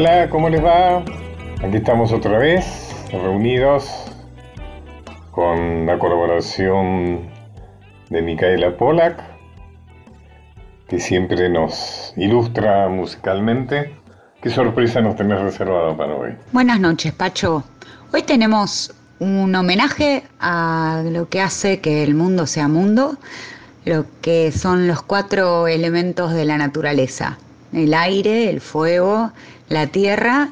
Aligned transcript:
Hola, 0.00 0.30
¿cómo 0.30 0.48
les 0.48 0.64
va? 0.64 0.98
Aquí 1.60 1.78
estamos 1.78 2.12
otra 2.12 2.38
vez, 2.38 2.94
reunidos 3.10 3.90
con 5.32 5.86
la 5.86 5.98
colaboración 5.98 7.28
de 8.08 8.22
Micaela 8.22 8.76
Polak, 8.76 9.20
que 10.86 11.00
siempre 11.00 11.48
nos 11.48 12.12
ilustra 12.16 12.88
musicalmente. 12.88 13.96
¿Qué 14.40 14.50
sorpresa 14.50 15.00
nos 15.00 15.16
tenés 15.16 15.40
reservado 15.40 15.96
para 15.96 16.14
hoy? 16.14 16.30
Buenas 16.52 16.78
noches, 16.78 17.12
Pacho. 17.12 17.64
Hoy 18.12 18.22
tenemos 18.22 18.94
un 19.18 19.52
homenaje 19.52 20.22
a 20.38 21.02
lo 21.06 21.28
que 21.28 21.40
hace 21.40 21.80
que 21.80 22.04
el 22.04 22.14
mundo 22.14 22.46
sea 22.46 22.68
mundo, 22.68 23.16
lo 23.84 24.04
que 24.22 24.52
son 24.52 24.86
los 24.86 25.02
cuatro 25.02 25.66
elementos 25.66 26.32
de 26.34 26.44
la 26.44 26.56
naturaleza, 26.56 27.36
el 27.72 27.94
aire, 27.94 28.50
el 28.50 28.60
fuego, 28.60 29.32
la 29.68 29.86
tierra 29.86 30.50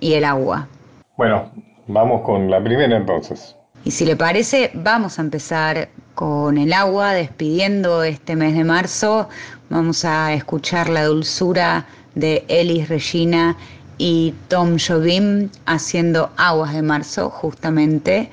y 0.00 0.14
el 0.14 0.24
agua. 0.24 0.68
Bueno, 1.16 1.50
vamos 1.86 2.22
con 2.22 2.50
la 2.50 2.62
primera 2.62 2.96
entonces. 2.96 3.56
Y 3.84 3.90
si 3.90 4.04
le 4.04 4.16
parece, 4.16 4.70
vamos 4.74 5.18
a 5.18 5.22
empezar 5.22 5.88
con 6.14 6.58
el 6.58 6.72
agua, 6.72 7.12
despidiendo 7.12 8.02
este 8.02 8.36
mes 8.36 8.54
de 8.54 8.64
marzo. 8.64 9.28
Vamos 9.70 10.04
a 10.04 10.34
escuchar 10.34 10.90
la 10.90 11.04
dulzura 11.04 11.86
de 12.14 12.44
Elis 12.48 12.88
Regina 12.88 13.56
y 13.96 14.34
Tom 14.48 14.76
Jobim 14.78 15.48
haciendo 15.66 16.30
Aguas 16.36 16.74
de 16.74 16.82
Marzo, 16.82 17.30
justamente, 17.30 18.30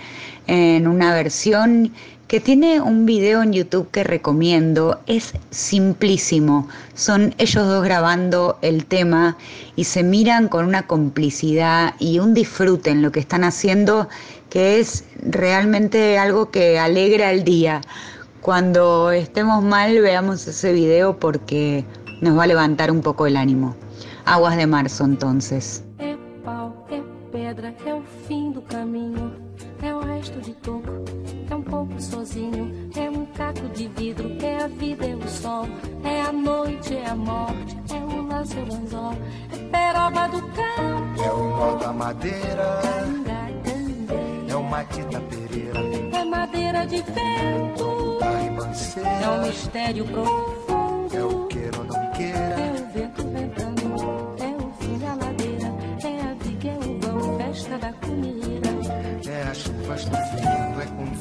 en 0.48 0.88
una 0.88 1.14
versión 1.14 1.94
que 2.28 2.42
tiene 2.42 2.82
un 2.82 3.06
video 3.06 3.42
en 3.42 3.54
YouTube 3.54 3.90
que 3.90 4.04
recomiendo, 4.04 5.00
es 5.08 5.34
simplísimo. 5.50 6.68
Son 6.94 7.34
ellos 7.38 7.66
dos 7.66 7.84
grabando 7.84 8.58
el 8.62 8.86
tema 8.86 9.38
y 9.78 9.86
se 9.86 10.04
miran 10.04 10.50
con 10.50 10.66
una 10.66 10.88
complicidad 10.88 11.96
y 12.00 12.20
un 12.20 12.34
disfrute 12.34 12.90
en 12.90 13.02
lo 13.02 13.12
que 13.12 13.22
están 13.22 13.44
haciendo 13.46 14.10
que 14.50 14.80
es 14.80 15.06
realmente 15.22 16.18
algo 16.18 16.52
que 16.52 16.80
alegra 16.80 17.32
el 17.32 17.44
día. 17.44 17.82
Cuando 18.42 19.12
estemos 19.12 19.64
mal 19.64 20.00
veamos 20.02 20.48
ese 20.48 20.74
video 20.74 21.18
porque 21.20 21.86
nos 22.22 22.38
va 22.38 22.44
a 22.44 22.48
levantar 22.48 22.92
un 22.92 23.02
poco 23.02 23.28
el 23.28 23.38
ánimo. 23.38 23.76
Aguas 24.26 24.58
de 24.58 24.68
marzo 24.68 25.06
entonces. 25.06 25.84
Pouco 31.62 32.02
sozinho. 32.02 32.90
É 32.96 33.10
um 33.10 33.26
caco 33.28 33.68
de 33.70 33.88
vidro, 33.90 34.36
é 34.42 34.64
a 34.64 34.68
vida, 34.68 35.06
é 35.06 35.16
o 35.16 35.28
sol. 35.28 35.68
É 36.04 36.22
a 36.22 36.32
noite, 36.32 36.96
é 36.96 37.10
a 37.10 37.16
morte, 37.16 37.78
é 37.94 38.16
o 38.16 38.28
laço, 38.28 38.58
é 38.58 38.62
o 38.62 38.74
anzol. 38.76 39.14
É 39.52 39.58
peroba 39.70 40.28
do 40.28 40.42
campo, 40.42 41.24
é 41.24 41.32
o 41.32 41.44
nó 41.58 41.76
da 41.76 41.94
madeira. 41.94 42.82
É 44.50 44.56
o 44.56 44.64
Matita 44.64 45.20
Pereira, 45.22 45.80
é 46.18 46.24
madeira 46.24 46.86
de 46.86 46.98
vento. 46.98 48.18
É 49.22 49.30
um 49.30 49.42
mistério 49.46 50.06
profundo, 50.06 51.16
é 51.16 51.24
o 51.24 51.48
queira 51.48 51.78
ou 51.78 51.86
não 51.86 52.12
queira. 52.12 52.38
É 52.38 52.72
o 52.72 52.94
vento 52.94 53.24
ventando, 53.28 53.82
é 54.40 54.56
o 54.56 54.72
fim 54.80 54.98
da 54.98 55.14
ladeira. 55.14 55.74
É 56.04 56.22
a 56.22 56.34
viga, 56.34 56.70
é 56.70 56.78
o 56.78 57.00
vão, 57.00 57.38
festa 57.38 57.78
da 57.78 57.94
comida. 57.94 58.70
É 59.30 59.42
as 59.44 59.58
chuvas 59.58 60.06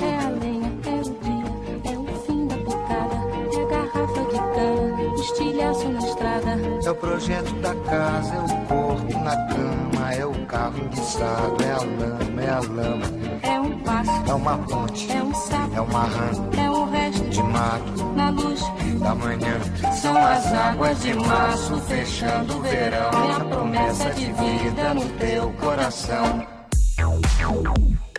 É 0.00 0.24
a 0.24 0.28
lenha, 0.30 0.72
é 0.86 1.00
o 1.00 1.02
dia. 1.24 1.92
É 1.92 1.98
o 1.98 2.06
fim 2.22 2.46
da 2.46 2.56
picada. 2.56 3.16
É 3.52 3.62
a 3.62 3.66
garrafa 3.66 4.22
de 4.24 4.38
cana. 4.54 5.14
Estilhaço 5.20 5.88
na 5.88 5.98
estrada. 5.98 6.50
É 6.84 6.90
o 6.90 6.94
projeto 6.94 7.52
da 7.60 7.74
casa, 7.74 8.34
é 8.34 8.38
o 8.40 8.66
corpo 8.66 9.18
na 9.20 9.36
cama, 9.46 10.14
é 10.14 10.26
o 10.26 10.46
carro 10.46 10.78
enguiçado, 10.78 11.56
é 11.64 11.72
a 11.72 11.78
lama, 11.78 12.42
é 12.42 12.50
a 12.50 12.60
lama. 12.60 13.06
É 13.42 13.60
um 13.60 13.78
passo. 13.80 14.30
É 14.30 14.34
uma 14.34 14.58
ponte. 14.58 15.10
É 15.10 15.22
um 15.22 15.34
sapo. 15.34 15.74
É 15.74 15.80
uma 15.80 16.04
rã. 16.04 16.30
É 16.58 16.70
um 16.70 16.90
resto 16.90 17.24
de 17.24 17.42
mato. 17.42 18.04
Na 18.14 18.30
luz 18.30 18.60
da 19.00 19.14
manhã. 19.14 19.60
São 19.92 20.16
as 20.16 20.52
águas 20.52 21.02
de 21.02 21.14
março 21.14 21.76
fechando 21.80 22.56
o 22.56 22.60
verão. 22.60 23.10
É 23.12 23.32
a 23.32 23.40
promessa 23.40 24.10
de 24.10 24.26
vida 24.26 24.94
no 24.94 25.08
teu 25.18 25.52
coração. 25.60 26.46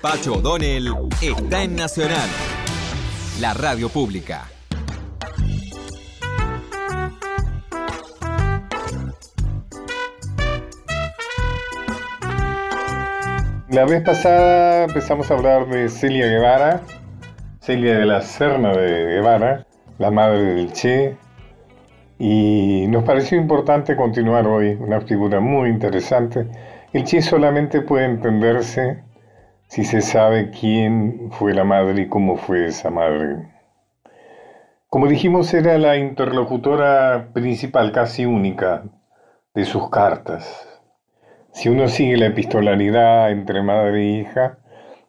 Pacho 0.06 0.34
O'Donnell 0.34 0.94
está 1.20 1.64
en 1.64 1.76
Nacional, 1.76 2.30
la 3.42 3.56
radio 3.56 3.90
pública. 3.90 4.44
La 13.70 13.86
vez 13.86 14.04
pasada 14.04 14.84
empezamos 14.84 15.32
a 15.32 15.34
hablar 15.34 15.68
de 15.70 15.90
Celia 15.90 16.28
Guevara, 16.28 16.84
Celia 17.62 17.98
de 17.98 18.06
la 18.06 18.22
Serna 18.22 18.74
de 18.74 19.06
Guevara, 19.06 19.66
la 19.98 20.12
madre 20.12 20.54
del 20.54 20.72
Che, 20.72 21.18
y 22.20 22.86
nos 22.90 23.04
pareció 23.06 23.40
importante 23.40 23.96
continuar 23.96 24.46
hoy, 24.46 24.78
una 24.80 25.02
figura 25.02 25.40
muy 25.40 25.70
interesante. 25.70 26.46
El 26.94 27.06
Che 27.06 27.24
solamente 27.24 27.82
puede 27.82 28.06
entenderse 28.06 29.04
si 29.68 29.84
se 29.84 30.02
sabe 30.02 30.52
quién 30.52 31.32
fue 31.32 31.54
la 31.54 31.64
madre 31.64 32.04
y 32.04 32.08
cómo 32.08 32.38
fue 32.38 32.68
esa 32.68 32.90
madre. 32.90 33.52
Como 34.88 35.08
dijimos, 35.08 35.54
era 35.54 35.78
la 35.78 35.98
interlocutora 35.98 37.30
principal, 37.34 37.92
casi 37.92 38.26
única, 38.26 38.84
de 39.54 39.66
sus 39.66 39.90
cartas. 39.90 40.68
Si 41.52 41.70
uno 41.70 41.88
sigue 41.88 42.18
la 42.18 42.28
epistolaridad 42.28 43.32
entre 43.32 43.62
madre 43.62 44.02
e 44.02 44.20
hija, 44.20 44.58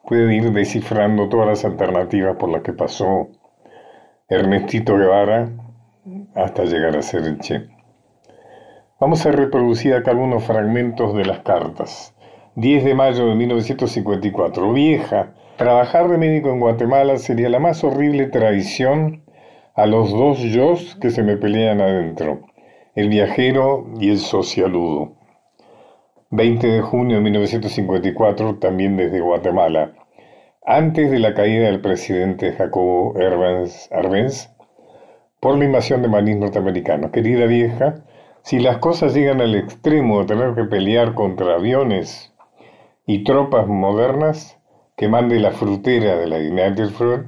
puede 0.04 0.34
ir 0.34 0.52
descifrando 0.52 1.28
todas 1.28 1.46
las 1.46 1.64
alternativas 1.64 2.36
por 2.36 2.48
las 2.48 2.62
que 2.62 2.72
pasó 2.72 3.28
Ernestito 4.28 4.96
Guevara 4.96 5.50
hasta 6.34 6.64
llegar 6.64 6.96
a 6.96 7.02
ser 7.02 7.22
el 7.24 7.38
Che. 7.38 7.68
Vamos 8.98 9.26
a 9.26 9.30
reproducir 9.30 9.94
acá 9.94 10.12
algunos 10.12 10.42
fragmentos 10.42 11.14
de 11.14 11.26
las 11.26 11.40
cartas. 11.40 12.16
10 12.58 12.84
de 12.84 12.94
mayo 12.94 13.26
de 13.26 13.34
1954. 13.34 14.72
Vieja, 14.72 15.34
trabajar 15.58 16.08
de 16.08 16.16
médico 16.16 16.48
en 16.48 16.58
Guatemala 16.58 17.18
sería 17.18 17.50
la 17.50 17.58
más 17.58 17.84
horrible 17.84 18.28
traición 18.28 19.24
a 19.74 19.84
los 19.84 20.10
dos 20.10 20.38
yo 20.38 20.72
que 20.98 21.10
se 21.10 21.22
me 21.22 21.36
pelean 21.36 21.82
adentro, 21.82 22.47
el 22.94 23.10
viajero 23.10 23.86
y 24.00 24.08
el 24.08 24.16
socialudo. 24.16 25.12
20 26.30 26.66
de 26.66 26.80
junio 26.80 27.16
de 27.16 27.24
1954, 27.24 28.56
también 28.56 28.97
desde 28.97 29.20
Guatemala. 29.20 29.92
Antes 30.64 31.10
de 31.10 31.18
la 31.18 31.34
caída 31.34 31.66
del 31.66 31.82
presidente 31.82 32.52
Jacobo 32.52 33.12
Arbenz 33.18 34.48
por 35.41 35.59
la 35.59 35.64
invasión 35.66 36.00
de 36.00 36.09
maní 36.09 36.34
norteamericanos. 36.34 37.10
Querida 37.10 37.44
vieja, 37.44 37.97
si 38.41 38.60
las 38.60 38.78
cosas 38.78 39.12
llegan 39.12 39.42
al 39.42 39.54
extremo 39.54 40.20
de 40.20 40.26
tener 40.26 40.54
que 40.54 40.64
pelear 40.64 41.12
contra 41.12 41.56
aviones 41.56 42.32
y 43.06 43.24
tropas 43.24 43.66
modernas, 43.68 44.58
que 44.97 45.08
mande 45.08 45.38
la 45.38 45.53
frutera 45.53 46.16
de 46.16 46.26
la 46.26 46.38
United 46.38 46.88
Fruit 46.91 47.22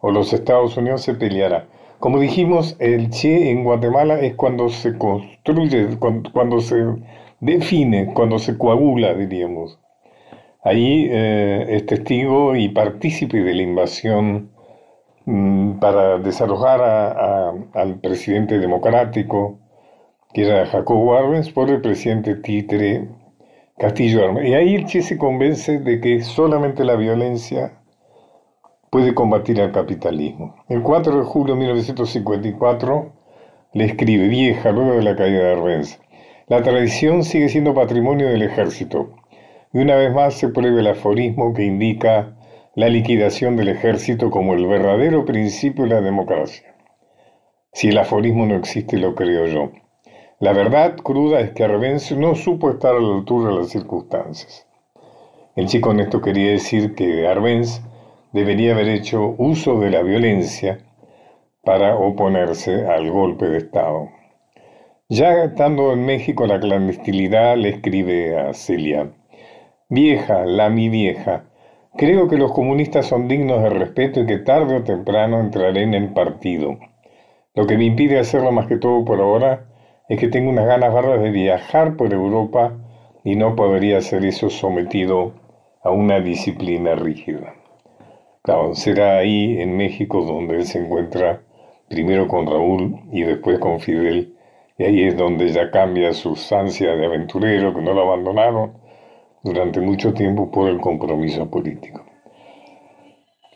o 0.00 0.10
los 0.10 0.32
Estados 0.32 0.76
Unidos 0.76 1.02
se 1.02 1.14
peleará. 1.14 1.66
Como 1.98 2.18
dijimos, 2.18 2.76
el 2.78 3.10
Che 3.10 3.50
en 3.50 3.62
Guatemala 3.62 4.20
es 4.20 4.34
cuando 4.34 4.70
se 4.70 4.96
construye, 4.96 5.98
cuando 6.32 6.60
se 6.60 6.76
define, 7.40 8.14
cuando 8.14 8.38
se 8.38 8.56
coagula, 8.56 9.12
diríamos. 9.14 9.78
Ahí 10.62 11.08
eh, 11.10 11.66
es 11.68 11.86
testigo 11.86 12.56
y 12.56 12.68
partícipe 12.70 13.42
de 13.42 13.54
la 13.54 13.62
invasión 13.62 14.50
mm, 15.26 15.78
para 15.78 16.18
desalojar 16.18 16.80
al 17.74 18.00
presidente 18.00 18.58
democrático, 18.58 19.58
que 20.32 20.46
era 20.46 20.66
Jacobo 20.66 21.14
Arbenz, 21.16 21.50
por 21.50 21.70
el 21.70 21.80
presidente 21.82 22.36
títere 22.36 23.08
Castillo 23.80 24.22
Arbenz. 24.22 24.46
Y 24.46 24.52
ahí 24.52 24.84
Che 24.84 25.00
se 25.00 25.16
convence 25.16 25.78
de 25.78 26.02
que 26.02 26.22
solamente 26.22 26.84
la 26.84 26.96
violencia 26.96 27.80
puede 28.90 29.14
combatir 29.14 29.58
al 29.58 29.72
capitalismo. 29.72 30.54
El 30.68 30.82
4 30.82 31.16
de 31.16 31.24
julio 31.24 31.54
de 31.54 31.60
1954 31.60 33.12
le 33.72 33.84
escribe, 33.86 34.28
vieja, 34.28 34.70
luego 34.72 34.92
de 34.96 35.02
la 35.02 35.16
caída 35.16 35.44
de 35.44 35.52
Arbenz, 35.52 35.98
la 36.46 36.60
tradición 36.62 37.24
sigue 37.24 37.48
siendo 37.48 37.72
patrimonio 37.72 38.28
del 38.28 38.42
ejército. 38.42 39.14
Y 39.72 39.78
una 39.78 39.96
vez 39.96 40.12
más 40.12 40.34
se 40.34 40.48
prueba 40.48 40.80
el 40.80 40.86
aforismo 40.88 41.54
que 41.54 41.64
indica 41.64 42.36
la 42.74 42.90
liquidación 42.90 43.56
del 43.56 43.68
ejército 43.68 44.30
como 44.30 44.52
el 44.52 44.66
verdadero 44.66 45.24
principio 45.24 45.84
de 45.84 45.90
la 45.94 46.00
democracia. 46.02 46.74
Si 47.72 47.88
el 47.88 47.96
aforismo 47.96 48.44
no 48.44 48.56
existe, 48.56 48.98
lo 48.98 49.14
creo 49.14 49.46
yo. 49.46 49.72
La 50.40 50.54
verdad 50.54 50.96
cruda 50.96 51.40
es 51.40 51.50
que 51.50 51.64
Arbenz 51.64 52.12
no 52.12 52.34
supo 52.34 52.70
estar 52.70 52.94
a 52.94 52.98
la 52.98 53.14
altura 53.14 53.50
de 53.50 53.58
las 53.58 53.68
circunstancias. 53.68 54.66
El 55.54 55.66
chico 55.66 55.92
esto 55.92 56.22
quería 56.22 56.52
decir 56.52 56.94
que 56.94 57.28
Arbenz 57.28 57.82
debería 58.32 58.72
haber 58.72 58.88
hecho 58.88 59.34
uso 59.36 59.78
de 59.80 59.90
la 59.90 60.00
violencia 60.00 60.78
para 61.62 61.94
oponerse 61.94 62.86
al 62.86 63.10
golpe 63.10 63.50
de 63.50 63.58
Estado. 63.58 64.08
Ya 65.10 65.44
estando 65.44 65.92
en 65.92 66.06
México 66.06 66.46
la 66.46 66.58
clandestinidad 66.58 67.58
le 67.58 67.68
escribe 67.68 68.38
a 68.38 68.54
Celia, 68.54 69.12
Vieja, 69.90 70.46
la 70.46 70.70
mi 70.70 70.88
vieja, 70.88 71.50
creo 71.98 72.28
que 72.28 72.38
los 72.38 72.52
comunistas 72.52 73.04
son 73.04 73.28
dignos 73.28 73.62
de 73.62 73.68
respeto 73.68 74.20
y 74.20 74.26
que 74.26 74.38
tarde 74.38 74.76
o 74.76 74.84
temprano 74.84 75.38
entraré 75.38 75.82
en 75.82 75.92
el 75.92 76.14
partido. 76.14 76.78
Lo 77.54 77.66
que 77.66 77.76
me 77.76 77.84
impide 77.84 78.18
hacerlo 78.18 78.52
más 78.52 78.68
que 78.68 78.78
todo 78.78 79.04
por 79.04 79.20
ahora 79.20 79.66
es 80.10 80.18
que 80.18 80.26
tengo 80.26 80.50
unas 80.50 80.66
ganas 80.66 80.92
bárbaras 80.92 81.22
de 81.22 81.30
viajar 81.30 81.96
por 81.96 82.12
Europa 82.12 82.72
y 83.22 83.36
no 83.36 83.54
podría 83.54 83.98
hacer 83.98 84.24
eso 84.24 84.50
sometido 84.50 85.34
a 85.84 85.92
una 85.92 86.18
disciplina 86.18 86.96
rígida. 86.96 87.54
Claro, 88.42 88.74
será 88.74 89.18
ahí 89.18 89.60
en 89.60 89.76
México 89.76 90.22
donde 90.22 90.56
él 90.56 90.64
se 90.64 90.80
encuentra 90.80 91.42
primero 91.88 92.26
con 92.26 92.48
Raúl 92.48 92.98
y 93.12 93.22
después 93.22 93.60
con 93.60 93.78
Fidel, 93.78 94.34
y 94.78 94.82
ahí 94.82 95.04
es 95.04 95.16
donde 95.16 95.48
ya 95.52 95.70
cambia 95.70 96.12
sus 96.12 96.50
ansias 96.50 96.98
de 96.98 97.06
aventurero 97.06 97.72
que 97.72 97.80
no 97.80 97.92
lo 97.92 98.02
abandonaron 98.02 98.72
durante 99.44 99.80
mucho 99.80 100.12
tiempo 100.12 100.50
por 100.50 100.68
el 100.68 100.80
compromiso 100.80 101.48
político. 101.48 102.04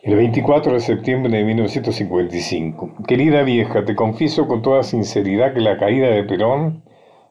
El 0.05 0.17
24 0.17 0.75
de 0.75 0.81
septiembre 0.81 1.35
de 1.35 1.45
1955. 1.45 2.93
Querida 3.09 3.43
vieja, 3.43 3.87
te 3.87 3.97
confieso 3.97 4.47
con 4.47 4.61
toda 4.61 4.83
sinceridad 4.83 5.55
que 5.55 5.63
la 5.63 5.79
caída 5.79 6.09
de 6.09 6.25
Perón 6.25 6.85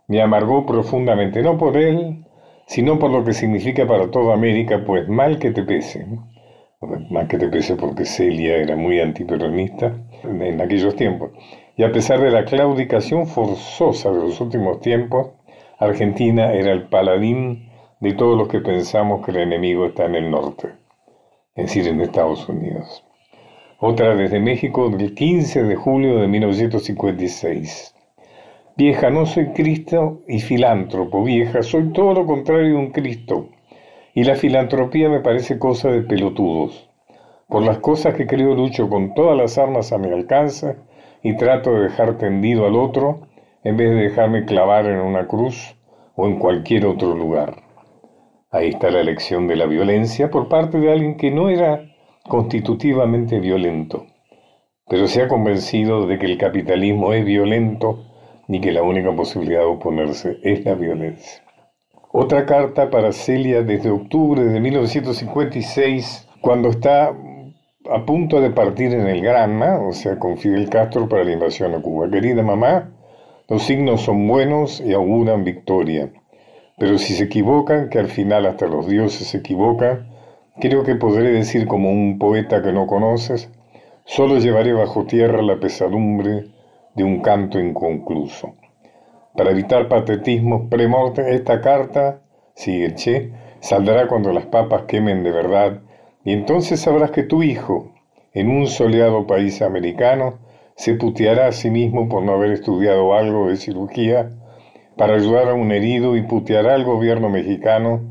me 0.07 0.23
amargó 0.23 0.65
profundamente, 0.65 1.43
no 1.43 1.59
por 1.59 1.77
él, 1.77 2.25
sino 2.65 2.97
por 2.97 3.11
lo 3.11 3.23
que 3.23 3.33
significa 3.33 3.85
para 3.85 4.09
toda 4.09 4.33
América, 4.33 4.83
pues 4.87 5.07
mal 5.07 5.37
que 5.37 5.51
te 5.51 5.61
pese, 5.61 6.07
mal 7.11 7.27
que 7.27 7.37
te 7.37 7.47
pese 7.47 7.75
porque 7.75 8.05
Celia 8.05 8.57
era 8.57 8.75
muy 8.75 8.99
antiperonista 8.99 9.95
en 10.23 10.59
aquellos 10.59 10.95
tiempos, 10.95 11.29
y 11.77 11.83
a 11.83 11.91
pesar 11.91 12.21
de 12.21 12.31
la 12.31 12.43
claudicación 12.43 13.27
forzosa 13.27 14.11
de 14.11 14.19
los 14.19 14.41
últimos 14.41 14.79
tiempos, 14.79 15.27
Argentina 15.77 16.51
era 16.51 16.71
el 16.71 16.87
paladín 16.87 17.69
de 17.99 18.13
todos 18.13 18.35
los 18.35 18.47
que 18.47 18.61
pensamos 18.61 19.23
que 19.23 19.29
el 19.29 19.37
enemigo 19.37 19.85
está 19.85 20.05
en 20.05 20.15
el 20.15 20.31
norte 20.31 20.82
es 21.55 21.67
decir, 21.67 21.87
en 21.87 22.01
Estados 22.01 22.49
Unidos. 22.49 23.03
Otra 23.79 24.15
desde 24.15 24.39
México 24.39 24.89
del 24.89 25.13
15 25.13 25.63
de 25.63 25.75
julio 25.75 26.17
de 26.17 26.27
1956. 26.27 27.93
Vieja, 28.75 29.11
no 29.11 29.27
soy 29.27 29.47
Cristo 29.49 30.21
y 30.27 30.39
filántropo, 30.39 31.23
vieja, 31.23 31.61
soy 31.61 31.93
todo 31.93 32.15
lo 32.15 32.25
contrario 32.25 32.69
de 32.69 32.73
un 32.73 32.91
Cristo. 32.91 33.49
Y 34.15 34.23
la 34.23 34.35
filantropía 34.35 35.09
me 35.09 35.19
parece 35.19 35.59
cosa 35.59 35.91
de 35.91 36.01
pelotudos. 36.01 36.89
Por 37.47 37.61
las 37.61 37.77
cosas 37.77 38.15
que 38.15 38.25
creo 38.25 38.55
lucho 38.55 38.89
con 38.89 39.13
todas 39.13 39.37
las 39.37 39.59
armas 39.59 39.91
a 39.91 39.99
mi 39.99 40.09
alcance 40.11 40.77
y 41.21 41.35
trato 41.35 41.71
de 41.73 41.81
dejar 41.81 42.17
tendido 42.17 42.65
al 42.65 42.75
otro 42.75 43.27
en 43.63 43.77
vez 43.77 43.91
de 43.91 44.01
dejarme 44.01 44.45
clavar 44.45 44.87
en 44.87 44.99
una 44.99 45.27
cruz 45.27 45.75
o 46.15 46.25
en 46.25 46.39
cualquier 46.39 46.87
otro 46.87 47.13
lugar. 47.13 47.61
Ahí 48.53 48.69
está 48.69 48.91
la 48.91 49.01
elección 49.01 49.47
de 49.47 49.55
la 49.55 49.65
violencia 49.65 50.29
por 50.29 50.47
parte 50.47 50.79
de 50.79 50.91
alguien 50.91 51.17
que 51.17 51.31
no 51.31 51.49
era 51.49 51.89
constitutivamente 52.29 53.39
violento, 53.39 54.05
pero 54.87 55.07
se 55.07 55.23
ha 55.23 55.27
convencido 55.27 56.05
de 56.05 56.19
que 56.19 56.27
el 56.27 56.37
capitalismo 56.37 57.13
es 57.13 57.25
violento 57.25 58.05
y 58.47 58.61
que 58.61 58.71
la 58.71 58.83
única 58.83 59.11
posibilidad 59.11 59.61
de 59.61 59.65
oponerse 59.65 60.37
es 60.43 60.63
la 60.65 60.75
violencia. 60.75 61.41
Otra 62.11 62.45
carta 62.45 62.91
para 62.91 63.11
Celia 63.11 63.63
desde 63.63 63.89
octubre 63.89 64.43
de 64.43 64.59
1956, 64.59 66.29
cuando 66.39 66.69
está 66.69 67.11
a 67.89 68.05
punto 68.05 68.39
de 68.39 68.51
partir 68.51 68.93
en 68.93 69.07
el 69.07 69.21
Granma, 69.21 69.79
o 69.79 69.93
sea, 69.93 70.19
con 70.19 70.37
Fidel 70.37 70.69
Castro 70.69 71.09
para 71.09 71.23
la 71.23 71.31
invasión 71.31 71.73
a 71.73 71.81
Cuba. 71.81 72.07
Querida 72.07 72.43
mamá, 72.43 72.91
los 73.49 73.63
signos 73.63 74.01
son 74.01 74.27
buenos 74.27 74.79
y 74.79 74.93
auguran 74.93 75.43
victoria. 75.43 76.11
Pero 76.77 76.97
si 76.97 77.13
se 77.13 77.25
equivocan, 77.25 77.89
que 77.89 77.99
al 77.99 78.07
final 78.07 78.45
hasta 78.45 78.67
los 78.67 78.87
dioses 78.87 79.27
se 79.27 79.37
equivocan, 79.37 80.07
creo 80.59 80.83
que 80.83 80.95
podré 80.95 81.31
decir 81.31 81.67
como 81.67 81.91
un 81.91 82.17
poeta 82.17 82.61
que 82.61 82.73
no 82.73 82.87
conoces, 82.87 83.49
solo 84.05 84.39
llevaré 84.39 84.73
bajo 84.73 85.05
tierra 85.05 85.41
la 85.41 85.59
pesadumbre 85.59 86.47
de 86.95 87.03
un 87.03 87.21
canto 87.21 87.59
inconcluso. 87.59 88.55
Para 89.35 89.51
evitar 89.51 89.87
patetismos 89.87 90.69
premorte, 90.69 91.33
esta 91.33 91.61
carta, 91.61 92.21
sigue 92.55 92.95
Che, 92.95 93.31
saldrá 93.59 94.07
cuando 94.07 94.31
las 94.31 94.45
papas 94.45 94.83
quemen 94.83 95.23
de 95.23 95.31
verdad, 95.31 95.81
y 96.23 96.33
entonces 96.33 96.79
sabrás 96.79 97.11
que 97.11 97.23
tu 97.23 97.43
hijo, 97.43 97.91
en 98.33 98.49
un 98.49 98.67
soleado 98.67 99.27
país 99.27 99.61
americano, 99.61 100.39
se 100.75 100.95
puteará 100.95 101.47
a 101.47 101.51
sí 101.51 101.69
mismo 101.69 102.09
por 102.09 102.23
no 102.23 102.33
haber 102.33 102.51
estudiado 102.51 103.13
algo 103.13 103.47
de 103.47 103.57
cirugía 103.57 104.31
para 104.97 105.15
ayudar 105.15 105.49
a 105.49 105.53
un 105.53 105.71
herido 105.71 106.15
y 106.15 106.21
puteará 106.23 106.75
al 106.75 106.83
gobierno 106.83 107.29
mexicano 107.29 108.01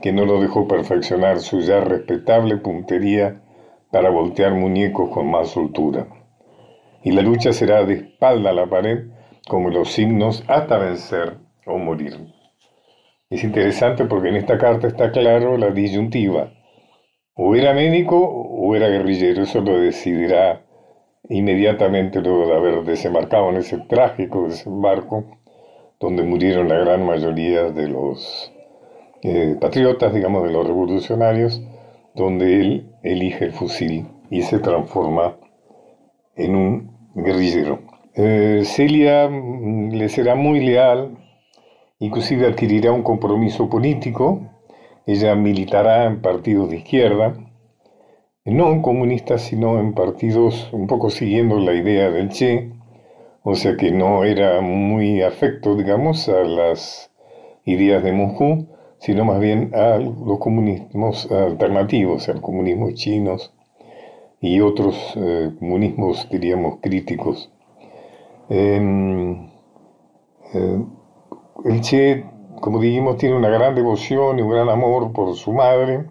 que 0.00 0.12
no 0.12 0.24
lo 0.24 0.40
dejó 0.40 0.68
perfeccionar 0.68 1.40
su 1.40 1.60
ya 1.60 1.80
respetable 1.80 2.56
puntería 2.56 3.42
para 3.90 4.10
voltear 4.10 4.54
muñecos 4.54 5.10
con 5.10 5.30
más 5.30 5.48
soltura. 5.48 6.06
Y 7.02 7.12
la 7.12 7.22
lucha 7.22 7.52
será 7.52 7.84
de 7.84 7.94
espalda 7.94 8.50
a 8.50 8.54
la 8.54 8.66
pared 8.66 9.06
como 9.48 9.70
los 9.70 9.92
signos 9.92 10.44
hasta 10.46 10.78
vencer 10.78 11.38
o 11.66 11.78
morir. 11.78 12.16
Es 13.30 13.44
interesante 13.44 14.04
porque 14.04 14.28
en 14.28 14.36
esta 14.36 14.58
carta 14.58 14.86
está 14.86 15.10
claro 15.10 15.56
la 15.56 15.70
disyuntiva. 15.70 16.52
O 17.34 17.54
era 17.54 17.72
médico 17.72 18.18
o 18.18 18.74
era 18.74 18.88
guerrillero, 18.88 19.42
eso 19.42 19.60
lo 19.60 19.78
decidirá 19.78 20.64
inmediatamente 21.28 22.20
luego 22.20 22.46
de 22.46 22.56
haber 22.56 22.84
desembarcado 22.84 23.50
en 23.50 23.56
ese 23.56 23.78
trágico 23.78 24.48
desembarco 24.48 25.24
donde 26.00 26.22
murieron 26.22 26.68
la 26.68 26.78
gran 26.78 27.04
mayoría 27.04 27.70
de 27.70 27.88
los 27.88 28.52
eh, 29.22 29.56
patriotas, 29.60 30.14
digamos, 30.14 30.44
de 30.44 30.52
los 30.52 30.66
revolucionarios, 30.66 31.62
donde 32.14 32.60
él 32.60 32.92
elige 33.02 33.46
el 33.46 33.52
fusil 33.52 34.06
y 34.30 34.42
se 34.42 34.58
transforma 34.58 35.36
en 36.36 36.54
un 36.54 36.90
guerrillero. 37.14 37.80
Eh, 38.14 38.62
Celia 38.64 39.28
mm, 39.28 39.92
le 39.92 40.08
será 40.08 40.34
muy 40.34 40.60
leal, 40.60 41.18
inclusive 41.98 42.46
adquirirá 42.46 42.92
un 42.92 43.02
compromiso 43.02 43.68
político, 43.68 44.40
ella 45.06 45.34
militará 45.34 46.04
en 46.04 46.20
partidos 46.20 46.70
de 46.70 46.76
izquierda, 46.76 47.34
no 48.44 48.72
en 48.72 48.82
comunistas, 48.82 49.42
sino 49.42 49.78
en 49.78 49.94
partidos 49.94 50.70
un 50.72 50.86
poco 50.86 51.10
siguiendo 51.10 51.58
la 51.58 51.74
idea 51.74 52.10
del 52.10 52.28
Che, 52.30 52.72
o 53.50 53.54
sea 53.54 53.78
que 53.78 53.90
no 53.90 54.24
era 54.24 54.60
muy 54.60 55.22
afecto, 55.22 55.74
digamos, 55.74 56.28
a 56.28 56.44
las 56.44 57.10
ideas 57.64 58.04
de 58.04 58.12
Moscú, 58.12 58.68
sino 58.98 59.24
más 59.24 59.40
bien 59.40 59.74
a 59.74 59.96
los 59.96 60.38
comunismos 60.38 61.32
alternativos, 61.32 62.28
al 62.28 62.42
comunismo 62.42 62.90
chinos 62.92 63.54
y 64.42 64.60
otros 64.60 65.14
eh, 65.16 65.50
comunismos, 65.58 66.28
diríamos, 66.30 66.80
críticos. 66.82 67.50
Em, 68.50 69.46
eh, 70.52 70.84
el 71.64 71.80
Che, 71.80 72.26
como 72.60 72.78
dijimos, 72.80 73.16
tiene 73.16 73.34
una 73.34 73.48
gran 73.48 73.74
devoción 73.74 74.38
y 74.38 74.42
un 74.42 74.50
gran 74.50 74.68
amor 74.68 75.14
por 75.14 75.34
su 75.36 75.54
madre 75.54 76.04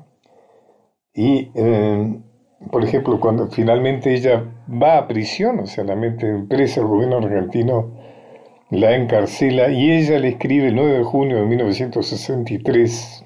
y 1.13 1.51
em, 1.53 2.23
por 2.71 2.83
ejemplo, 2.83 3.19
cuando 3.19 3.47
finalmente 3.47 4.13
ella 4.13 4.43
va 4.69 4.97
a 4.97 5.07
prisión, 5.07 5.59
o 5.59 5.67
sea, 5.67 5.83
la 5.83 5.95
mete 5.95 6.43
presa, 6.49 6.81
el 6.81 6.87
gobierno 6.87 7.17
argentino 7.17 7.91
la 8.69 8.95
encarcela 8.95 9.69
y 9.69 9.91
ella 9.91 10.19
le 10.19 10.29
escribe 10.29 10.67
el 10.67 10.75
9 10.75 10.97
de 10.97 11.03
junio 11.03 11.37
de 11.37 11.45
1963, 11.45 13.25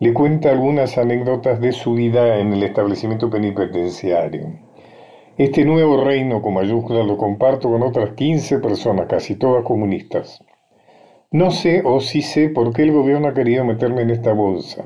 le 0.00 0.12
cuenta 0.12 0.50
algunas 0.50 0.98
anécdotas 0.98 1.60
de 1.60 1.70
su 1.70 1.94
vida 1.94 2.38
en 2.38 2.52
el 2.52 2.62
establecimiento 2.64 3.30
penitenciario. 3.30 4.58
Este 5.38 5.64
nuevo 5.64 6.02
reino 6.02 6.42
con 6.42 6.54
mayúsculas 6.54 7.06
lo 7.06 7.16
comparto 7.16 7.70
con 7.70 7.82
otras 7.82 8.14
15 8.14 8.58
personas, 8.58 9.06
casi 9.06 9.36
todas 9.36 9.62
comunistas. 9.62 10.42
No 11.30 11.52
sé 11.52 11.82
o 11.84 12.00
sí 12.00 12.22
sé 12.22 12.48
por 12.48 12.72
qué 12.72 12.82
el 12.82 12.92
gobierno 12.92 13.28
ha 13.28 13.34
querido 13.34 13.64
meterme 13.64 14.02
en 14.02 14.10
esta 14.10 14.32
bolsa 14.32 14.84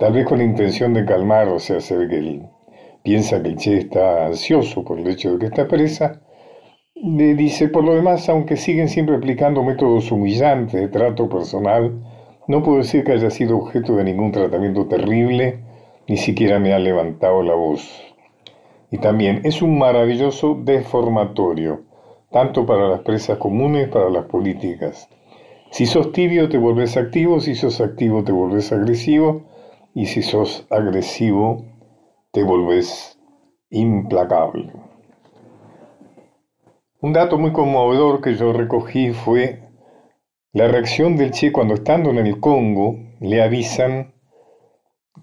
tal 0.00 0.14
vez 0.14 0.24
con 0.24 0.38
la 0.38 0.44
intención 0.44 0.94
de 0.94 1.04
calmar, 1.04 1.46
o 1.48 1.58
sea, 1.58 1.76
hacer 1.76 2.08
que 2.08 2.40
piensa 3.02 3.42
que 3.42 3.48
el 3.50 3.56
Che 3.56 3.76
está 3.76 4.24
ansioso 4.26 4.82
por 4.82 4.98
el 4.98 5.06
hecho 5.06 5.32
de 5.32 5.38
que 5.38 5.46
está 5.46 5.68
presa, 5.68 6.22
le 6.94 7.34
dice, 7.34 7.68
por 7.68 7.84
lo 7.84 7.94
demás, 7.94 8.26
aunque 8.30 8.56
siguen 8.56 8.88
siempre 8.88 9.16
aplicando 9.16 9.62
métodos 9.62 10.10
humillantes 10.10 10.80
de 10.80 10.88
trato 10.88 11.28
personal, 11.28 12.02
no 12.48 12.62
puedo 12.62 12.78
decir 12.78 13.04
que 13.04 13.12
haya 13.12 13.28
sido 13.28 13.58
objeto 13.58 13.94
de 13.94 14.04
ningún 14.04 14.32
tratamiento 14.32 14.86
terrible, 14.86 15.60
ni 16.08 16.16
siquiera 16.16 16.58
me 16.58 16.72
ha 16.72 16.78
levantado 16.78 17.42
la 17.42 17.54
voz. 17.54 17.86
Y 18.90 18.98
también 18.98 19.42
es 19.44 19.60
un 19.60 19.78
maravilloso 19.78 20.58
deformatorio, 20.64 21.82
tanto 22.30 22.64
para 22.64 22.88
las 22.88 23.00
presas 23.00 23.36
comunes, 23.36 23.88
para 23.88 24.08
las 24.08 24.24
políticas. 24.24 25.10
Si 25.70 25.84
sos 25.84 26.10
tibio 26.12 26.48
te 26.48 26.56
volvés 26.56 26.96
activo, 26.96 27.38
si 27.40 27.54
sos 27.54 27.82
activo 27.82 28.24
te 28.24 28.32
volvés 28.32 28.72
agresivo, 28.72 29.49
y 29.94 30.06
si 30.06 30.22
sos 30.22 30.66
agresivo 30.70 31.64
te 32.32 32.42
volvés 32.42 33.18
implacable. 33.70 34.72
Un 37.00 37.12
dato 37.12 37.38
muy 37.38 37.52
conmovedor 37.52 38.20
que 38.20 38.34
yo 38.34 38.52
recogí 38.52 39.12
fue 39.12 39.62
la 40.52 40.68
reacción 40.68 41.16
del 41.16 41.30
Che 41.30 41.52
cuando 41.52 41.74
estando 41.74 42.10
en 42.10 42.18
el 42.18 42.40
Congo 42.40 42.96
le 43.20 43.42
avisan 43.42 44.12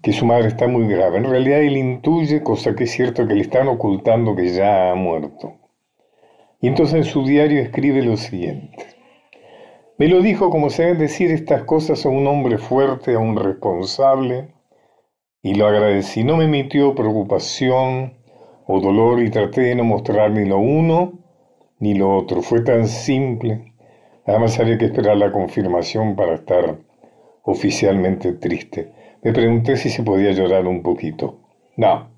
que 0.02 0.12
su 0.12 0.26
madre 0.26 0.48
está 0.48 0.66
muy 0.68 0.88
grave. 0.88 1.18
En 1.18 1.24
realidad 1.24 1.60
él 1.60 1.76
intuye, 1.76 2.42
cosa 2.42 2.74
que 2.74 2.84
es 2.84 2.90
cierto, 2.90 3.26
que 3.26 3.34
le 3.34 3.42
están 3.42 3.68
ocultando 3.68 4.34
que 4.34 4.48
ya 4.48 4.90
ha 4.90 4.94
muerto. 4.94 5.54
Y 6.60 6.68
entonces 6.68 6.96
en 6.96 7.04
su 7.04 7.24
diario 7.24 7.60
escribe 7.60 8.02
lo 8.02 8.16
siguiente. 8.16 8.86
Me 9.98 10.08
lo 10.08 10.20
dijo 10.20 10.50
como 10.50 10.70
se 10.70 10.82
deben 10.82 10.98
decir 10.98 11.30
estas 11.30 11.64
cosas 11.64 12.04
a 12.06 12.08
un 12.08 12.26
hombre 12.26 12.58
fuerte, 12.58 13.14
a 13.14 13.18
un 13.18 13.36
responsable, 13.36 14.48
y 15.42 15.54
lo 15.54 15.66
agradecí. 15.66 16.24
No 16.24 16.36
me 16.36 16.44
emitió 16.44 16.94
preocupación 16.94 18.14
o 18.66 18.80
dolor 18.80 19.22
y 19.22 19.30
traté 19.30 19.62
de 19.62 19.74
no 19.74 19.84
mostrar 19.84 20.30
ni 20.30 20.44
lo 20.44 20.58
uno 20.58 21.12
ni 21.78 21.94
lo 21.94 22.16
otro. 22.16 22.42
Fue 22.42 22.60
tan 22.62 22.86
simple. 22.86 23.74
Además 24.26 24.58
había 24.58 24.78
que 24.78 24.86
esperar 24.86 25.16
la 25.16 25.32
confirmación 25.32 26.16
para 26.16 26.34
estar 26.34 26.78
oficialmente 27.42 28.32
triste. 28.32 28.92
Me 29.22 29.32
pregunté 29.32 29.76
si 29.76 29.88
se 29.90 30.02
podía 30.02 30.32
llorar 30.32 30.66
un 30.66 30.82
poquito. 30.82 31.40
No, 31.76 32.10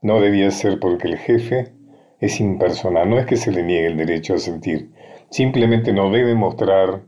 no 0.00 0.20
debía 0.20 0.50
ser 0.50 0.78
porque 0.78 1.08
el 1.08 1.18
jefe 1.18 1.72
es 2.20 2.40
impersonal. 2.40 3.10
No 3.10 3.18
es 3.18 3.26
que 3.26 3.36
se 3.36 3.50
le 3.50 3.62
niegue 3.62 3.86
el 3.86 3.96
derecho 3.96 4.34
a 4.34 4.38
sentir. 4.38 4.92
Simplemente 5.30 5.92
no 5.92 6.10
debe 6.10 6.34
mostrar 6.34 7.02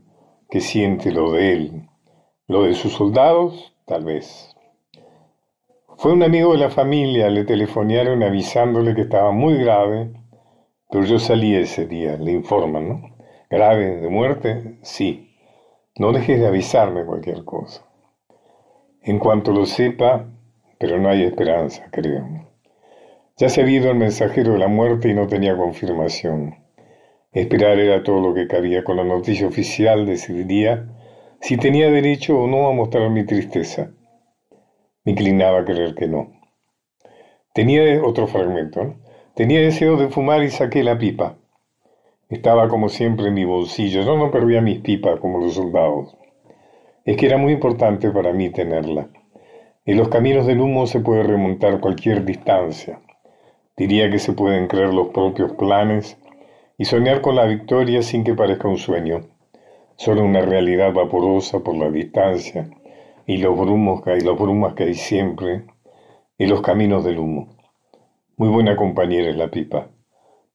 que 0.49 0.59
siente 0.59 1.11
lo 1.11 1.31
de 1.31 1.53
él. 1.53 1.89
Lo 2.47 2.63
de 2.63 2.73
sus 2.73 2.93
soldados, 2.93 3.73
tal 3.85 4.03
vez. 4.03 4.50
Fue 6.01 6.13
un 6.13 6.23
amigo 6.23 6.53
de 6.53 6.57
la 6.57 6.71
familia, 6.71 7.29
le 7.29 7.43
telefonearon 7.43 8.23
avisándole 8.23 8.95
que 8.95 9.01
estaba 9.01 9.31
muy 9.31 9.55
grave 9.59 10.09
pero 10.89 11.05
yo 11.05 11.19
salí 11.19 11.55
ese 11.55 11.85
día, 11.85 12.17
le 12.17 12.31
informan, 12.31 12.89
¿no? 12.89 13.15
Grave, 13.51 13.97
de 13.97 14.09
muerte, 14.09 14.79
sí. 14.81 15.37
No 15.99 16.11
dejes 16.11 16.39
de 16.39 16.47
avisarme 16.47 17.05
cualquier 17.05 17.45
cosa. 17.45 17.85
En 19.03 19.19
cuanto 19.19 19.51
lo 19.51 19.67
sepa, 19.67 20.25
pero 20.79 20.97
no 20.97 21.07
hay 21.07 21.21
esperanza, 21.21 21.87
creo. 21.91 22.27
Ya 23.37 23.49
se 23.49 23.61
ha 23.61 23.63
habido 23.63 23.91
el 23.91 23.97
mensajero 23.97 24.53
de 24.53 24.57
la 24.57 24.67
muerte 24.67 25.07
y 25.07 25.13
no 25.13 25.27
tenía 25.27 25.55
confirmación. 25.55 26.55
Esperar 27.31 27.77
era 27.77 28.01
todo 28.01 28.19
lo 28.19 28.33
que 28.33 28.47
cabía. 28.47 28.83
Con 28.83 28.97
la 28.97 29.03
noticia 29.03 29.45
oficial 29.45 30.07
decidiría 30.07 30.89
si 31.41 31.57
tenía 31.57 31.91
derecho 31.91 32.39
o 32.39 32.47
no 32.47 32.67
a 32.67 32.73
mostrar 32.73 33.07
mi 33.11 33.23
tristeza. 33.23 33.91
Me 35.03 35.13
inclinaba 35.13 35.61
a 35.61 35.65
creer 35.65 35.95
que 35.95 36.07
no. 36.07 36.31
Tenía 37.53 38.03
otro 38.03 38.27
fragmento. 38.27 38.93
Tenía 39.33 39.59
deseo 39.59 39.97
de 39.97 40.09
fumar 40.09 40.43
y 40.43 40.51
saqué 40.51 40.83
la 40.83 40.99
pipa. 40.99 41.37
Estaba 42.29 42.67
como 42.69 42.87
siempre 42.87 43.29
en 43.29 43.33
mi 43.33 43.43
bolsillo. 43.43 44.03
Yo 44.03 44.15
no 44.15 44.29
perdía 44.29 44.61
mis 44.61 44.79
pipas 44.79 45.19
como 45.19 45.39
los 45.39 45.55
soldados. 45.55 46.15
Es 47.03 47.17
que 47.17 47.25
era 47.25 47.37
muy 47.37 47.53
importante 47.53 48.11
para 48.11 48.31
mí 48.31 48.51
tenerla. 48.51 49.07
En 49.85 49.97
los 49.97 50.09
caminos 50.09 50.45
del 50.45 50.61
humo 50.61 50.85
se 50.85 50.99
puede 50.99 51.23
remontar 51.23 51.79
cualquier 51.79 52.23
distancia. 52.23 53.01
Diría 53.75 54.11
que 54.11 54.19
se 54.19 54.33
pueden 54.33 54.67
creer 54.67 54.93
los 54.93 55.07
propios 55.07 55.53
planes 55.53 56.15
y 56.77 56.85
soñar 56.85 57.21
con 57.21 57.35
la 57.35 57.45
victoria 57.45 58.03
sin 58.03 58.23
que 58.23 58.35
parezca 58.35 58.67
un 58.67 58.77
sueño, 58.77 59.21
solo 59.95 60.23
una 60.23 60.41
realidad 60.41 60.93
vaporosa 60.93 61.61
por 61.61 61.75
la 61.75 61.89
distancia 61.89 62.69
y 63.25 63.37
los 63.37 63.57
brumos 63.57 64.01
y 64.05 64.21
los 64.21 64.37
brumas 64.37 64.73
que 64.73 64.83
hay 64.83 64.93
siempre 64.93 65.65
en 66.37 66.49
los 66.49 66.61
caminos 66.61 67.03
del 67.03 67.19
humo. 67.19 67.55
Muy 68.37 68.49
buena 68.49 68.75
compañera 68.75 69.29
es 69.29 69.35
la 69.35 69.49
pipa. 69.49 69.87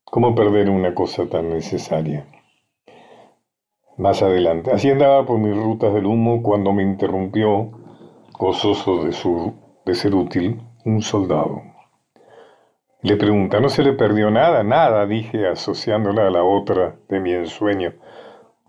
¿Cómo 0.04 0.34
perder 0.34 0.70
una 0.70 0.94
cosa 0.94 1.28
tan 1.28 1.50
necesaria? 1.50 2.26
Más 3.96 4.22
adelante. 4.22 4.72
Así 4.72 4.90
andaba 4.90 5.24
por 5.24 5.38
mis 5.38 5.56
rutas 5.56 5.94
del 5.94 6.06
humo 6.06 6.42
cuando 6.42 6.72
me 6.72 6.82
interrumpió, 6.82 7.70
gozoso 8.38 9.04
de, 9.04 9.12
su, 9.12 9.54
de 9.84 9.94
ser 9.94 10.14
útil, 10.14 10.60
un 10.84 11.02
soldado. 11.02 11.62
Le 13.02 13.16
pregunta, 13.16 13.60
¿no 13.60 13.68
se 13.68 13.82
le 13.82 13.92
perdió 13.92 14.30
nada? 14.30 14.64
Nada, 14.64 15.06
dije, 15.06 15.46
asociándola 15.46 16.26
a 16.26 16.30
la 16.30 16.42
otra 16.42 16.96
de 17.08 17.20
mi 17.20 17.32
ensueño. 17.32 17.92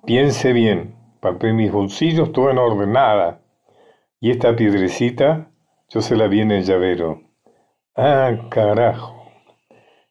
Piense 0.05 0.53
bien, 0.53 0.95
palpé 1.19 1.53
mis 1.53 1.71
bolsillos, 1.71 2.31
todo 2.31 2.51
en 2.51 2.59
orden, 2.59 2.91
nada. 2.91 3.41
Y 4.19 4.31
esta 4.31 4.55
piedrecita, 4.55 5.51
yo 5.89 6.01
se 6.01 6.15
la 6.15 6.27
vi 6.27 6.41
en 6.41 6.49
el 6.49 6.63
llavero. 6.63 7.21
Ah, 7.95 8.31
carajo. 8.49 9.15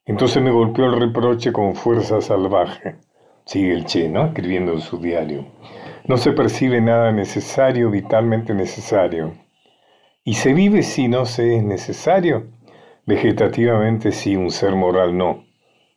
Entonces 0.05 0.41
me 0.41 0.53
golpeó 0.53 0.87
el 0.87 1.01
reproche 1.01 1.53
con 1.53 1.75
fuerza 1.75 2.21
salvaje. 2.21 2.99
Sigue 3.45 3.73
el 3.73 3.85
Che, 3.85 4.09
¿no? 4.09 4.27
Escribiendo 4.27 4.73
en 4.73 4.81
su 4.81 4.99
diario. 4.99 5.47
No 6.07 6.19
se 6.19 6.31
percibe 6.31 6.81
nada 6.81 7.11
necesario, 7.11 7.91
vitalmente 7.91 8.55
necesario. 8.55 9.35
¿Y 10.23 10.35
se 10.35 10.55
vive 10.55 10.85
si 10.85 11.09
no 11.09 11.27
se 11.27 11.57
es 11.57 11.65
necesario? 11.65 12.47
Vegetativamente 13.07 14.13
sí, 14.13 14.37
un 14.37 14.53
ser 14.53 14.77
moral 14.77 15.19
no. 15.19 15.45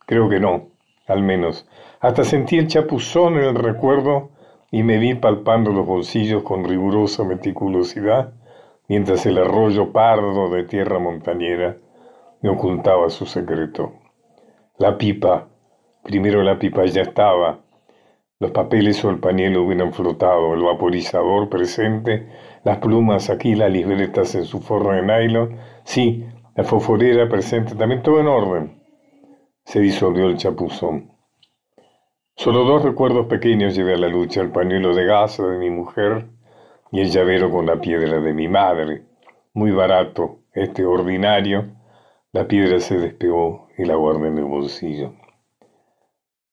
Creo 0.04 0.28
que 0.28 0.40
no, 0.40 0.70
al 1.06 1.22
menos. 1.22 1.68
Hasta 2.00 2.24
sentí 2.24 2.58
el 2.58 2.66
chapuzón 2.66 3.34
en 3.34 3.44
el 3.44 3.54
recuerdo 3.54 4.30
y 4.70 4.82
me 4.82 4.98
vi 4.98 5.14
palpando 5.14 5.72
los 5.72 5.86
bolsillos 5.86 6.42
con 6.42 6.64
rigurosa 6.64 7.24
meticulosidad 7.24 8.34
mientras 8.88 9.24
el 9.26 9.38
arroyo 9.38 9.92
pardo 9.92 10.48
de 10.50 10.64
tierra 10.64 10.98
montañera 10.98 11.76
me 12.42 12.50
ocultaba 12.50 13.10
su 13.10 13.26
secreto. 13.26 13.92
La 14.78 14.96
pipa, 14.96 15.48
primero 16.02 16.42
la 16.42 16.58
pipa 16.58 16.84
ya 16.86 17.02
estaba, 17.02 17.60
los 18.40 18.52
papeles 18.52 19.04
o 19.04 19.10
el 19.10 19.20
pañuelo 19.20 19.62
hubieran 19.62 19.92
flotado, 19.92 20.54
el 20.54 20.62
vaporizador 20.62 21.50
presente, 21.50 22.28
las 22.64 22.78
plumas 22.78 23.28
aquí, 23.28 23.54
las 23.54 23.70
libretas 23.70 24.34
en 24.34 24.44
su 24.44 24.60
forro 24.60 24.92
de 24.92 25.02
nylon, 25.02 25.58
sí, 25.84 26.24
la 26.56 26.64
fosforera 26.64 27.28
presente, 27.28 27.74
también 27.74 28.02
todo 28.02 28.18
en 28.18 28.28
orden. 28.28 28.82
Se 29.64 29.80
disolvió 29.80 30.26
el 30.26 30.38
chapuzón. 30.38 31.12
Solo 32.36 32.64
dos 32.64 32.82
recuerdos 32.82 33.26
pequeños 33.26 33.74
llevé 33.74 33.94
a 33.94 33.98
la 33.98 34.08
lucha, 34.08 34.40
el 34.40 34.50
pañuelo 34.50 34.94
de 34.94 35.04
gasa 35.04 35.46
de 35.46 35.58
mi 35.58 35.70
mujer 35.70 36.26
y 36.90 37.00
el 37.00 37.10
llavero 37.10 37.50
con 37.50 37.66
la 37.66 37.80
piedra 37.80 38.20
de 38.20 38.32
mi 38.32 38.48
madre. 38.48 39.02
Muy 39.52 39.70
barato, 39.72 40.40
este 40.54 40.84
ordinario. 40.84 41.66
La 42.32 42.46
piedra 42.46 42.80
se 42.80 42.98
despegó 42.98 43.68
y 43.76 43.84
la 43.84 43.96
guardé 43.96 44.28
en 44.28 44.38
el 44.38 44.44
bolsillo. 44.44 45.12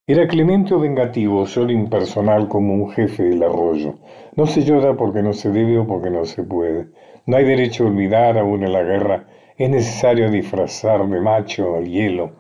Era 0.10 0.26
clemente 0.28 0.74
o 0.74 0.80
vengativo, 0.80 1.46
solo 1.46 1.72
impersonal 1.72 2.48
como 2.48 2.74
un 2.74 2.92
jefe 2.92 3.24
del 3.24 3.44
arroyo. 3.44 3.96
No 4.36 4.46
se 4.46 4.64
llora 4.64 4.96
porque 4.96 5.22
no 5.22 5.34
se 5.34 5.52
debe 5.52 5.80
o 5.80 5.86
porque 5.86 6.10
no 6.10 6.24
se 6.26 6.44
puede. 6.44 6.88
No 7.26 7.36
hay 7.36 7.44
derecho 7.44 7.84
a 7.84 7.88
olvidar 7.88 8.38
aún 8.38 8.64
en 8.64 8.72
la 8.72 8.84
guerra. 8.84 9.28
Es 9.58 9.70
necesario 9.70 10.32
disfrazar 10.32 11.06
de 11.08 11.20
macho 11.20 11.76
al 11.76 11.86
hielo. 11.86 12.32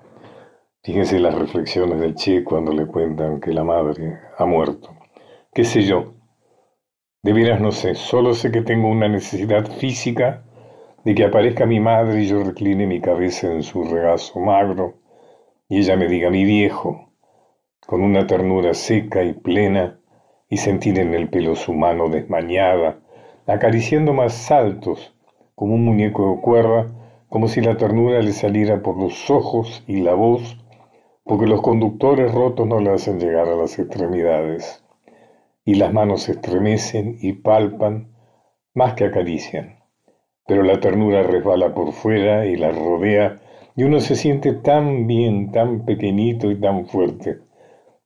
Fíjense 0.88 1.20
las 1.20 1.36
reflexiones 1.36 2.00
del 2.00 2.16
Che 2.16 2.46
cuando 2.46 2.72
le 2.72 2.86
cuentan 2.86 3.42
que 3.42 3.52
la 3.52 3.66
madre 3.66 4.20
ha 4.38 4.46
muerto. 4.46 4.96
¿Qué 5.54 5.66
sé 5.66 5.82
yo? 5.82 6.14
De 7.22 7.34
veras 7.34 7.60
no 7.60 7.74
sé, 7.74 7.94
solo 7.94 8.34
sé 8.34 8.52
que 8.52 8.62
tengo 8.62 8.88
una 8.88 9.10
necesidad 9.10 9.70
física 9.70 10.46
de 11.04 11.14
que 11.14 11.26
aparezca 11.26 11.66
mi 11.66 11.82
madre 11.82 12.24
y 12.24 12.28
yo 12.28 12.42
recline 12.42 12.88
mi 12.88 13.02
cabeza 13.02 13.52
en 13.52 13.64
su 13.64 13.84
regazo 13.84 14.40
magro 14.40 14.94
y 15.68 15.80
ella 15.80 15.98
me 15.98 16.08
diga 16.08 16.30
mi 16.30 16.46
viejo, 16.46 17.12
con 17.86 18.02
una 18.02 18.26
ternura 18.26 18.74
seca 18.74 19.26
y 19.26 19.34
plena, 19.34 20.00
y 20.48 20.56
sentir 20.56 21.00
en 21.00 21.14
el 21.14 21.28
pelo 21.30 21.58
su 21.58 21.74
mano 21.74 22.08
desmañada, 22.08 23.02
acariciando 23.46 24.14
más 24.14 24.32
saltos, 24.32 25.14
como 25.54 25.76
un 25.76 25.84
muñeco 25.84 26.32
de 26.32 26.42
cuerda, 26.42 26.88
como 27.28 27.50
si 27.50 27.60
la 27.60 27.76
ternura 27.76 28.22
le 28.22 28.32
saliera 28.32 28.82
por 28.82 28.98
los 28.98 29.30
ojos 29.30 29.84
y 29.86 30.00
la 30.00 30.14
voz, 30.14 30.58
porque 31.28 31.46
los 31.46 31.62
conductores 31.62 32.34
rotos 32.34 32.66
no 32.66 32.80
le 32.80 32.92
hacen 32.92 33.20
llegar 33.20 33.48
a 33.50 33.56
las 33.56 33.78
extremidades 33.78 34.84
y 35.66 35.76
las 35.76 35.92
manos 35.92 36.24
se 36.24 36.34
estremecen 36.34 37.18
y 37.22 37.34
palpan 37.34 38.14
más 38.74 38.94
que 38.94 39.06
acarician. 39.06 39.80
Pero 40.48 40.64
la 40.64 40.80
ternura 40.80 41.24
resbala 41.24 41.74
por 41.74 41.92
fuera 41.92 42.46
y 42.46 42.56
la 42.56 42.72
rodea 42.72 43.40
y 43.76 43.84
uno 43.84 44.00
se 44.00 44.16
siente 44.16 44.54
tan 44.54 45.06
bien, 45.06 45.52
tan 45.52 45.86
pequeñito 45.86 46.50
y 46.50 46.60
tan 46.60 46.88
fuerte. 46.88 47.40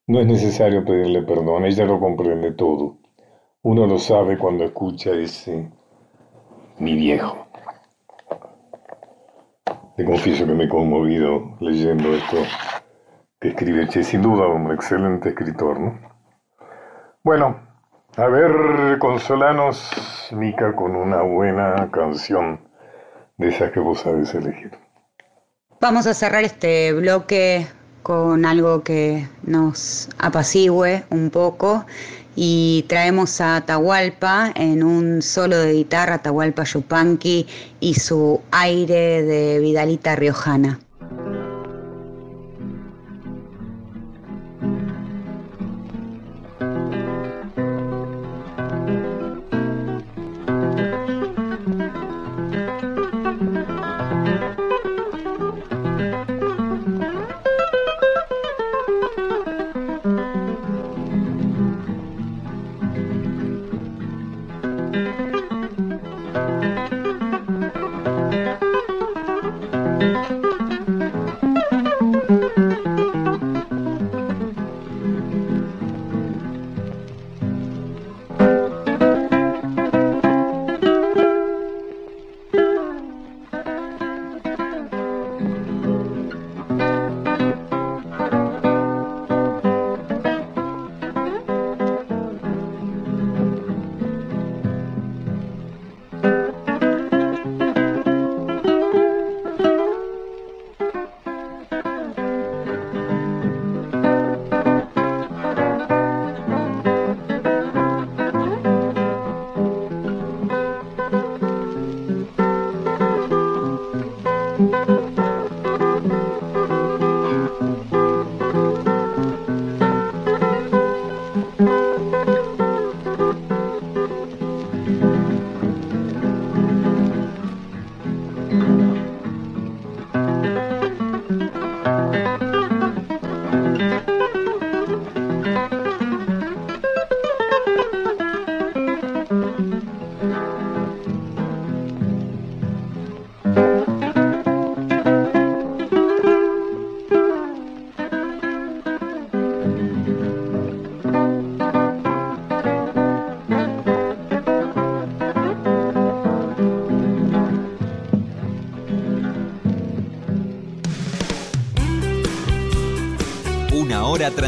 No 0.08 0.20
es 0.20 0.26
necesario 0.26 0.84
pedirle 0.84 1.22
perdón, 1.22 1.66
ella 1.66 1.86
lo 1.86 2.00
comprende 2.00 2.52
todo. 2.54 2.98
Uno 3.62 3.86
lo 3.86 4.00
sabe 4.00 4.40
cuando 4.40 4.64
escucha 4.64 5.12
ese 5.12 5.70
mi 6.80 6.96
viejo. 6.96 7.46
Te 9.96 10.04
confieso 10.04 10.48
que 10.48 10.54
me 10.54 10.64
he 10.64 10.70
conmovido 10.70 11.58
leyendo 11.60 12.16
esto 12.16 12.38
que 13.42 13.50
escribe 13.50 13.88
Che, 13.90 14.04
sin 14.04 14.22
duda 14.22 14.48
un 14.48 14.72
excelente 14.72 15.30
escritor, 15.30 15.80
¿no? 15.80 16.00
Bueno, 17.24 17.60
a 18.16 18.28
ver, 18.28 19.00
consolanos, 19.00 20.30
Mica, 20.32 20.76
con 20.76 20.96
una 20.96 21.24
buena 21.24 21.90
canción 21.92 22.62
de 23.38 23.50
esas 23.50 23.72
que 23.72 23.80
vos 23.80 24.02
sabes 24.02 24.36
elegir. 24.36 24.72
Vamos 25.80 26.06
a 26.06 26.14
cerrar 26.14 26.44
este 26.44 26.94
bloque 26.94 27.66
con 28.04 28.46
algo 28.46 28.84
que 28.84 29.28
nos 29.42 30.10
apacigüe 30.20 31.04
un 31.10 31.32
poco 31.32 31.86
y 32.36 32.86
traemos 32.88 33.42
a 33.42 33.56
Atahualpa 33.56 34.52
en 34.56 34.84
un 34.84 35.24
solo 35.24 35.58
de 35.58 35.74
guitarra, 35.74 36.16
Atahualpa 36.16 36.64
Yupanqui 36.64 37.48
y 37.80 37.96
su 37.96 38.40
aire 38.52 39.24
de 39.24 39.60
Vidalita 39.60 40.16
Riojana. 40.16 40.80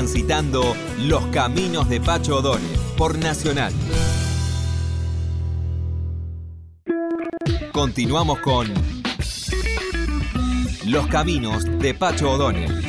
Transitando 0.03 0.75
los 0.99 1.25
caminos 1.27 1.87
de 1.87 2.01
Pacho 2.01 2.39
O'Donnell 2.39 2.77
por 2.97 3.17
Nacional. 3.17 3.71
Continuamos 7.71 8.39
con 8.39 8.67
Los 10.87 11.07
caminos 11.07 11.63
de 11.79 11.93
Pacho 11.93 12.31
O'Donnell. 12.31 12.83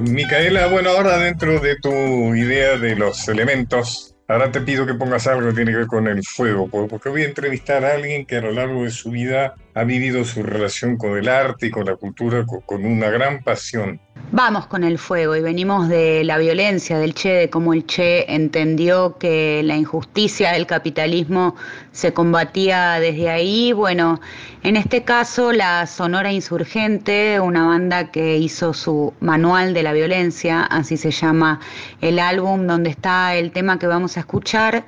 Micaela, 0.00 0.68
bueno, 0.68 0.90
ahora 0.90 1.18
dentro 1.18 1.58
de 1.58 1.74
tu 1.80 1.90
idea 2.36 2.78
de 2.78 2.94
los 2.94 3.26
elementos 3.26 4.13
Ahora 4.26 4.50
te 4.50 4.60
pido 4.62 4.86
que 4.86 4.94
pongas 4.94 5.26
algo 5.26 5.48
que 5.48 5.54
tiene 5.54 5.72
que 5.72 5.78
ver 5.78 5.86
con 5.86 6.08
el 6.08 6.22
fuego, 6.24 6.68
porque 6.68 7.10
voy 7.10 7.22
a 7.22 7.26
entrevistar 7.26 7.84
a 7.84 7.94
alguien 7.94 8.24
que 8.24 8.36
a 8.36 8.40
lo 8.40 8.52
largo 8.52 8.84
de 8.84 8.90
su 8.90 9.10
vida 9.10 9.54
ha 9.74 9.84
vivido 9.84 10.24
su 10.24 10.42
relación 10.42 10.96
con 10.96 11.18
el 11.18 11.28
arte 11.28 11.66
y 11.66 11.70
con 11.70 11.84
la 11.86 11.96
cultura 11.96 12.44
con 12.64 12.84
una 12.84 13.10
gran 13.10 13.42
pasión. 13.42 14.00
Vamos 14.30 14.66
con 14.66 14.84
el 14.84 14.98
fuego 14.98 15.36
y 15.36 15.40
venimos 15.40 15.88
de 15.88 16.24
la 16.24 16.38
violencia 16.38 16.98
del 16.98 17.14
Che, 17.14 17.30
de 17.30 17.50
cómo 17.50 17.72
el 17.72 17.84
Che 17.86 18.32
entendió 18.32 19.16
que 19.18 19.62
la 19.64 19.76
injusticia 19.76 20.52
del 20.52 20.66
capitalismo 20.66 21.56
se 21.92 22.12
combatía 22.12 23.00
desde 23.00 23.28
ahí. 23.28 23.72
Bueno, 23.72 24.20
en 24.62 24.76
este 24.76 25.02
caso 25.02 25.52
la 25.52 25.86
Sonora 25.86 26.32
Insurgente, 26.32 27.38
una 27.40 27.66
banda 27.66 28.10
que 28.10 28.38
hizo 28.38 28.72
su 28.72 29.12
manual 29.20 29.74
de 29.74 29.82
la 29.82 29.92
violencia, 29.92 30.62
así 30.62 30.96
se 30.96 31.10
llama 31.10 31.60
el 32.00 32.18
álbum 32.18 32.66
donde 32.66 32.90
está 32.90 33.34
el 33.34 33.50
tema 33.50 33.78
que 33.78 33.86
vamos 33.86 34.16
a 34.16 34.20
escuchar 34.20 34.84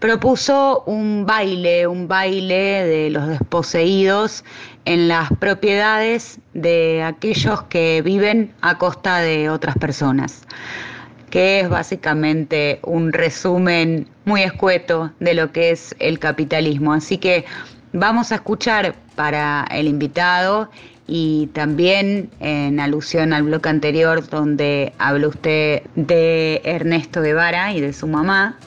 propuso 0.00 0.84
un 0.86 1.26
baile, 1.26 1.86
un 1.86 2.06
baile 2.08 2.84
de 2.84 3.10
los 3.10 3.28
desposeídos 3.28 4.44
en 4.84 5.08
las 5.08 5.30
propiedades 5.38 6.38
de 6.54 7.02
aquellos 7.02 7.62
que 7.64 8.00
viven 8.02 8.54
a 8.60 8.78
costa 8.78 9.18
de 9.18 9.50
otras 9.50 9.76
personas, 9.76 10.42
que 11.30 11.60
es 11.60 11.68
básicamente 11.68 12.78
un 12.82 13.12
resumen 13.12 14.08
muy 14.24 14.42
escueto 14.42 15.10
de 15.20 15.34
lo 15.34 15.52
que 15.52 15.70
es 15.70 15.94
el 15.98 16.18
capitalismo. 16.18 16.92
Así 16.92 17.18
que 17.18 17.44
vamos 17.92 18.30
a 18.32 18.36
escuchar 18.36 18.94
para 19.16 19.66
el 19.70 19.88
invitado 19.88 20.70
y 21.08 21.48
también 21.54 22.30
en 22.38 22.78
alusión 22.78 23.32
al 23.32 23.44
bloque 23.44 23.68
anterior 23.68 24.28
donde 24.28 24.92
habló 24.98 25.30
usted 25.30 25.82
de 25.96 26.60
Ernesto 26.64 27.22
Guevara 27.22 27.72
y 27.72 27.80
de 27.80 27.92
su 27.94 28.06
mamá, 28.06 28.58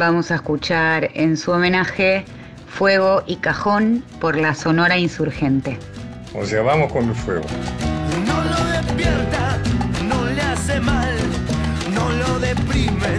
Vamos 0.00 0.30
a 0.30 0.36
escuchar 0.36 1.10
en 1.12 1.36
su 1.36 1.52
homenaje 1.52 2.24
Fuego 2.66 3.22
y 3.26 3.36
Cajón 3.36 4.02
por 4.18 4.34
la 4.34 4.54
Sonora 4.54 4.96
Insurgente. 4.96 5.76
O 6.34 6.42
sea, 6.46 6.62
vamos 6.62 6.90
con 6.90 7.10
el 7.10 7.14
fuego. 7.14 7.44
No 8.26 8.42
lo 8.42 8.64
despierta, 8.70 9.58
no 10.08 10.24
le 10.24 10.40
hace 10.40 10.80
mal, 10.80 11.14
no 11.92 12.08
lo 12.12 12.38
deprime, 12.38 13.18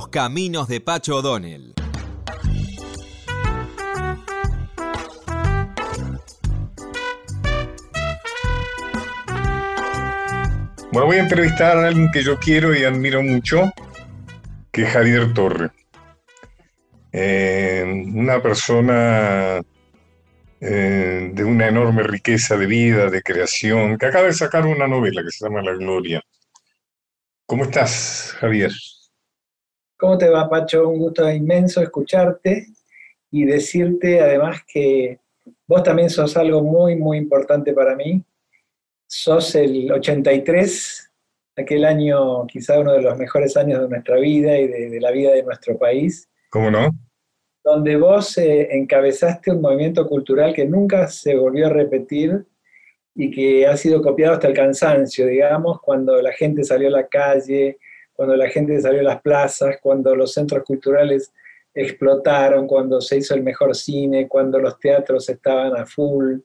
Los 0.00 0.08
caminos 0.08 0.66
de 0.66 0.80
Pacho 0.80 1.16
O'Donnell. 1.16 1.74
Bueno, 10.90 11.06
voy 11.06 11.18
a 11.18 11.20
entrevistar 11.20 11.76
a 11.76 11.88
alguien 11.88 12.10
que 12.10 12.22
yo 12.22 12.38
quiero 12.38 12.74
y 12.74 12.84
admiro 12.84 13.22
mucho, 13.22 13.70
que 14.72 14.84
es 14.84 14.88
Javier 14.88 15.34
Torre. 15.34 15.70
Eh, 17.12 17.84
una 18.14 18.40
persona 18.40 19.60
eh, 20.62 21.30
de 21.30 21.44
una 21.44 21.68
enorme 21.68 22.04
riqueza 22.04 22.56
de 22.56 22.64
vida, 22.64 23.10
de 23.10 23.20
creación, 23.20 23.98
que 23.98 24.06
acaba 24.06 24.28
de 24.28 24.32
sacar 24.32 24.64
una 24.64 24.88
novela 24.88 25.22
que 25.22 25.30
se 25.30 25.44
llama 25.44 25.60
La 25.60 25.74
Gloria. 25.74 26.22
¿Cómo 27.44 27.64
estás, 27.64 28.34
Javier? 28.38 28.72
¿Cómo 30.00 30.16
te 30.16 30.30
va, 30.30 30.48
Pacho? 30.48 30.88
Un 30.88 30.98
gusto 30.98 31.30
inmenso 31.30 31.82
escucharte 31.82 32.66
y 33.30 33.44
decirte 33.44 34.20
además 34.20 34.62
que 34.66 35.18
vos 35.66 35.82
también 35.82 36.08
sos 36.08 36.36
algo 36.36 36.62
muy, 36.62 36.96
muy 36.96 37.18
importante 37.18 37.74
para 37.74 37.94
mí. 37.94 38.24
Sos 39.06 39.54
el 39.56 39.92
83, 39.92 41.12
aquel 41.56 41.84
año 41.84 42.46
quizá 42.46 42.80
uno 42.80 42.92
de 42.94 43.02
los 43.02 43.18
mejores 43.18 43.56
años 43.56 43.82
de 43.82 43.88
nuestra 43.88 44.16
vida 44.16 44.58
y 44.58 44.66
de, 44.66 44.88
de 44.88 45.00
la 45.00 45.10
vida 45.10 45.32
de 45.32 45.42
nuestro 45.42 45.76
país, 45.76 46.28
¿Cómo 46.48 46.70
no? 46.70 46.90
donde 47.62 47.96
vos 47.96 48.38
eh, 48.38 48.68
encabezaste 48.70 49.50
un 49.50 49.60
movimiento 49.60 50.08
cultural 50.08 50.54
que 50.54 50.64
nunca 50.64 51.08
se 51.08 51.34
volvió 51.34 51.66
a 51.66 51.70
repetir 51.70 52.46
y 53.14 53.30
que 53.30 53.66
ha 53.66 53.76
sido 53.76 54.00
copiado 54.00 54.34
hasta 54.34 54.48
el 54.48 54.54
cansancio, 54.54 55.26
digamos, 55.26 55.80
cuando 55.82 56.20
la 56.22 56.32
gente 56.32 56.64
salió 56.64 56.88
a 56.88 56.92
la 56.92 57.06
calle, 57.06 57.78
cuando 58.20 58.36
la 58.36 58.50
gente 58.50 58.78
salió 58.78 59.00
a 59.00 59.14
las 59.14 59.22
plazas, 59.22 59.78
cuando 59.80 60.14
los 60.14 60.34
centros 60.34 60.62
culturales 60.64 61.32
explotaron, 61.72 62.66
cuando 62.66 63.00
se 63.00 63.16
hizo 63.16 63.34
el 63.34 63.42
mejor 63.42 63.74
cine, 63.74 64.28
cuando 64.28 64.58
los 64.58 64.78
teatros 64.78 65.26
estaban 65.30 65.74
a 65.74 65.86
full, 65.86 66.40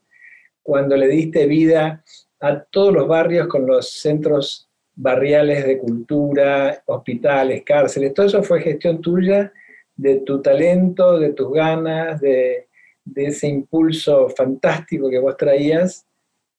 cuando 0.64 0.96
le 0.96 1.10
diste 1.10 1.46
vida 1.48 2.02
a 2.40 2.62
todos 2.62 2.94
los 2.94 3.06
barrios 3.10 3.48
con 3.48 3.68
los 3.68 3.90
centros 3.90 4.70
barriales 4.96 5.66
de 5.66 5.78
cultura, 5.78 6.82
hospitales, 6.86 7.64
cárceles, 7.66 8.14
todo 8.14 8.28
eso 8.28 8.42
fue 8.42 8.62
gestión 8.62 9.02
tuya, 9.02 9.52
de 9.98 10.22
tu 10.22 10.42
talento, 10.42 11.20
de 11.20 11.34
tus 11.34 11.52
ganas, 11.52 12.22
de, 12.22 12.70
de 13.04 13.26
ese 13.26 13.48
impulso 13.48 14.30
fantástico 14.30 15.10
que 15.10 15.20
vos 15.20 15.36
traías 15.36 16.05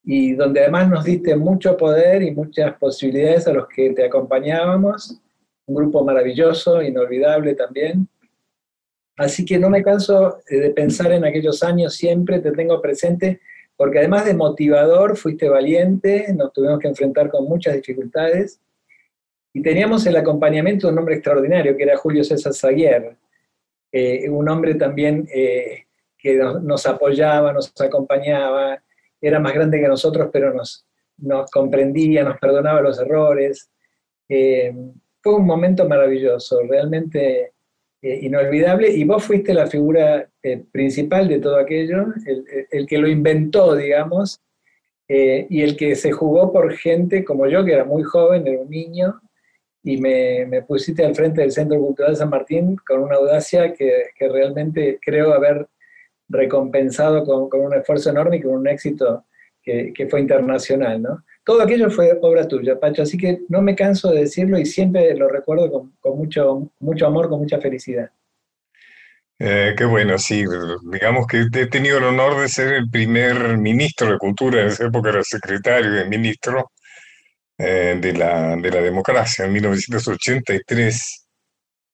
y 0.08 0.34
donde 0.34 0.60
además 0.60 0.88
nos 0.88 1.04
diste 1.04 1.34
mucho 1.34 1.76
poder 1.76 2.22
y 2.22 2.30
muchas 2.30 2.78
posibilidades 2.78 3.48
a 3.48 3.52
los 3.52 3.66
que 3.66 3.90
te 3.90 4.04
acompañábamos, 4.04 5.20
un 5.66 5.74
grupo 5.74 6.04
maravilloso, 6.04 6.80
inolvidable 6.80 7.56
también. 7.56 8.08
Así 9.16 9.44
que 9.44 9.58
no 9.58 9.68
me 9.68 9.82
canso 9.82 10.38
eh, 10.48 10.58
de 10.58 10.70
pensar 10.70 11.10
en 11.10 11.24
aquellos 11.24 11.60
años, 11.64 11.96
siempre 11.96 12.38
te 12.38 12.52
tengo 12.52 12.80
presente, 12.80 13.40
porque 13.76 13.98
además 13.98 14.26
de 14.26 14.34
motivador, 14.34 15.16
fuiste 15.16 15.48
valiente, 15.48 16.32
nos 16.34 16.52
tuvimos 16.52 16.78
que 16.78 16.86
enfrentar 16.86 17.28
con 17.28 17.44
muchas 17.44 17.74
dificultades, 17.74 18.60
y 19.52 19.60
teníamos 19.60 20.06
el 20.06 20.16
acompañamiento 20.16 20.86
de 20.86 20.92
un 20.92 21.00
hombre 21.00 21.16
extraordinario, 21.16 21.76
que 21.76 21.82
era 21.82 21.96
Julio 21.96 22.22
César 22.22 22.54
Zaguer, 22.54 23.16
eh, 23.90 24.30
un 24.30 24.48
hombre 24.48 24.76
también 24.76 25.26
eh, 25.34 25.86
que 26.16 26.36
nos, 26.36 26.62
nos 26.62 26.86
apoyaba, 26.86 27.52
nos 27.52 27.72
acompañaba, 27.80 28.80
era 29.20 29.40
más 29.40 29.54
grande 29.54 29.80
que 29.80 29.88
nosotros, 29.88 30.28
pero 30.32 30.52
nos, 30.52 30.86
nos 31.18 31.50
comprendía, 31.50 32.24
nos 32.24 32.38
perdonaba 32.38 32.80
los 32.80 32.98
errores. 33.00 33.70
Eh, 34.28 34.74
fue 35.22 35.36
un 35.36 35.46
momento 35.46 35.88
maravilloso, 35.88 36.60
realmente 36.68 37.52
eh, 38.02 38.18
inolvidable, 38.22 38.90
y 38.90 39.04
vos 39.04 39.24
fuiste 39.24 39.54
la 39.54 39.66
figura 39.66 40.28
eh, 40.42 40.64
principal 40.70 41.28
de 41.28 41.40
todo 41.40 41.56
aquello, 41.56 42.06
el, 42.70 42.86
que 42.86 42.98
lo 42.98 43.08
inventó, 43.08 43.74
digamos, 43.74 44.40
y 45.08 45.62
el 45.62 45.76
que 45.76 45.94
se 45.94 46.10
jugó 46.10 46.52
por 46.52 46.72
gente 46.72 47.24
como 47.24 47.46
yo, 47.46 47.64
que 47.64 47.74
era 47.74 47.84
muy 47.84 48.02
joven, 48.02 48.44
era 48.44 48.60
un 48.60 48.68
niño, 48.68 49.20
y 49.84 49.98
me, 49.98 50.44
me 50.46 50.62
pusiste 50.62 51.04
al 51.04 51.14
frente 51.14 51.42
del 51.42 51.52
Centro 51.52 51.78
Cultural 51.78 52.16
San 52.16 52.28
Martín 52.28 52.74
con 52.76 53.04
una 53.04 53.14
audacia 53.14 53.72
que, 53.72 54.06
que 54.18 54.28
realmente 54.28 54.98
creo 55.00 55.32
haber 55.32 55.68
recompensado 56.28 57.24
con, 57.24 57.48
con 57.48 57.60
un 57.60 57.74
esfuerzo 57.74 58.10
enorme 58.10 58.36
y 58.36 58.42
con 58.42 58.54
un 58.54 58.68
éxito 58.68 59.24
que, 59.62 59.92
que 59.94 60.06
fue 60.08 60.20
internacional, 60.20 61.02
¿no? 61.02 61.24
Todo 61.44 61.62
aquello 61.62 61.90
fue 61.90 62.18
obra 62.22 62.48
tuya, 62.48 62.78
Pacho, 62.78 63.02
así 63.02 63.16
que 63.16 63.42
no 63.48 63.62
me 63.62 63.76
canso 63.76 64.10
de 64.10 64.20
decirlo 64.20 64.58
y 64.58 64.66
siempre 64.66 65.14
lo 65.16 65.28
recuerdo 65.28 65.70
con, 65.70 65.92
con 66.00 66.18
mucho, 66.18 66.72
mucho 66.80 67.06
amor, 67.06 67.28
con 67.28 67.38
mucha 67.38 67.60
felicidad. 67.60 68.10
Eh, 69.38 69.74
qué 69.76 69.84
bueno, 69.84 70.18
sí. 70.18 70.44
Digamos 70.90 71.26
que 71.26 71.46
he 71.52 71.66
tenido 71.66 71.98
el 71.98 72.04
honor 72.04 72.40
de 72.40 72.48
ser 72.48 72.72
el 72.72 72.90
primer 72.90 73.58
ministro 73.58 74.10
de 74.10 74.18
Cultura, 74.18 74.62
en 74.62 74.68
esa 74.68 74.86
época 74.86 75.10
era 75.10 75.22
secretario 75.22 75.92
de 75.92 76.06
ministro 76.06 76.72
eh, 77.58 77.98
de 78.00 78.12
la, 78.12 78.56
de 78.56 78.70
la 78.70 78.80
democracia 78.80 79.44
en 79.44 79.52
1983 79.52 81.25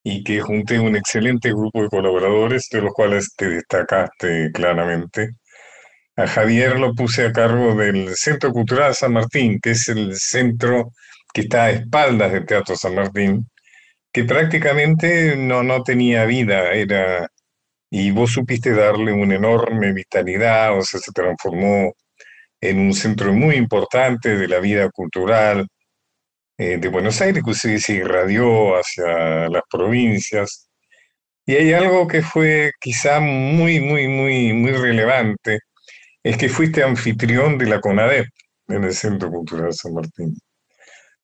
y 0.05 0.25
que 0.25 0.41
junté 0.41 0.79
un 0.81 0.97
excelente 0.97 1.51
grupo 1.51 1.83
de 1.83 1.89
colaboradores, 1.89 2.69
de 2.71 2.83
los 2.83 2.93
cuales 2.93 3.35
te 3.37 3.49
destacaste 3.49 4.51
claramente. 4.53 5.31
A 6.17 6.27
Javier 6.27 6.79
lo 6.79 6.95
puse 6.95 7.27
a 7.27 7.33
cargo 7.33 7.75
del 7.75 8.15
Centro 8.17 8.53
Cultural 8.53 8.95
San 8.95 9.13
Martín, 9.15 9.61
que 9.63 9.71
es 9.73 9.89
el 9.89 10.17
centro 10.17 10.93
que 11.33 11.43
está 11.43 11.65
a 11.65 11.71
espaldas 11.71 12.33
del 12.33 12.47
Teatro 12.47 12.77
San 12.77 12.95
Martín, 12.95 13.49
que 14.13 14.25
prácticamente 14.25 15.37
no, 15.37 15.63
no 15.63 15.83
tenía 15.83 16.27
vida, 16.27 16.73
era, 16.73 17.29
y 17.91 18.11
vos 18.11 18.33
supiste 18.33 18.73
darle 18.73 19.13
una 19.13 19.37
enorme 19.37 19.93
vitalidad, 19.93 20.77
o 20.79 20.83
sea, 20.83 21.01
se 21.01 21.13
transformó 21.13 21.95
en 22.61 22.79
un 22.81 22.95
centro 22.95 23.33
muy 23.33 23.57
importante 23.57 24.37
de 24.37 24.49
la 24.49 24.61
vida 24.61 24.91
cultural 24.91 25.67
eh, 26.59 26.79
de 26.79 26.89
Buenos 26.89 27.21
Aires, 27.21 27.43
que 27.45 27.55
se, 27.55 27.79
se 27.79 27.95
irradió 27.95 28.77
hacia 28.77 29.49
las 29.49 29.63
provincias. 29.71 30.69
Y 31.47 31.57
hay 31.57 31.73
algo 31.73 32.07
que 32.07 32.23
fue 32.23 32.73
quizá 32.81 33.21
muy, 33.21 33.81
muy, 33.81 34.09
muy, 34.09 34.53
muy 34.53 34.73
relevante, 34.73 35.61
es 36.23 36.37
que 36.37 36.49
fuiste 36.49 36.83
anfitrión 36.83 37.59
de 37.59 37.67
la 37.67 37.81
CONADEP 37.81 38.27
en 38.69 38.85
el 38.85 38.95
Centro 38.95 39.31
Cultural 39.31 39.73
San 39.73 39.95
Martín. 39.95 40.37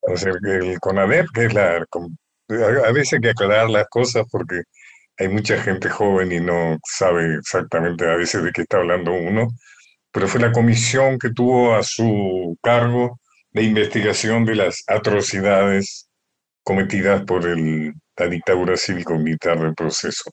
O 0.03 0.17
sea, 0.17 0.33
el 0.43 0.79
CONADEP, 0.81 1.27
que 1.35 1.45
es 1.47 1.55
la... 1.55 1.77
a 1.77 2.93
veces 2.93 3.15
hay 3.15 3.21
que 3.21 3.31
aclarar 3.31 3.71
las 3.71 3.87
cosas 3.89 4.25
porque 4.31 4.63
hay 5.19 5.29
mucha 5.29 5.61
gente 5.63 5.89
joven 5.91 6.33
y 6.33 6.41
no 6.41 6.79
sabe 6.85 7.37
exactamente 7.37 8.05
a 8.07 8.17
veces 8.17 8.43
de 8.43 8.53
qué 8.53 8.63
está 8.63 8.79
hablando 8.79 9.13
uno, 9.13 9.49
pero 10.13 10.29
fue 10.29 10.41
la 10.41 10.53
comisión 10.53 11.19
que 11.19 11.31
tuvo 11.31 11.75
a 11.75 11.83
su 11.83 12.57
cargo 12.63 13.21
de 13.53 13.63
investigación 13.65 14.45
de 14.45 14.57
las 14.57 14.83
atrocidades 14.87 16.09
cometidas 16.65 17.23
por 17.25 17.47
el- 17.47 17.95
la 18.17 18.27
dictadura 18.29 18.77
cívico-militar 18.77 19.61
del 19.61 19.75
proceso. 19.75 20.31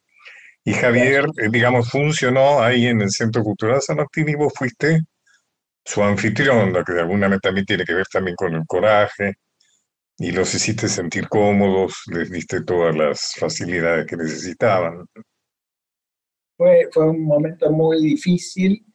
Y 0.66 0.74
Javier, 0.74 1.26
eh, 1.38 1.50
digamos, 1.52 1.90
funcionó 1.92 2.62
ahí 2.62 2.88
en 2.88 3.02
el 3.02 3.12
Centro 3.12 3.44
Cultural 3.44 3.82
San 3.82 3.98
Martín 3.98 4.30
y 4.30 4.36
vos 4.36 4.54
fuiste 4.56 5.02
su 5.86 6.04
anfitrión, 6.04 6.74
lo 6.74 6.84
que 6.84 6.94
de 6.94 7.02
alguna 7.02 7.28
manera 7.28 7.40
también 7.40 7.66
tiene 7.66 7.86
que 7.86 7.94
ver 7.94 8.08
también 8.12 8.36
con 8.36 8.54
el 8.56 8.64
coraje. 8.68 9.34
y 10.18 10.32
los 10.32 10.54
hiciste 10.56 10.88
sentir 10.88 11.28
cómodos, 11.28 12.04
les 12.08 12.32
diste 12.32 12.64
todas 12.64 12.96
las 12.96 13.34
facilidades 13.38 14.06
que 14.06 14.16
necesitaban. 14.16 15.06
Fue, 16.58 16.88
fue 16.92 17.10
un 17.10 17.24
momento 17.24 17.70
muy 17.72 18.02
difícil 18.02 18.86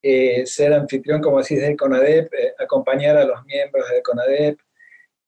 eh, 0.00 0.46
ser 0.46 0.72
anfitrión, 0.72 1.20
como 1.20 1.38
decís, 1.38 1.60
del 1.60 1.76
CONADEP, 1.76 2.32
eh, 2.32 2.52
acompañar 2.58 3.16
a 3.16 3.24
los 3.24 3.44
miembros 3.44 3.84
del 3.90 4.02
CONADEP. 4.02 4.58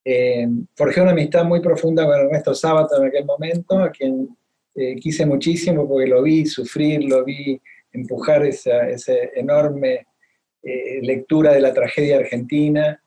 Eh, 0.05 0.47
forjé 0.75 1.01
una 1.01 1.11
amistad 1.11 1.43
muy 1.43 1.59
profunda 1.59 2.05
con 2.05 2.17
Ernesto 2.17 2.55
Sábato 2.55 2.97
en 2.97 3.07
aquel 3.07 3.25
momento, 3.25 3.79
a 3.79 3.91
quien 3.91 4.29
quise 5.01 5.25
muchísimo 5.25 5.85
porque 5.85 6.07
lo 6.07 6.23
vi 6.23 6.45
sufrir, 6.45 7.03
lo 7.03 7.25
vi 7.25 7.61
empujar 7.91 8.45
esa, 8.45 8.87
esa 8.89 9.11
enorme 9.35 10.07
lectura 11.01 11.51
de 11.51 11.59
la 11.59 11.73
tragedia 11.73 12.19
argentina. 12.19 13.03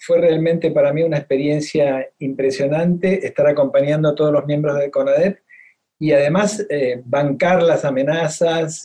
fue 0.00 0.20
realmente 0.20 0.72
para 0.72 0.92
mí 0.92 1.04
una 1.04 1.18
experiencia 1.18 2.10
impresionante 2.18 3.24
estar 3.24 3.46
acompañando 3.46 4.08
a 4.08 4.14
todos 4.16 4.32
los 4.32 4.44
miembros 4.46 4.76
del 4.76 4.90
CONADEP 4.90 5.38
y 6.00 6.10
además 6.10 6.66
bancar 7.04 7.62
las 7.62 7.84
amenazas, 7.84 8.84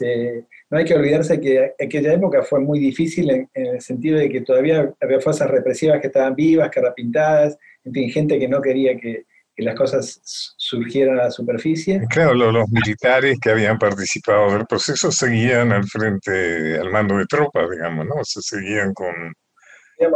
no 0.71 0.77
hay 0.77 0.85
que 0.85 0.95
olvidarse 0.95 1.41
que 1.41 1.73
aquella 1.83 2.13
época 2.13 2.43
fue 2.43 2.61
muy 2.61 2.79
difícil 2.79 3.29
en, 3.29 3.49
el 3.53 3.81
sentido 3.81 4.17
de 4.17 4.29
que 4.29 4.39
todavía 4.39 4.89
había 5.01 5.19
fuerzas 5.19 5.51
represivas 5.51 5.99
que 5.99 6.07
estaban 6.07 6.33
vivas, 6.33 6.69
carapintadas, 6.71 7.57
en 7.83 7.93
fin, 7.93 8.09
gente 8.09 8.39
que 8.39 8.47
no 8.47 8.61
quería 8.61 8.97
que, 8.97 9.25
las 9.57 9.75
cosas 9.75 10.19
surgieran 10.57 11.19
a 11.19 11.25
la 11.25 11.29
superficie. 11.29 12.01
Claro, 12.09 12.33
los, 12.33 12.67
militares 12.71 13.37
que 13.39 13.51
habían 13.51 13.77
participado 13.77 14.51
del 14.51 14.65
proceso 14.65 15.11
seguían 15.11 15.71
al 15.71 15.83
frente, 15.83 16.79
al 16.79 16.89
mando 16.89 17.17
de 17.17 17.27
tropas, 17.27 17.69
digamos, 17.69 18.07
¿no? 18.07 18.15
Se 18.23 18.41
seguían 18.41 18.91
con, 18.95 19.13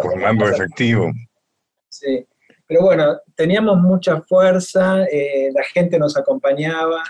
con 0.01 0.19
mando 0.19 0.49
efectivo. 0.49 1.11
Sí, 1.89 2.25
pero 2.65 2.81
bueno, 2.81 3.19
teníamos 3.35 3.77
mucha 3.77 4.19
fuerza, 4.21 5.03
eh, 5.03 5.51
la 5.53 5.63
gente 5.63 5.99
nos 5.99 6.17
acompañaba, 6.17 7.03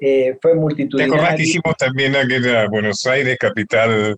eh, 0.00 0.36
fue 0.40 0.54
multitudinario. 0.54 1.14
¿Te 1.14 1.18
acordás 1.18 1.36
que 1.36 1.42
hicimos 1.42 1.76
también 1.76 2.16
aquella 2.16 2.68
Buenos 2.68 3.06
Aires, 3.06 3.36
capital 3.38 4.16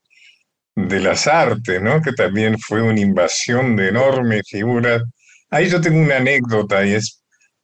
de 0.75 1.01
las 1.01 1.27
artes, 1.27 1.81
¿no? 1.81 2.01
Que 2.01 2.13
también 2.13 2.59
fue 2.59 2.83
una 2.83 3.01
invasión 3.01 3.77
de 3.77 3.89
enormes 3.89 4.43
figuras. 4.49 5.03
Ahí 5.51 5.69
yo 5.69 5.81
tengo 5.81 5.99
una 5.99 6.17
anécdota 6.17 6.85
y 6.87 6.95
es 6.95 7.21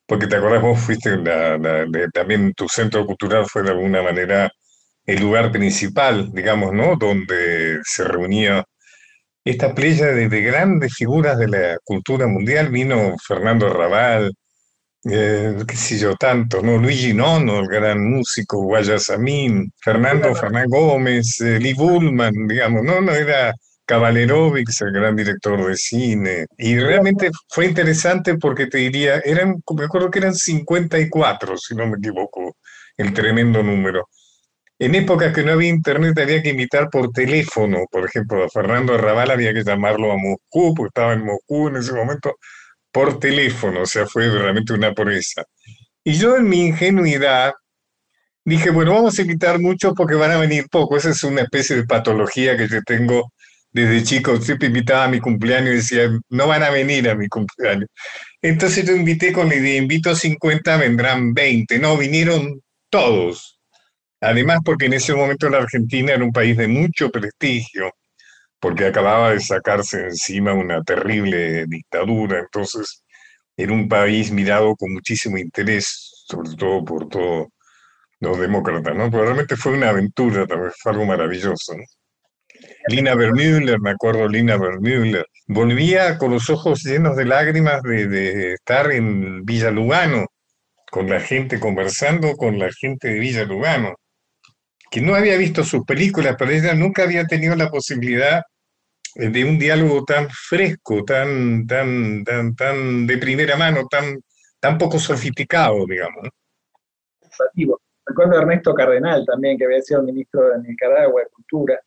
porque 0.06 0.28
te 0.28 0.36
acordás, 0.36 0.62
vos 0.62 0.78
fuiste, 0.78 1.18
también 2.14 2.52
tu 2.54 2.68
centro 2.68 3.04
cultural 3.04 3.44
fue 3.46 3.64
de 3.64 3.70
alguna 3.70 4.02
manera 4.02 4.50
el 5.04 5.20
lugar 5.20 5.50
principal, 5.50 6.32
digamos, 6.32 6.72
¿no? 6.72 6.96
Donde 6.96 7.80
se 7.84 8.04
reunía 8.04 8.64
esta 9.44 9.74
playa 9.74 10.06
de, 10.06 10.28
de, 10.28 10.40
grandes 10.42 10.94
figuras 10.94 11.38
de 11.38 11.48
la 11.48 11.78
cultura 11.84 12.26
mundial. 12.26 12.68
Vino 12.70 13.16
Fernando 13.26 13.68
Raval, 13.68 14.32
eh, 15.10 15.56
qué 15.66 15.76
sé 15.76 15.98
yo, 15.98 16.16
tanto, 16.16 16.62
¿no? 16.62 16.78
Luigi 16.78 17.14
Nono, 17.14 17.60
el 17.60 17.68
gran 17.68 18.10
músico, 18.10 18.62
Guayasamín, 18.62 19.72
Fernando 19.82 20.34
Fernán 20.34 20.66
Gómez, 20.68 21.40
eh, 21.40 21.58
Lee 21.60 21.74
Bullman, 21.74 22.32
digamos, 22.48 22.82
¿no? 22.82 23.00
No 23.00 23.12
era 23.12 23.54
Cavalerovics, 23.86 24.82
el 24.82 24.92
gran 24.92 25.14
director 25.14 25.64
de 25.64 25.76
cine. 25.76 26.46
Y 26.58 26.78
realmente 26.78 27.30
fue 27.48 27.66
interesante 27.66 28.36
porque 28.36 28.66
te 28.66 28.78
diría, 28.78 29.18
eran, 29.24 29.62
me 29.76 29.84
acuerdo 29.84 30.10
que 30.10 30.18
eran 30.18 30.34
54, 30.34 31.56
si 31.56 31.74
no 31.76 31.86
me 31.86 31.98
equivoco, 31.98 32.56
el 32.96 33.12
tremendo 33.14 33.62
número. 33.62 34.08
En 34.78 34.94
épocas 34.94 35.32
que 35.32 35.42
no 35.42 35.52
había 35.52 35.70
internet 35.70 36.18
había 36.18 36.42
que 36.42 36.50
imitar 36.50 36.90
por 36.90 37.10
teléfono, 37.10 37.84
por 37.90 38.04
ejemplo, 38.04 38.44
a 38.44 38.48
Fernando 38.50 38.98
Raval 38.98 39.30
había 39.30 39.54
que 39.54 39.64
llamarlo 39.64 40.12
a 40.12 40.16
Moscú, 40.16 40.74
porque 40.74 40.88
estaba 40.88 41.14
en 41.14 41.24
Moscú 41.24 41.68
en 41.68 41.76
ese 41.76 41.92
momento, 41.92 42.36
por 42.96 43.20
teléfono, 43.20 43.82
o 43.82 43.86
sea, 43.86 44.06
fue 44.06 44.26
realmente 44.30 44.72
una 44.72 44.94
proeza. 44.94 45.44
Y 46.02 46.14
yo 46.14 46.34
en 46.38 46.48
mi 46.48 46.68
ingenuidad 46.68 47.52
dije, 48.42 48.70
bueno, 48.70 48.94
vamos 48.94 49.18
a 49.18 49.20
invitar 49.20 49.60
muchos 49.60 49.92
porque 49.94 50.14
van 50.14 50.30
a 50.30 50.38
venir 50.38 50.66
pocos. 50.70 51.04
Esa 51.04 51.10
es 51.10 51.22
una 51.24 51.42
especie 51.42 51.76
de 51.76 51.84
patología 51.84 52.56
que 52.56 52.66
yo 52.66 52.80
tengo 52.86 53.34
desde 53.70 54.02
chico. 54.02 54.40
Siempre 54.40 54.68
invitaba 54.68 55.04
a 55.04 55.08
mi 55.08 55.20
cumpleaños 55.20 55.72
y 55.72 55.76
decía, 55.76 56.08
no 56.30 56.46
van 56.48 56.62
a 56.62 56.70
venir 56.70 57.10
a 57.10 57.14
mi 57.14 57.28
cumpleaños. 57.28 57.90
Entonces 58.40 58.86
yo 58.86 58.96
invité 58.96 59.30
con 59.30 59.50
la 59.50 59.56
idea, 59.56 59.76
invito 59.76 60.08
a 60.08 60.16
50, 60.16 60.78
vendrán 60.78 61.34
20. 61.34 61.78
No, 61.78 61.98
vinieron 61.98 62.62
todos. 62.88 63.60
Además, 64.22 64.60
porque 64.64 64.86
en 64.86 64.94
ese 64.94 65.14
momento 65.14 65.50
la 65.50 65.58
Argentina 65.58 66.14
era 66.14 66.24
un 66.24 66.32
país 66.32 66.56
de 66.56 66.66
mucho 66.66 67.10
prestigio 67.10 67.92
porque 68.60 68.86
acababa 68.86 69.32
de 69.32 69.40
sacarse 69.40 70.04
encima 70.04 70.52
una 70.54 70.82
terrible 70.82 71.66
dictadura, 71.66 72.40
entonces 72.40 73.04
era 73.56 73.72
un 73.72 73.88
país 73.88 74.30
mirado 74.30 74.74
con 74.76 74.92
muchísimo 74.92 75.38
interés, 75.38 76.24
sobre 76.26 76.50
todo 76.56 76.84
por 76.84 77.08
todos 77.08 77.46
los 78.20 78.40
demócratas, 78.40 78.94
¿no? 78.96 79.10
Pero 79.10 79.24
realmente 79.24 79.56
fue 79.56 79.72
una 79.72 79.90
aventura, 79.90 80.46
fue 80.82 80.92
algo 80.92 81.04
maravilloso, 81.04 81.74
Lina 82.88 83.14
Vermüller, 83.14 83.80
me 83.80 83.90
acuerdo 83.90 84.28
Lina 84.28 84.56
Vermüller, 84.56 85.26
volvía 85.46 86.16
con 86.18 86.30
los 86.32 86.48
ojos 86.50 86.82
llenos 86.82 87.16
de 87.16 87.26
lágrimas 87.26 87.82
de, 87.82 88.06
de 88.08 88.54
estar 88.54 88.90
en 88.92 89.44
Villa 89.44 89.70
Lugano, 89.70 90.26
con 90.90 91.08
la 91.10 91.20
gente 91.20 91.60
conversando 91.60 92.36
con 92.36 92.58
la 92.58 92.70
gente 92.72 93.08
de 93.08 93.18
Villa 93.18 93.44
Lugano 93.44 93.94
que 94.90 95.00
no 95.00 95.14
había 95.14 95.36
visto 95.36 95.64
sus 95.64 95.84
películas, 95.84 96.36
pero 96.38 96.50
ella 96.50 96.74
nunca 96.74 97.02
había 97.02 97.26
tenido 97.26 97.54
la 97.56 97.68
posibilidad 97.70 98.42
eh, 99.14 99.28
de 99.28 99.44
un 99.44 99.58
diálogo 99.58 100.04
tan 100.04 100.28
fresco, 100.30 101.04
tan, 101.04 101.66
tan, 101.66 102.24
tan, 102.24 102.54
tan 102.54 103.06
de 103.06 103.18
primera 103.18 103.56
mano, 103.56 103.86
tan, 103.90 104.20
tan 104.60 104.78
poco 104.78 104.98
sofisticado, 104.98 105.86
digamos. 105.86 106.28
Recuerdo 108.06 108.38
a 108.38 108.42
Ernesto 108.42 108.72
Cardenal 108.74 109.24
también, 109.26 109.58
que 109.58 109.64
había 109.64 109.82
sido 109.82 110.02
ministro 110.02 110.50
de 110.50 110.68
Nicaragua 110.68 111.22
de 111.22 111.28
Cultura. 111.28 111.80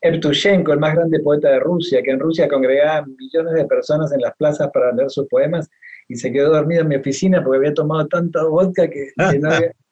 Ertushenko, 0.00 0.72
el 0.72 0.78
más 0.78 0.94
grande 0.94 1.20
poeta 1.20 1.50
de 1.50 1.60
Rusia, 1.60 2.02
que 2.02 2.10
en 2.10 2.20
Rusia 2.20 2.48
congregaba 2.48 3.06
millones 3.06 3.54
de 3.54 3.64
personas 3.66 4.12
en 4.12 4.20
las 4.20 4.34
plazas 4.36 4.70
para 4.72 4.92
leer 4.92 5.10
sus 5.10 5.26
poemas 5.28 5.68
y 6.08 6.16
se 6.16 6.32
quedó 6.32 6.52
dormido 6.52 6.82
en 6.82 6.88
mi 6.88 6.96
oficina 6.96 7.42
porque 7.42 7.58
había 7.58 7.74
tomado 7.74 8.06
tanta 8.06 8.44
vodka 8.44 8.88
que, 8.88 9.08
que 9.30 9.38
no 9.38 9.50
había, 9.50 9.72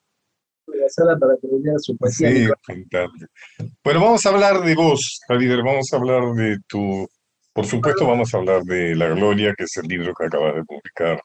para 1.20 1.36
que 1.40 1.48
su. 1.78 1.96
Sí, 2.10 2.48
bueno, 3.82 4.00
vamos 4.00 4.26
a 4.26 4.28
hablar 4.28 4.60
de 4.62 4.74
vos, 4.74 5.20
Javier, 5.28 5.62
vamos 5.62 5.92
a 5.92 5.96
hablar 5.96 6.32
de 6.34 6.58
tu, 6.66 7.08
por 7.52 7.66
supuesto 7.66 8.06
vamos 8.06 8.34
a 8.34 8.38
hablar 8.38 8.62
de 8.62 8.94
La 8.96 9.08
Gloria, 9.08 9.54
que 9.56 9.64
es 9.64 9.76
el 9.76 9.86
libro 9.86 10.12
que 10.14 10.26
acabas 10.26 10.54
de 10.54 10.64
publicar, 10.64 11.20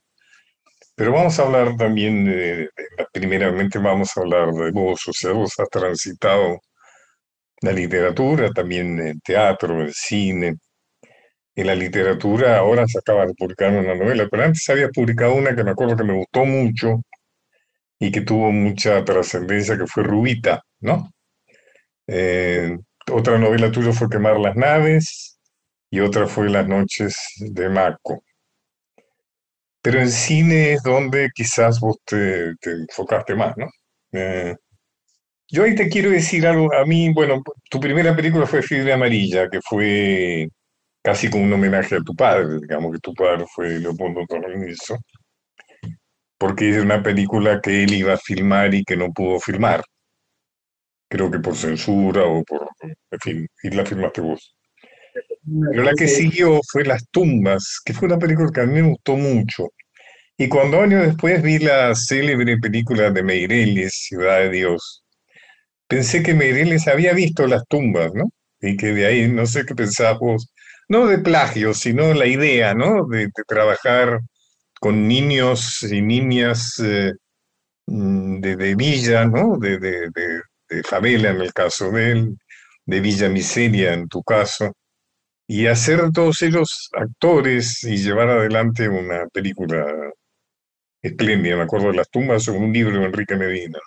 pero 0.96 1.14
vamos 1.14 1.40
a 1.40 1.44
hablar 1.44 1.76
también, 1.78 2.26
de, 2.26 2.70
primeramente 3.14 3.80
vamos 3.80 4.16
a 4.16 4.22
hablar 4.22 4.52
de 4.52 4.72
vos, 4.72 5.08
o 5.08 5.14
sea, 5.14 5.32
vos 5.32 5.54
has 5.58 5.70
transitado 5.70 6.60
la 7.62 7.72
literatura, 7.72 8.52
también 8.52 9.00
el 9.00 9.22
teatro, 9.22 9.82
el 9.82 9.94
cine. 9.94 10.56
En 11.56 11.68
la 11.68 11.76
literatura 11.76 12.58
ahora 12.58 12.86
se 12.88 13.00
acaba 13.00 13.26
de 13.26 13.34
publicar 13.34 13.72
una 13.72 13.96
novela, 13.96 14.28
pero 14.30 14.44
antes 14.44 14.70
había 14.70 14.90
publicado 14.90 15.36
una 15.36 15.56
que 15.56 15.64
me 15.64 15.72
acuerdo 15.72 15.98
que 15.98 16.04
me 16.04 16.18
gustó 16.18 16.46
mucho, 16.46 17.02
y 18.00 18.12
que 18.12 18.22
tuvo 18.22 18.52
mucha 18.52 19.04
trascendencia, 19.04 19.78
que 19.78 19.88
fue 19.88 20.04
Rubita, 20.04 20.64
¿no? 20.80 21.12
Eh, 22.08 22.78
otra 23.12 23.38
novela 23.38 23.72
tuya 23.72 23.92
fue 23.92 24.10
Quemar 24.10 24.40
las 24.40 24.56
naves 24.56 25.40
y 25.92 26.00
otra 26.00 26.28
fue 26.28 26.50
Las 26.50 26.68
noches 26.68 27.16
de 27.40 27.70
Maco. 27.70 28.24
Pero 29.82 30.00
en 30.00 30.10
cine 30.10 30.74
es 30.74 30.84
donde 30.84 31.30
quizás 31.34 31.80
vos 31.80 31.98
te, 32.06 32.54
enfocaste 32.64 33.36
más, 33.36 33.56
¿no? 33.58 33.68
Eh, 34.14 34.56
yo 35.50 35.64
ahí 35.64 35.76
te 35.76 35.90
quiero 35.90 36.12
decir 36.12 36.46
algo, 36.48 36.74
a 36.74 36.86
mí, 36.86 37.12
bueno, 37.14 37.42
tu 37.70 37.80
primera 37.80 38.16
película 38.16 38.46
fue 38.46 38.62
Fiebre 38.62 38.94
Amarilla, 38.94 39.50
que 39.50 39.60
fue 39.62 40.48
casi 41.02 41.30
como 41.30 41.44
un 41.46 41.54
homenaje 41.54 41.96
a 41.96 42.02
tu 42.02 42.16
padre, 42.16 42.60
digamos 42.62 42.94
que 42.94 43.00
tu 43.00 43.14
padre 43.14 43.46
fue 43.54 43.80
Leopoldo 43.80 44.26
Torrenizo 44.28 44.98
porque 46.40 46.70
es 46.70 46.82
una 46.82 47.04
película 47.04 47.60
que 47.62 47.84
él 47.84 47.94
iba 47.94 48.14
a 48.14 48.18
filmar 48.18 48.74
y 48.74 48.84
que 48.84 48.96
no 48.96 49.12
pudo 49.12 49.40
filmar. 49.40 49.84
Creo 51.10 51.30
que 51.30 51.40
por 51.40 51.56
censura 51.56 52.24
o 52.24 52.44
por, 52.44 52.70
en 52.82 53.20
fin, 53.20 53.48
y 53.62 53.70
la 53.72 53.86
filmaste 53.86 54.22
vos. 54.22 54.56
Pero 55.72 55.84
la 55.84 55.94
que 55.94 56.08
siguió 56.08 56.62
fue 56.72 56.86
Las 56.86 57.04
Tumbas, 57.12 57.82
que 57.84 57.94
fue 57.94 58.08
una 58.08 58.18
película 58.18 58.50
que 58.54 58.62
a 58.62 58.66
mí 58.66 58.82
me 58.82 58.90
gustó 58.90 59.18
mucho. 59.18 59.70
Y 60.38 60.48
cuando 60.48 60.82
años 60.82 61.06
después 61.06 61.42
vi 61.44 61.60
la 61.60 61.94
célebre 61.94 62.58
película 62.58 63.12
de 63.12 63.24
Meireles, 63.24 63.94
Ciudad 64.08 64.40
de 64.40 64.50
Dios, 64.50 65.04
pensé 65.88 66.24
que 66.24 66.34
Meireles 66.34 66.88
había 66.88 67.14
visto 67.14 67.48
Las 67.48 67.66
Tumbas, 67.68 68.14
¿no? 68.14 68.32
Y 68.62 68.78
que 68.78 68.94
de 68.94 69.06
ahí, 69.08 69.28
no 69.28 69.46
sé 69.46 69.66
qué 69.66 69.76
pensabas 69.76 70.20
vos, 70.20 70.54
no 70.88 71.08
de 71.08 71.18
plagio, 71.18 71.74
sino 71.74 72.14
la 72.14 72.28
idea, 72.28 72.74
¿no? 72.74 73.06
De, 73.08 73.26
de 73.26 73.44
trabajar 73.48 74.22
con 74.80 75.08
niños 75.08 75.84
y 75.84 76.02
niñas 76.02 76.80
eh, 76.84 77.14
mm, 77.88 78.40
de, 78.40 78.76
villa, 78.76 79.26
¿no? 79.26 79.58
De, 79.58 79.78
de, 79.80 80.84
favela 80.84 81.32
en 81.32 81.42
el 81.42 81.52
caso 81.54 81.92
de 81.92 82.12
él, 82.12 82.38
de 82.86 83.00
Villa 83.00 83.28
Miseria 83.28 83.94
en 83.94 84.08
tu 84.08 84.22
caso, 84.24 84.72
y 85.48 85.66
hacer 85.66 86.12
todos 86.14 86.42
ellos 86.44 86.90
actores 86.94 87.84
y 87.84 87.98
llevar 87.98 88.30
adelante 88.30 88.88
una 88.88 89.28
película 89.30 90.12
espléndida. 91.02 91.58
Me 91.58 91.64
acuerdo 91.64 91.88
de 91.88 91.98
Las 91.98 92.10
tumbas, 92.10 92.48
un 92.48 92.72
libro 92.72 93.00
de 93.00 93.06
Enrique 93.06 93.36
Medina. 93.36 93.80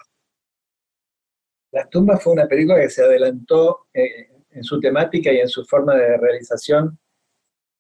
Las 1.71 1.89
tumbas 1.89 2.23
fue 2.23 2.33
una 2.33 2.47
película 2.47 2.81
que 2.81 2.91
se 2.91 3.03
adelantó 3.03 3.87
eh, 3.95 4.29
en 4.51 4.65
su 4.65 4.81
temática 4.81 5.33
y 5.33 5.39
en 5.39 5.49
su 5.49 5.65
forma 5.65 5.95
de 5.95 6.19
realización 6.19 6.99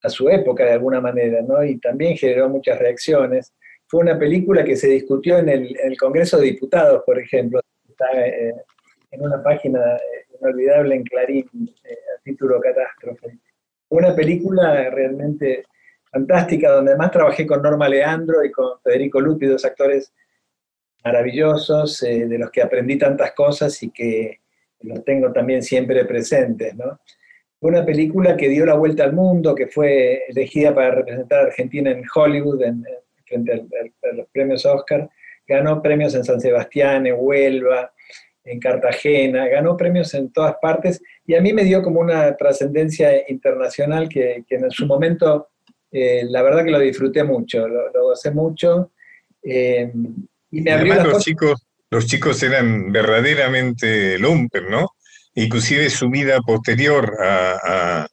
a 0.02 0.08
su 0.08 0.28
época 0.28 0.64
de 0.64 0.72
alguna 0.72 1.00
manera, 1.00 1.42
¿no? 1.42 1.64
Y 1.64 1.78
también 1.78 2.16
generó 2.16 2.48
muchas 2.48 2.78
reacciones. 2.78 3.52
Fue 3.86 4.00
una 4.00 4.18
película 4.18 4.64
que 4.64 4.76
se 4.76 4.88
discutió 4.88 5.38
en 5.38 5.48
el, 5.48 5.96
Congreso 5.98 6.38
de 6.38 6.46
Diputados, 6.46 7.02
por 7.04 7.18
ejemplo. 7.18 7.60
Está 7.88 8.06
eh, 8.26 8.54
en 9.10 9.22
una 9.22 9.42
página 9.42 9.96
eh, 9.96 10.26
inolvidable 10.40 10.96
en 10.96 11.02
Clarín, 11.04 11.48
a 11.84 12.22
título 12.22 12.60
Catástrofe. 12.60 13.38
Una 13.90 14.14
película 14.14 14.90
realmente 14.90 15.64
fantástica, 16.10 16.72
donde 16.72 16.92
además 16.92 17.10
trabajé 17.10 17.46
con 17.46 17.62
Norma 17.62 17.88
Leandro 17.88 18.44
y 18.44 18.50
con 18.50 18.80
Federico 18.82 19.20
Lupi, 19.20 19.46
dos 19.46 19.64
actores 19.64 20.12
maravillosos, 21.04 22.02
eh, 22.02 22.26
de 22.26 22.38
los 22.38 22.50
que 22.50 22.62
aprendí 22.62 22.96
tantas 22.98 23.32
cosas 23.32 23.82
y 23.82 23.90
que 23.90 24.40
los 24.80 25.04
tengo 25.04 25.32
también 25.32 25.62
siempre 25.62 26.04
presentes. 26.04 26.74
¿no? 26.74 27.00
Fue 27.62 27.70
una 27.70 27.86
película 27.86 28.36
que 28.36 28.48
dio 28.48 28.66
la 28.66 28.74
vuelta 28.74 29.04
al 29.04 29.12
mundo, 29.12 29.54
que 29.54 29.68
fue 29.68 30.24
elegida 30.26 30.74
para 30.74 30.96
representar 30.96 31.38
a 31.38 31.42
Argentina 31.44 31.92
en 31.92 32.02
Hollywood, 32.12 32.60
en, 32.60 32.84
frente 33.24 33.52
a 33.52 34.16
los 34.16 34.26
premios 34.32 34.66
Oscar. 34.66 35.08
Ganó 35.46 35.80
premios 35.80 36.12
en 36.16 36.24
San 36.24 36.40
Sebastián, 36.40 37.06
en 37.06 37.14
Huelva, 37.16 37.92
en 38.42 38.58
Cartagena, 38.58 39.46
ganó 39.46 39.76
premios 39.76 40.12
en 40.14 40.32
todas 40.32 40.56
partes 40.60 41.00
y 41.24 41.36
a 41.36 41.40
mí 41.40 41.52
me 41.52 41.62
dio 41.62 41.84
como 41.84 42.00
una 42.00 42.36
trascendencia 42.36 43.30
internacional 43.30 44.08
que, 44.08 44.44
en 44.50 44.70
su 44.72 44.84
momento, 44.84 45.50
eh, 45.92 46.24
la 46.28 46.42
verdad 46.42 46.64
que 46.64 46.72
lo 46.72 46.80
disfruté 46.80 47.22
mucho, 47.22 47.68
lo, 47.68 47.92
lo 47.92 48.02
gocé 48.06 48.32
mucho. 48.32 48.90
Eh, 49.40 49.88
y 50.50 50.62
me 50.62 50.72
Además, 50.72 51.06
los 51.06 51.22
chicos, 51.22 51.64
los 51.92 52.06
chicos 52.08 52.42
eran 52.42 52.90
verdaderamente 52.90 54.18
lumpen, 54.18 54.68
¿no? 54.68 54.96
Inclusive 55.34 55.88
su 55.88 56.10
vida 56.10 56.40
posterior 56.40 57.16
a, 57.20 58.06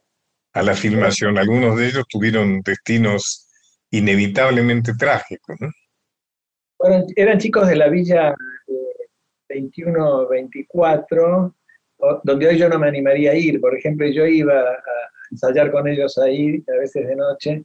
la 0.53 0.73
filmación, 0.73 1.37
algunos 1.37 1.77
de 1.77 1.87
ellos 1.87 2.05
tuvieron 2.09 2.61
destinos 2.61 3.47
inevitablemente 3.91 4.93
trágicos, 4.97 5.55
¿no? 5.59 5.69
Bueno, 6.77 7.05
eran 7.15 7.37
chicos 7.37 7.67
de 7.67 7.75
la 7.75 7.89
villa 7.89 8.33
21-24, 9.49 11.53
donde 12.23 12.47
hoy 12.47 12.57
yo 12.57 12.69
no 12.69 12.79
me 12.79 12.87
animaría 12.87 13.31
a 13.31 13.35
ir. 13.35 13.59
Por 13.59 13.77
ejemplo, 13.77 14.07
yo 14.07 14.25
iba 14.25 14.61
a 14.61 14.81
ensayar 15.31 15.71
con 15.71 15.87
ellos 15.87 16.17
ahí, 16.17 16.63
a 16.67 16.79
veces 16.79 17.07
de 17.07 17.15
noche, 17.15 17.63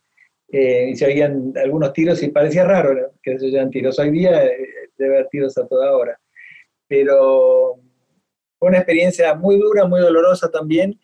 eh, 0.51 0.91
y 0.91 0.97
se 0.97 1.07
oían 1.07 1.53
algunos 1.57 1.93
tiros 1.93 2.23
y 2.23 2.29
parecía 2.29 2.65
raro 2.65 3.13
que 3.23 3.39
se 3.39 3.47
oyeran 3.47 3.71
tiros. 3.71 3.99
Hoy 3.99 4.11
día 4.11 4.45
eh, 4.45 4.91
debe 4.97 5.17
haber 5.17 5.29
tiros 5.29 5.57
a 5.59 5.67
toda 5.67 5.97
hora. 5.97 6.19
Pero 6.87 7.81
fue 8.59 8.69
una 8.69 8.79
experiencia 8.79 9.35
muy 9.35 9.59
dura, 9.59 9.87
muy 9.87 10.01
dolorosa 10.01 10.51
también. 10.51 10.99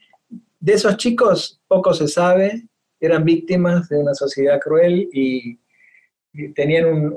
De 0.58 0.74
esos 0.74 0.96
chicos 0.96 1.60
poco 1.68 1.94
se 1.94 2.08
sabe, 2.08 2.64
eran 3.00 3.24
víctimas 3.24 3.88
de 3.88 3.98
una 3.98 4.14
sociedad 4.14 4.60
cruel 4.60 5.08
y, 5.12 5.58
tenían 6.54 7.12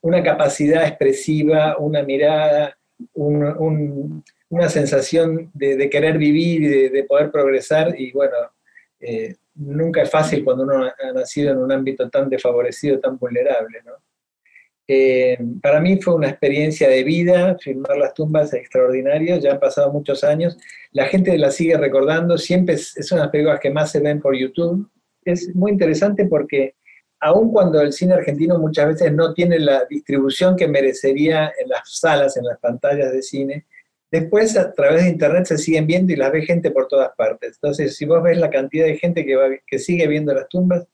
una 0.00 0.22
capacidad 0.24 0.84
expresiva, 0.84 1.76
una 1.78 2.02
mirada, 2.02 2.76
una 3.14 4.68
sensación 4.68 5.48
de, 5.54 5.88
querer 5.88 6.18
vivir 6.18 6.62
y 6.62 6.88
de, 6.88 7.04
poder 7.04 7.30
progresar. 7.30 7.94
Y 7.96 8.10
bueno, 8.10 8.34
eh, 8.98 9.36
nunca 9.54 10.02
es 10.02 10.10
fácil 10.10 10.42
cuando 10.42 10.64
uno 10.64 10.84
ha 10.86 11.12
nacido 11.12 11.52
en 11.52 11.58
un 11.58 11.70
ámbito 11.70 12.10
tan 12.10 12.28
desfavorecido, 12.28 12.98
tan 12.98 13.16
vulnerable. 13.16 13.78
¿no? 13.84 13.92
Eh, 14.88 15.38
para 15.60 15.80
mí 15.80 16.00
fue 16.00 16.14
una 16.14 16.28
experiencia 16.28 16.88
de 16.88 17.02
vida, 17.02 17.56
filmar 17.58 17.96
las 17.96 18.14
tumbas 18.14 18.54
extraordinarias, 18.54 19.42
ya 19.42 19.52
han 19.52 19.60
pasado 19.60 19.92
muchos 19.92 20.22
años, 20.22 20.56
la 20.92 21.06
gente 21.06 21.36
la 21.38 21.50
sigue 21.50 21.76
recordando, 21.76 22.38
siempre 22.38 22.76
es, 22.76 22.96
es 22.96 23.10
una 23.10 23.22
de 23.22 23.24
las 23.26 23.32
películas 23.32 23.60
que 23.60 23.70
más 23.70 23.90
se 23.90 24.00
ven 24.00 24.20
por 24.20 24.36
YouTube. 24.36 24.88
Es 25.24 25.54
muy 25.54 25.72
interesante 25.72 26.26
porque 26.26 26.76
aun 27.18 27.50
cuando 27.50 27.80
el 27.80 27.92
cine 27.92 28.14
argentino 28.14 28.58
muchas 28.58 28.88
veces 28.88 29.12
no 29.12 29.34
tiene 29.34 29.58
la 29.58 29.84
distribución 29.86 30.54
que 30.54 30.68
merecería 30.68 31.52
en 31.60 31.68
las 31.68 31.98
salas, 31.98 32.36
en 32.36 32.44
las 32.44 32.58
pantallas 32.60 33.12
de 33.12 33.22
cine, 33.22 33.66
Después, 34.10 34.56
a 34.56 34.72
través 34.72 35.02
de 35.02 35.10
Internet 35.10 35.46
se 35.46 35.58
siguen 35.58 35.86
viendo 35.86 36.12
y 36.12 36.16
las 36.16 36.30
ve 36.30 36.42
gente 36.42 36.70
por 36.70 36.86
todas 36.86 37.10
partes. 37.16 37.54
Entonces, 37.56 37.96
si 37.96 38.04
vos 38.06 38.22
ves 38.22 38.38
la 38.38 38.50
cantidad 38.50 38.86
de 38.86 38.96
gente 38.96 39.26
que, 39.26 39.60
que 39.66 39.78
sigue 39.78 40.06
viendo 40.06 40.32
las 40.32 40.48
tumbas 40.48 40.86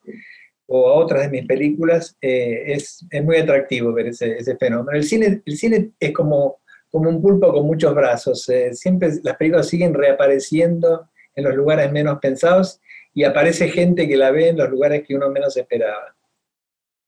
o 0.67 0.89
a 0.89 0.95
otras 0.95 1.23
de 1.23 1.29
mis 1.29 1.47
películas, 1.47 2.17
eh, 2.21 2.65
es, 2.67 3.05
muy 3.23 3.37
atractivo 3.37 3.93
ver 3.93 4.09
ese, 4.09 4.57
fenómeno. 4.59 4.97
El 4.97 5.05
cine, 5.05 5.43
el 5.45 5.57
cine 5.57 5.91
es 5.99 6.13
como, 6.13 6.61
como 6.91 7.11
un 7.11 7.21
pulpo 7.21 7.53
con 7.53 7.67
muchos 7.67 7.95
brazos. 7.95 8.49
Eh, 8.49 8.75
siempre 8.75 9.11
las 9.23 9.37
películas 9.37 9.69
siguen 9.69 9.95
reapareciendo 9.95 11.09
en 11.35 11.45
los 11.45 11.55
lugares 11.55 11.91
menos 11.93 12.19
pensados 12.21 12.81
y 13.15 13.25
aparece 13.25 13.69
gente 13.69 14.09
que 14.09 14.17
la 14.17 14.31
ve 14.31 14.49
en 14.49 14.57
los 14.57 14.71
lugares 14.71 15.05
que 15.07 15.15
uno 15.15 15.31
menos 15.31 15.57
esperaba, 15.57 16.15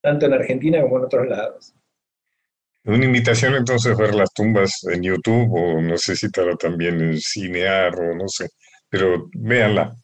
tanto 0.03 0.27
en 0.27 0.35
Argentina 0.35 0.83
como 0.83 0.99
en 0.99 1.05
otros 1.05 1.27
lados. 1.27 1.75
Una 2.87 3.07
invitación 3.07 3.55
entonces 3.55 3.93
a 3.93 4.03
ver 4.03 4.14
las 4.14 4.33
tumbas 4.35 4.85
en 4.93 5.03
YouTube 5.03 5.51
o 5.55 5.81
no 5.81 5.97
sé 5.97 6.17
si 6.17 6.27
estará 6.27 6.55
también 6.57 7.01
en 7.01 7.19
Cinear 7.19 7.99
o 7.99 8.14
no 8.14 8.29
sé, 8.29 8.51
pero 8.90 9.31
véanla. 9.33 9.95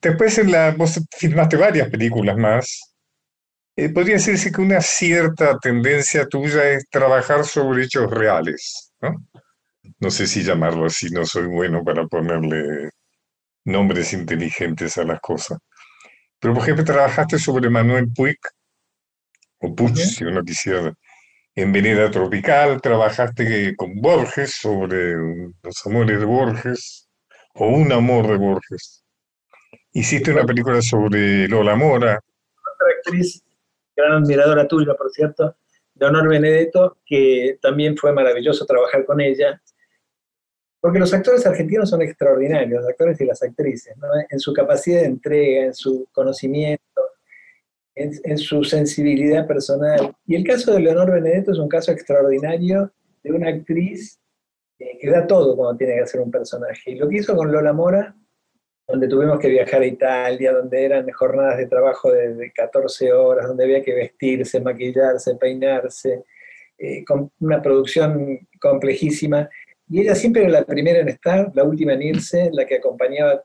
Después 0.00 0.38
en 0.38 0.50
la, 0.50 0.70
vos 0.72 1.00
filmaste 1.16 1.56
varias 1.56 1.90
películas 1.90 2.36
más. 2.36 2.94
Eh, 3.76 3.90
podría 3.90 4.14
decirse 4.14 4.50
que 4.50 4.60
una 4.60 4.80
cierta 4.80 5.58
tendencia 5.58 6.26
tuya 6.26 6.70
es 6.70 6.88
trabajar 6.90 7.44
sobre 7.44 7.84
hechos 7.84 8.10
reales, 8.10 8.92
¿no? 9.00 9.14
No 9.98 10.10
sé 10.10 10.26
si 10.26 10.42
llamarlo 10.42 10.86
así, 10.86 11.10
no 11.10 11.24
soy 11.24 11.46
bueno 11.46 11.84
para 11.84 12.06
ponerle 12.06 12.90
nombres 13.64 14.12
inteligentes 14.12 14.96
a 14.98 15.04
las 15.04 15.20
cosas. 15.20 15.58
Pero 16.38 16.54
por 16.54 16.62
ejemplo, 16.62 16.84
trabajaste 16.84 17.38
sobre 17.38 17.68
Manuel 17.68 18.08
Puig, 18.14 18.38
o 19.60 19.74
Puig, 19.74 19.96
si 19.96 20.24
uno 20.24 20.42
quisiera 20.42 20.92
en 21.54 21.72
Venida 21.72 22.10
Tropical, 22.10 22.80
trabajaste 22.80 23.74
con 23.76 24.00
Borges 24.00 24.52
sobre 24.52 25.14
los 25.62 25.86
amores 25.86 26.18
de 26.18 26.24
Borges, 26.24 27.08
o 27.54 27.66
un 27.66 27.92
amor 27.92 28.28
de 28.28 28.36
Borges. 28.36 28.99
Hiciste 29.92 30.30
una 30.30 30.44
película 30.44 30.80
sobre 30.80 31.48
Lola 31.48 31.74
Mora. 31.74 32.20
Otra 32.20 32.96
actriz, 32.96 33.42
gran 33.96 34.22
admiradora 34.22 34.68
tuya, 34.68 34.94
por 34.94 35.10
cierto, 35.10 35.56
Leonor 35.96 36.28
Benedetto, 36.28 36.98
que 37.04 37.58
también 37.60 37.96
fue 37.96 38.12
maravilloso 38.12 38.64
trabajar 38.64 39.04
con 39.04 39.20
ella, 39.20 39.60
porque 40.80 41.00
los 41.00 41.12
actores 41.12 41.44
argentinos 41.44 41.90
son 41.90 42.02
extraordinarios, 42.02 42.82
los 42.82 42.88
actores 42.88 43.20
y 43.20 43.24
las 43.26 43.42
actrices, 43.42 43.94
en 44.30 44.38
su 44.38 44.52
capacidad 44.52 45.00
de 45.00 45.06
entrega, 45.06 45.66
en 45.66 45.74
su 45.74 46.06
conocimiento, 46.12 46.84
en, 47.96 48.38
su 48.38 48.62
sensibilidad 48.62 49.46
personal. 49.46 50.14
Y 50.24 50.36
el 50.36 50.44
caso 50.44 50.72
de 50.72 50.80
Leonor 50.80 51.10
Benedetto 51.10 51.50
es 51.50 51.58
un 51.58 51.68
caso 51.68 51.90
extraordinario 51.90 52.92
de 53.24 53.32
una 53.32 53.48
actriz 53.48 54.20
eh, 54.78 54.96
que 54.98 55.10
da 55.10 55.26
todo 55.26 55.56
cuando 55.56 55.76
tiene 55.76 55.96
que 55.96 56.02
hacer 56.02 56.20
un 56.20 56.30
personaje. 56.30 56.92
Y 56.92 56.94
lo 56.94 57.08
que 57.08 57.16
hizo 57.16 57.36
con 57.36 57.52
Lola 57.52 57.72
Mora, 57.72 58.14
donde 58.90 59.08
tuvimos 59.08 59.38
que 59.38 59.48
viajar 59.48 59.82
a 59.82 59.86
Italia, 59.86 60.52
donde 60.52 60.84
eran 60.84 61.08
jornadas 61.10 61.58
de 61.58 61.66
trabajo 61.66 62.10
de, 62.12 62.52
14 62.54 63.12
horas, 63.12 63.46
donde 63.46 63.64
había 63.64 63.82
que 63.82 63.94
vestirse, 63.94 64.60
maquillarse, 64.60 65.36
peinarse, 65.36 66.24
eh, 66.78 67.04
con 67.04 67.30
una 67.40 67.62
producción 67.62 68.40
complejísima. 68.60 69.48
Y 69.88 70.00
ella 70.00 70.14
siempre 70.14 70.42
era 70.42 70.50
la 70.50 70.64
primera 70.64 71.00
en 71.00 71.08
estar, 71.08 71.50
la 71.54 71.64
última 71.64 71.92
en 71.94 72.02
irse, 72.02 72.50
la 72.52 72.64
que 72.66 72.76
acompañaba 72.76 73.44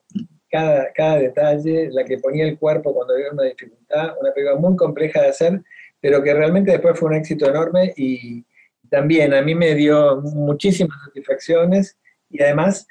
cada, 0.96 1.18
detalle, 1.18 1.90
la 1.92 2.06
que 2.06 2.18
ponía 2.18 2.46
el 2.46 2.58
cuerpo 2.58 2.94
cuando 2.94 3.14
había 3.14 3.32
una 3.32 3.44
dificultad, 3.44 4.16
una 4.20 4.32
película 4.32 4.58
muy 4.58 4.76
compleja 4.76 5.22
de 5.22 5.28
hacer, 5.28 5.62
pero 6.00 6.24
que 6.24 6.34
realmente 6.34 6.72
después 6.72 6.98
fue 6.98 7.10
un 7.10 7.16
éxito 7.16 7.50
enorme 7.50 7.94
y 7.98 8.46
también 8.90 9.34
a 9.34 9.42
mí 9.42 9.56
me 9.56 9.76
dio 9.76 10.22
muchísimas 10.22 10.98
satisfacciones 11.06 11.98
y 12.30 12.42
además, 12.42 12.88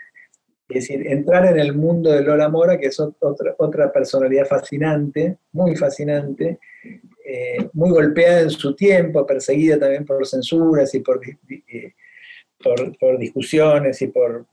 es 0.69 0.89
decir, 0.89 1.07
entrar 1.07 1.47
en 1.47 1.59
el 1.59 1.75
mundo 1.75 2.11
de 2.11 2.23
Lola 2.23 2.49
Mora, 2.49 2.79
que 2.79 2.87
es 2.87 2.99
otra, 2.99 3.55
otra 3.59 3.93
personalidad 3.93 4.47
fascinante, 4.47 5.37
muy 5.53 5.77
fascinante, 5.77 6.59
eh, 7.27 7.69
muy 7.75 7.91
golpeada 7.91 8.41
en 8.41 8.51
su 8.51 8.75
tiempo, 8.75 9.27
perseguida 9.27 9.79
también 9.79 10.05
por 10.05 10.27
censuras 10.27 10.95
y 10.95 11.01
por, 11.01 11.21
eh, 11.27 11.95
por, 12.99 13.19
discusiones 13.19 14.01
y 14.03 14.09
por 14.09 14.47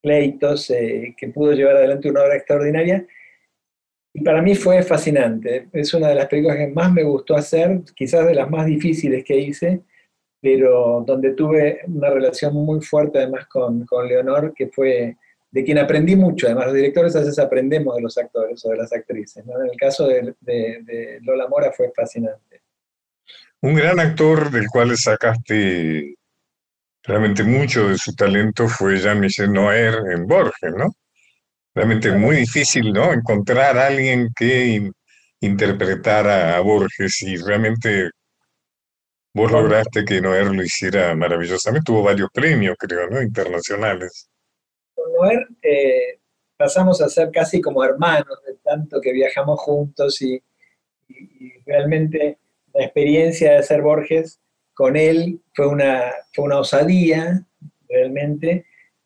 pleitos, 0.00 0.70
eh, 0.70 1.14
que 1.16 1.28
pudo 1.28 1.52
llevar 1.52 1.76
adelante 1.76 2.10
una 2.10 2.22
obra 2.22 2.36
extraordinaria. 2.36 3.06
Y 4.14 4.22
para 4.22 4.42
mí 4.42 4.54
fue 4.54 4.82
fascinante. 4.82 5.68
Es 5.72 5.92
una 5.94 6.08
de 6.08 6.14
las 6.14 6.26
películas 6.26 6.56
que 6.56 6.68
más 6.68 6.92
me 6.92 7.02
gustó 7.02 7.36
hacer, 7.36 7.82
quizás 7.94 8.26
de 8.26 8.34
las 8.34 8.50
más 8.50 8.66
difíciles 8.66 9.24
que 9.24 9.36
hice, 9.38 9.82
pero 10.42 11.04
donde 11.06 11.34
tuve 11.34 11.82
una 11.86 12.10
relación 12.10 12.52
muy 12.52 12.80
fuerte 12.80 13.18
además 13.18 13.46
con, 13.46 13.86
con 13.86 14.08
Leonor, 14.08 14.52
que 14.52 14.66
fue 14.66 15.16
de 15.52 15.64
quien 15.64 15.78
aprendí 15.78 16.16
mucho. 16.16 16.46
Además, 16.46 16.66
los 16.66 16.74
directores 16.74 17.14
a 17.14 17.20
veces 17.20 17.38
aprendemos 17.38 17.94
de 17.94 18.02
los 18.02 18.18
actores 18.18 18.64
o 18.64 18.70
de 18.70 18.76
las 18.78 18.92
actrices. 18.92 19.44
En 19.46 19.70
el 19.70 19.76
caso 19.78 20.08
de, 20.08 20.34
de, 20.40 21.18
Lola 21.22 21.46
Mora 21.46 21.70
fue 21.70 21.92
fascinante. 21.94 22.62
Un 23.60 23.74
gran 23.74 24.00
actor 24.00 24.50
del 24.50 24.66
cual 24.66 24.96
sacaste 24.96 26.16
realmente 27.04 27.44
mucho 27.44 27.88
de 27.88 27.96
su 27.96 28.12
talento 28.16 28.66
fue 28.66 28.98
Jean-Michel 28.98 29.52
Noer 29.52 29.94
en 30.12 30.26
Borges, 30.26 30.74
¿no? 30.76 30.92
Realmente 31.72 32.10
muy 32.12 32.36
difícil, 32.36 32.92
¿no? 32.92 33.12
Encontrar 33.12 33.78
a 33.78 33.86
alguien 33.86 34.28
que 34.34 34.90
interpretara 35.40 36.56
a 36.56 36.60
Borges 36.60 37.22
y 37.22 37.36
realmente 37.36 38.10
vos 39.34 39.50
lograste 39.50 40.04
que 40.04 40.20
Noer 40.20 40.46
lo 40.46 40.62
hiciera 40.62 41.14
maravillosamente. 41.14 41.86
Tuvo 41.86 42.02
varios 42.02 42.30
premios, 42.32 42.76
creo, 42.78 43.08
¿no? 43.08 43.22
Internacionales. 43.22 44.28
Con 44.94 45.12
Noer 45.12 45.46
eh, 45.62 46.18
pasamos 46.56 47.00
a 47.00 47.08
ser 47.08 47.30
casi 47.30 47.60
como 47.60 47.84
hermanos, 47.84 48.38
de 48.46 48.54
tanto 48.62 49.00
que 49.00 49.12
viajamos 49.12 49.60
juntos 49.60 50.20
y, 50.22 50.42
realmente 51.66 52.38
la 52.74 52.84
experiencia 52.84 53.52
de 53.52 53.62
ser 53.62 53.82
Borges 53.82 54.40
con 54.72 54.96
él 54.96 55.40
fue 55.54 55.66
una, 55.66 56.10
fue 56.32 56.44
una 56.44 56.58
osadía, 56.58 57.46
realmente, 57.88 58.64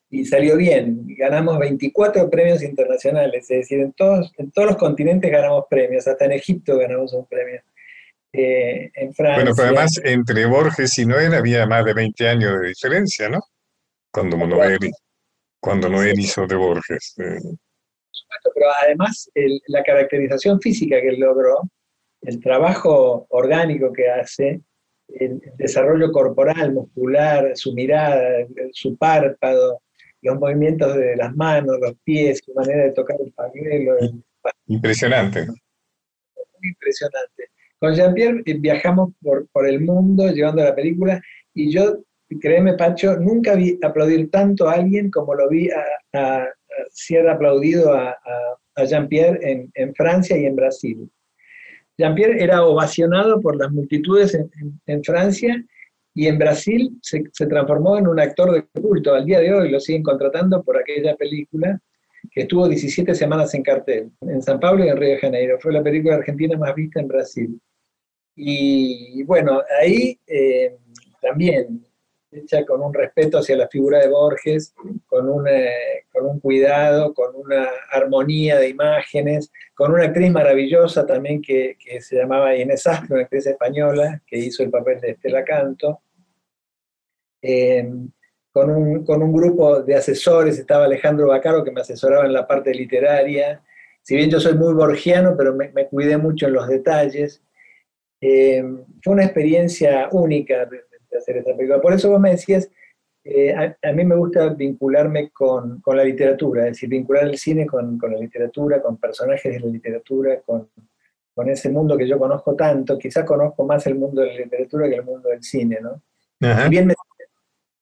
y 0.09 0.25
salió 0.25 0.55
bien. 0.55 1.05
Ganamos 1.17 1.59
24 1.59 2.29
premios 2.29 2.63
internacionales, 2.63 3.43
es 3.51 3.59
decir, 3.59 3.81
en 3.81 3.91
todos, 3.93 4.31
en 4.37 4.51
todos 4.51 4.69
los 4.69 4.77
continentes 4.77 5.29
ganamos 5.29 5.65
premios, 5.69 6.07
hasta 6.07 6.25
en 6.25 6.31
Egipto 6.31 6.77
ganamos 6.77 7.13
un 7.13 7.25
premio. 7.25 7.61
Eh, 8.39 8.91
en 8.93 9.13
Francia. 9.15 9.43
Bueno, 9.43 9.55
pero 9.55 9.67
además 9.69 9.99
entre 10.03 10.45
Borges 10.45 10.95
y 10.99 11.07
Noel 11.07 11.33
había 11.33 11.65
más 11.65 11.83
de 11.83 11.93
20 11.95 12.29
años 12.29 12.61
de 12.61 12.67
diferencia, 12.67 13.29
¿no? 13.29 13.39
Cuando 14.11 14.37
Noel, 14.37 14.77
cuando 15.59 15.89
Noel 15.89 16.19
hizo 16.19 16.45
de 16.45 16.55
Borges. 16.55 17.15
Eh. 17.17 17.39
Pero 18.53 18.67
además 18.83 19.31
la 19.67 19.83
caracterización 19.83 20.61
física 20.61 21.01
que 21.01 21.09
él 21.09 21.19
logró, 21.19 21.61
el 22.21 22.39
trabajo 22.39 23.25
orgánico 23.29 23.91
que 23.91 24.07
hace, 24.07 24.61
el 25.07 25.41
desarrollo 25.55 26.11
corporal, 26.11 26.73
muscular, 26.73 27.51
su 27.55 27.73
mirada, 27.73 28.45
su 28.71 28.97
párpado, 28.97 29.81
los 30.21 30.37
movimientos 30.37 30.95
de 30.95 31.15
las 31.15 31.35
manos, 31.35 31.77
los 31.81 31.95
pies, 32.03 32.41
su 32.45 32.53
manera 32.53 32.83
de 32.83 32.91
tocar 32.91 33.17
el 33.19 33.31
pañuelo. 33.33 33.95
Impresionante. 34.67 35.47
Muy 35.47 36.69
impresionante. 36.69 37.49
Con 37.79 37.93
Jean-Pierre 37.93 38.41
eh, 38.45 38.57
viajamos 38.59 39.13
por, 39.21 39.47
por 39.49 39.67
el 39.67 39.81
mundo 39.81 40.29
llevando 40.31 40.63
la 40.63 40.75
película 40.75 41.21
y 41.53 41.71
yo, 41.71 42.03
créeme 42.39 42.73
Pancho, 42.73 43.17
nunca 43.17 43.55
vi 43.55 43.79
aplaudir 43.83 44.29
tanto 44.31 44.67
a 44.67 44.73
alguien 44.73 45.09
como 45.11 45.35
lo 45.35 45.49
vi 45.49 45.69
a, 45.69 45.83
a, 46.13 46.47
ser 46.89 47.27
aplaudido 47.29 47.93
a, 47.93 48.17
Jean-Pierre 48.85 49.39
en, 49.41 49.71
en 49.73 49.95
Francia 49.95 50.37
y 50.37 50.45
en 50.45 50.55
Brasil. 50.55 51.09
Jean-Pierre 51.97 52.43
era 52.43 52.63
ovacionado 52.63 53.41
por 53.41 53.57
las 53.57 53.71
multitudes 53.71 54.37
en, 54.85 55.03
Francia 55.03 55.63
y 56.13 56.27
en 56.27 56.37
Brasil 56.37 56.91
se, 57.01 57.23
transformó 57.47 57.97
en 57.97 58.07
un 58.07 58.19
actor 58.19 58.51
de 58.51 58.67
culto. 58.79 59.15
Al 59.15 59.25
día 59.25 59.39
de 59.39 59.51
hoy 59.51 59.71
lo 59.71 59.79
siguen 59.79 60.03
contratando 60.03 60.63
por 60.63 60.77
aquella 60.77 61.15
película 61.15 61.79
estuvo 62.41 62.67
17 62.67 63.15
semanas 63.15 63.53
en 63.53 63.63
cartel, 63.63 64.11
en 64.21 64.41
San 64.41 64.59
Pablo 64.59 64.85
y 64.85 64.89
en 64.89 64.97
Río 64.97 65.09
de 65.09 65.19
Janeiro. 65.19 65.59
Fue 65.59 65.73
la 65.73 65.83
película 65.83 66.15
argentina 66.15 66.57
más 66.57 66.75
vista 66.75 66.99
en 66.99 67.07
Brasil. 67.07 67.61
Y 68.35 69.23
bueno, 69.23 69.61
ahí 69.81 70.19
eh, 70.27 70.77
también 71.21 71.83
hecha 72.31 72.65
con 72.65 72.81
un 72.81 72.93
respeto 72.93 73.39
hacia 73.39 73.57
la 73.57 73.67
figura 73.67 73.99
de 73.99 74.09
Borges, 74.09 74.73
con, 75.07 75.29
un 75.29 76.39
cuidado, 76.39 77.13
con 77.13 77.35
una 77.35 77.67
armonía 77.91 78.59
de 78.59 78.69
imágenes, 78.69 79.51
con 79.73 79.93
una 79.93 80.05
actriz 80.05 80.31
maravillosa 80.31 81.05
también 81.05 81.41
que, 81.41 81.77
se 81.99 82.17
llamaba 82.17 82.55
Inés 82.55 82.85
Astro, 82.85 83.15
una 83.15 83.23
actriz 83.23 83.47
española, 83.47 84.21
que 84.27 84.37
hizo 84.37 84.61
el 84.63 84.69
papel 84.69 84.99
de 84.99 85.11
Estela 85.11 85.43
Canto. 85.43 86.01
Eh, 87.41 87.89
con, 89.05 89.21
un, 89.21 89.33
grupo 89.33 89.81
de 89.81 89.95
asesores, 89.95 90.57
estaba 90.57 90.85
Alejandro 90.85 91.27
Bacaro, 91.27 91.63
que 91.63 91.71
me 91.71 91.81
asesoraba 91.81 92.25
en 92.25 92.33
la 92.33 92.47
parte 92.47 92.73
literaria. 92.73 93.61
Si 94.01 94.15
bien 94.15 94.29
yo 94.29 94.39
soy 94.39 94.55
muy 94.55 94.73
borgiano, 94.73 95.35
pero 95.37 95.53
me, 95.53 95.87
cuidé 95.87 96.17
mucho 96.17 96.47
en 96.47 96.53
los 96.53 96.67
detalles. 96.67 97.43
Eh, 98.19 98.63
fue 99.03 99.13
una 99.13 99.25
experiencia 99.25 100.09
única 100.11 100.67
hacer 101.15 101.37
esa 101.37 101.55
película. 101.55 101.81
Por 101.81 101.93
eso 101.93 102.09
vos 102.09 102.19
me 102.19 102.31
decías, 102.31 102.69
eh, 103.23 103.53
a, 103.53 103.91
mí 103.91 104.05
me 104.05 104.15
gusta 104.15 104.49
vincularme 104.49 105.29
con, 105.29 105.81
la 105.85 106.03
literatura, 106.03 106.63
es 106.63 106.71
decir, 106.71 106.89
vincular 106.89 107.25
el 107.25 107.37
cine 107.37 107.67
con, 107.67 107.99
la 108.01 108.17
literatura, 108.17 108.81
con 108.81 108.97
personajes 108.97 109.53
de 109.53 109.59
la 109.59 109.67
literatura, 109.67 110.41
con, 110.45 110.69
ese 111.47 111.69
mundo 111.69 111.95
que 111.95 112.07
yo 112.07 112.17
conozco 112.17 112.55
tanto. 112.55 112.97
Quizás 112.97 113.23
conozco 113.23 113.63
más 113.65 113.85
el 113.85 113.95
mundo 113.95 114.21
de 114.21 114.33
la 114.33 114.39
literatura 114.39 114.89
que 114.89 114.95
el 114.95 115.03
mundo 115.03 115.29
del 115.29 115.43
cine, 115.43 115.77
¿no? 115.79 116.01
bien 116.69 116.87
me 116.87 116.95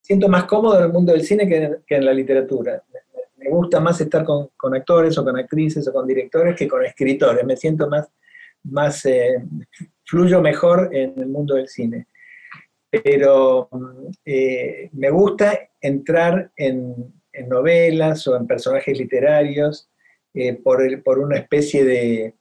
siento 0.06 0.28
más 0.28 0.46
cómodo 0.46 0.78
en 0.78 0.86
el 0.86 0.94
mundo 0.94 1.12
del 1.12 1.24
cine 1.24 1.48
que 1.48 1.96
en, 1.96 2.06
la 2.06 2.14
literatura. 2.14 2.84
Me, 3.38 3.50
gusta 3.50 3.80
más 3.80 4.00
estar 4.02 4.24
con, 4.24 4.50
actores 4.76 5.18
o 5.18 5.24
con 5.24 5.38
actrices 5.38 5.88
o 5.88 5.94
con 5.94 6.06
directores 6.06 6.56
que 6.56 6.68
con 6.68 6.86
escritores. 6.86 7.46
Me 7.46 7.58
siento 7.58 7.88
más, 7.88 8.08
más 8.64 9.06
eh, 9.06 9.44
fluyo 10.04 10.42
mejor 10.42 10.90
en 10.94 11.14
el 11.18 11.28
mundo 11.28 11.56
del 11.56 11.68
cine 11.68 12.08
pero 13.04 13.70
eh, 14.24 14.90
me 14.94 15.10
gusta 15.10 15.70
entrar 15.82 16.52
en, 16.56 17.14
novelas 17.48 18.26
o 18.28 18.38
en 18.38 18.48
personajes 18.48 18.98
literarios 18.98 19.90
eh, 20.34 20.54
por, 20.54 21.20
una 21.20 21.38
especie 21.38 21.84
de, 21.84 22.34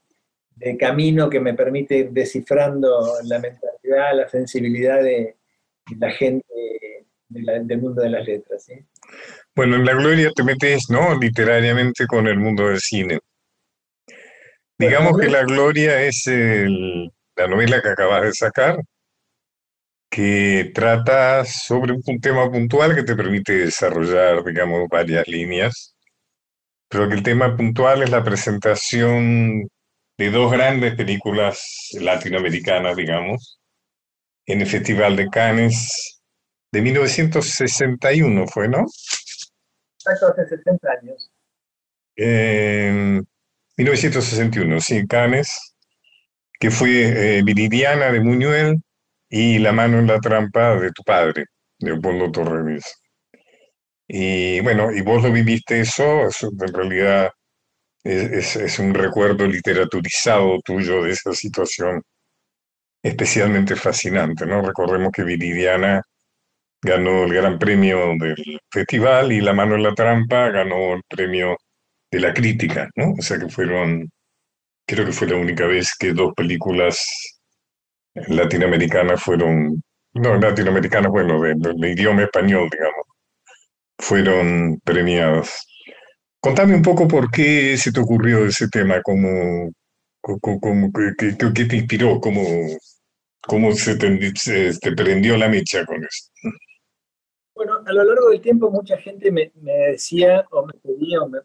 camino 0.78 1.28
que 1.28 1.40
me 1.40 1.54
permite 1.54 2.08
descifrando 2.12 3.14
la 3.24 3.40
mentalidad, 3.40 4.14
la 4.14 4.28
sensibilidad 4.28 5.02
de, 5.02 5.34
la 5.98 6.10
gente 6.10 6.46
del 7.34 7.80
mundo 7.80 8.02
de 8.02 8.10
las 8.10 8.26
letras. 8.26 8.66
Bueno, 9.54 9.76
en 9.76 9.84
La 9.84 9.94
Gloria 9.94 10.30
te 10.34 10.42
metes, 10.42 10.88
¿no? 10.88 11.18
Literariamente 11.18 12.06
con 12.06 12.26
el 12.26 12.38
mundo 12.38 12.68
del 12.68 12.80
cine. 12.80 13.20
Digamos 14.78 15.18
que 15.18 15.28
La 15.28 15.42
Gloria 15.42 16.02
es 16.02 16.24
la 16.26 17.46
novela 17.48 17.82
que 17.82 17.88
acabas 17.88 18.22
de 18.22 18.32
sacar, 18.32 18.78
que 20.10 20.70
trata 20.74 21.44
sobre 21.44 21.92
un 21.92 22.20
tema 22.20 22.50
puntual 22.50 22.94
que 22.94 23.02
te 23.02 23.16
permite 23.16 23.52
desarrollar, 23.52 24.44
digamos, 24.44 24.88
varias 24.88 25.26
líneas, 25.26 25.96
pero 26.88 27.08
que 27.08 27.14
el 27.14 27.22
tema 27.22 27.56
puntual 27.56 28.02
es 28.02 28.10
la 28.10 28.22
presentación 28.22 29.68
de 30.16 30.30
dos 30.30 30.52
grandes 30.52 30.94
películas 30.94 31.88
latinoamericanas, 32.00 32.96
digamos, 32.96 33.58
en 34.46 34.60
el 34.60 34.66
Festival 34.66 35.16
de 35.16 35.28
Cannes 35.28 36.22
de 36.74 36.82
1961, 36.82 38.46
¿fue, 38.48 38.68
no? 38.68 38.84
Exacto, 39.98 40.26
hace 40.32 40.56
60 40.56 40.88
años. 40.90 41.30
1961, 43.76 44.80
sí, 44.80 45.06
Cannes, 45.06 45.76
que 46.58 46.72
fue 46.72 47.38
eh, 47.38 47.42
Viridiana 47.44 48.10
de 48.10 48.18
Muñuel, 48.20 48.82
y 49.30 49.58
La 49.58 49.72
mano 49.72 50.00
en 50.00 50.08
la 50.08 50.18
trampa 50.20 50.76
de 50.76 50.90
tu 50.90 51.02
padre, 51.02 51.46
Leopoldo 51.78 52.30
Torres. 52.30 52.84
Y 54.06 54.60
bueno, 54.60 54.92
y 54.92 55.00
vos 55.00 55.22
lo 55.22 55.32
viviste 55.32 55.80
eso, 55.80 56.28
en 56.42 56.72
realidad 56.72 57.30
es, 58.02 58.78
un 58.78 58.94
recuerdo 58.94 59.46
literaturizado 59.46 60.60
tuyo 60.60 61.02
de 61.02 61.12
esa 61.12 61.32
situación 61.32 62.02
especialmente 63.02 63.76
fascinante, 63.76 64.44
¿no? 64.46 64.60
Recordemos 64.62 65.10
que 65.12 65.24
Viridiana 65.24 66.02
ganó 66.84 67.24
el 67.24 67.34
gran 67.34 67.58
premio 67.58 68.14
del 68.18 68.60
festival 68.70 69.32
y 69.32 69.40
La 69.40 69.52
mano 69.52 69.74
en 69.74 69.82
la 69.82 69.94
trampa 69.94 70.50
ganó 70.50 70.94
el 70.94 71.02
premio 71.08 71.56
de 72.10 72.20
la 72.20 72.32
crítica, 72.32 72.88
¿no? 72.96 73.12
O 73.18 73.22
sea 73.22 73.38
que 73.38 73.48
fueron, 73.48 74.08
creo 74.86 75.06
que 75.06 75.12
fue 75.12 75.28
la 75.28 75.36
única 75.36 75.66
vez 75.66 75.94
que 75.98 76.12
dos 76.12 76.32
películas 76.34 77.04
latinoamericanas 78.28 79.22
fueron, 79.22 79.82
no, 80.14 80.36
latinoamericanas, 80.36 81.10
bueno, 81.10 81.40
de, 81.40 81.90
idioma 81.90 82.22
español, 82.22 82.68
digamos, 82.70 83.06
fueron 83.98 84.78
premiadas. 84.84 85.66
Contame 86.40 86.74
un 86.74 86.82
poco 86.82 87.08
por 87.08 87.30
qué 87.30 87.76
se 87.76 87.90
te 87.92 88.00
ocurrió 88.00 88.46
ese 88.46 88.68
tema, 88.68 89.00
cómo, 89.02 89.72
cómo, 90.20 90.90
qué, 91.18 91.36
qué, 91.36 91.64
te 91.64 91.76
inspiró, 91.76 92.20
cómo, 92.20 92.42
cómo 93.46 93.72
se 93.72 93.96
te, 93.96 94.92
prendió 94.96 95.36
la 95.36 95.48
mecha 95.48 95.84
con 95.84 96.04
eso. 96.04 96.30
Bueno, 97.54 97.74
a 97.86 97.92
lo 97.92 98.04
largo 98.04 98.30
del 98.30 98.40
tiempo 98.40 98.70
mucha 98.70 98.96
gente 98.96 99.30
me, 99.30 99.52
decía 99.54 100.44
o 100.50 100.66
me 100.66 100.72
pedía 100.74 101.22
o 101.22 101.28
me, 101.28 101.38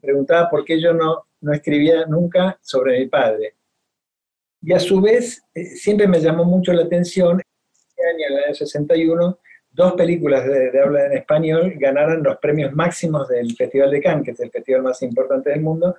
preguntaba 0.00 0.50
por 0.50 0.64
qué 0.64 0.80
yo 0.80 0.92
no, 0.92 1.26
no 1.40 1.52
escribía 1.52 2.06
nunca 2.06 2.58
sobre 2.60 2.98
mi 2.98 3.06
padre. 3.06 3.54
Y 4.60 4.72
a 4.72 4.80
su 4.80 5.00
vez, 5.00 5.44
eh, 5.54 5.64
siempre 5.64 6.08
me 6.08 6.20
llamó 6.20 6.44
mucho 6.44 6.72
la 6.72 6.82
atención, 6.82 7.40
en 7.96 8.20
el 8.20 8.44
año 8.44 8.54
61, 8.54 9.38
dos 9.70 9.92
películas 9.92 10.44
de, 10.44 10.80
habla 10.80 11.06
en 11.06 11.12
español 11.12 11.74
ganaran 11.76 12.22
los 12.22 12.36
premios 12.38 12.72
máximos 12.72 13.28
del 13.28 13.54
Festival 13.54 13.92
de 13.92 14.00
Cannes, 14.00 14.24
que 14.24 14.30
es 14.32 14.40
el 14.40 14.50
festival 14.50 14.82
más 14.82 15.02
importante 15.02 15.50
del 15.50 15.60
mundo, 15.60 15.96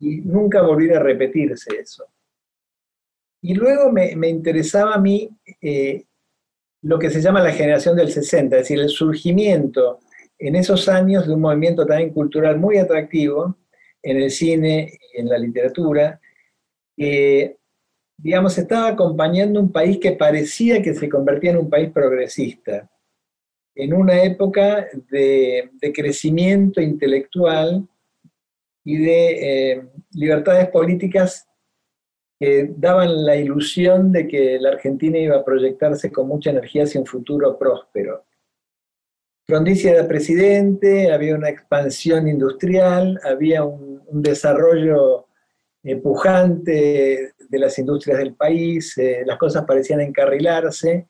y 0.00 0.22
nunca 0.22 0.62
volviera 0.62 0.98
a 0.98 1.02
repetirse 1.02 1.78
eso. 1.78 2.04
Y 3.42 3.54
luego 3.54 3.92
me, 3.92 4.16
me 4.16 4.28
interesaba 4.28 4.94
a 4.94 4.98
mí 4.98 5.30
eh, 5.60 6.05
lo 6.86 7.00
que 7.00 7.10
se 7.10 7.20
llama 7.20 7.42
la 7.42 7.50
generación 7.50 7.96
del 7.96 8.12
60, 8.12 8.54
es 8.54 8.62
decir, 8.62 8.78
el 8.78 8.88
surgimiento 8.88 9.98
en 10.38 10.54
esos 10.54 10.88
años 10.88 11.26
de 11.26 11.34
un 11.34 11.40
movimiento 11.40 11.84
también 11.84 12.10
cultural 12.10 12.60
muy 12.60 12.78
atractivo 12.78 13.56
en 14.00 14.18
el 14.18 14.30
cine 14.30 14.96
y 15.12 15.20
en 15.20 15.28
la 15.28 15.36
literatura, 15.36 16.20
que, 16.96 17.56
digamos, 18.16 18.56
estaba 18.56 18.86
acompañando 18.86 19.58
un 19.58 19.72
país 19.72 19.98
que 19.98 20.12
parecía 20.12 20.80
que 20.80 20.94
se 20.94 21.08
convertía 21.08 21.50
en 21.50 21.56
un 21.56 21.68
país 21.68 21.90
progresista, 21.90 22.88
en 23.74 23.92
una 23.92 24.22
época 24.22 24.86
de, 25.10 25.70
crecimiento 25.92 26.80
intelectual 26.80 27.84
y 28.84 28.98
de 28.98 29.72
eh, 29.72 29.82
libertades 30.12 30.68
políticas 30.68 31.48
que 32.38 32.70
daban 32.76 33.24
la 33.24 33.36
ilusión 33.36 34.12
de 34.12 34.28
que 34.28 34.58
la 34.60 34.70
Argentina 34.70 35.18
iba 35.18 35.36
a 35.36 35.44
proyectarse 35.44 36.12
con 36.12 36.28
mucha 36.28 36.50
energía 36.50 36.84
hacia 36.84 37.00
un 37.00 37.06
futuro 37.06 37.58
próspero. 37.58 38.24
Frondizi 39.46 39.88
era 39.88 40.08
presidente, 40.08 41.12
había 41.12 41.36
una 41.36 41.48
expansión 41.48 42.28
industrial, 42.28 43.18
había 43.22 43.64
un, 43.64 43.96
desarrollo 44.08 45.26
pujante 46.02 47.32
de 47.48 47.58
las 47.58 47.78
industrias 47.78 48.18
del 48.18 48.34
país, 48.34 48.96
eh, 48.98 49.22
las 49.26 49.36
cosas 49.36 49.64
parecían 49.64 50.00
encarrilarse 50.00 51.08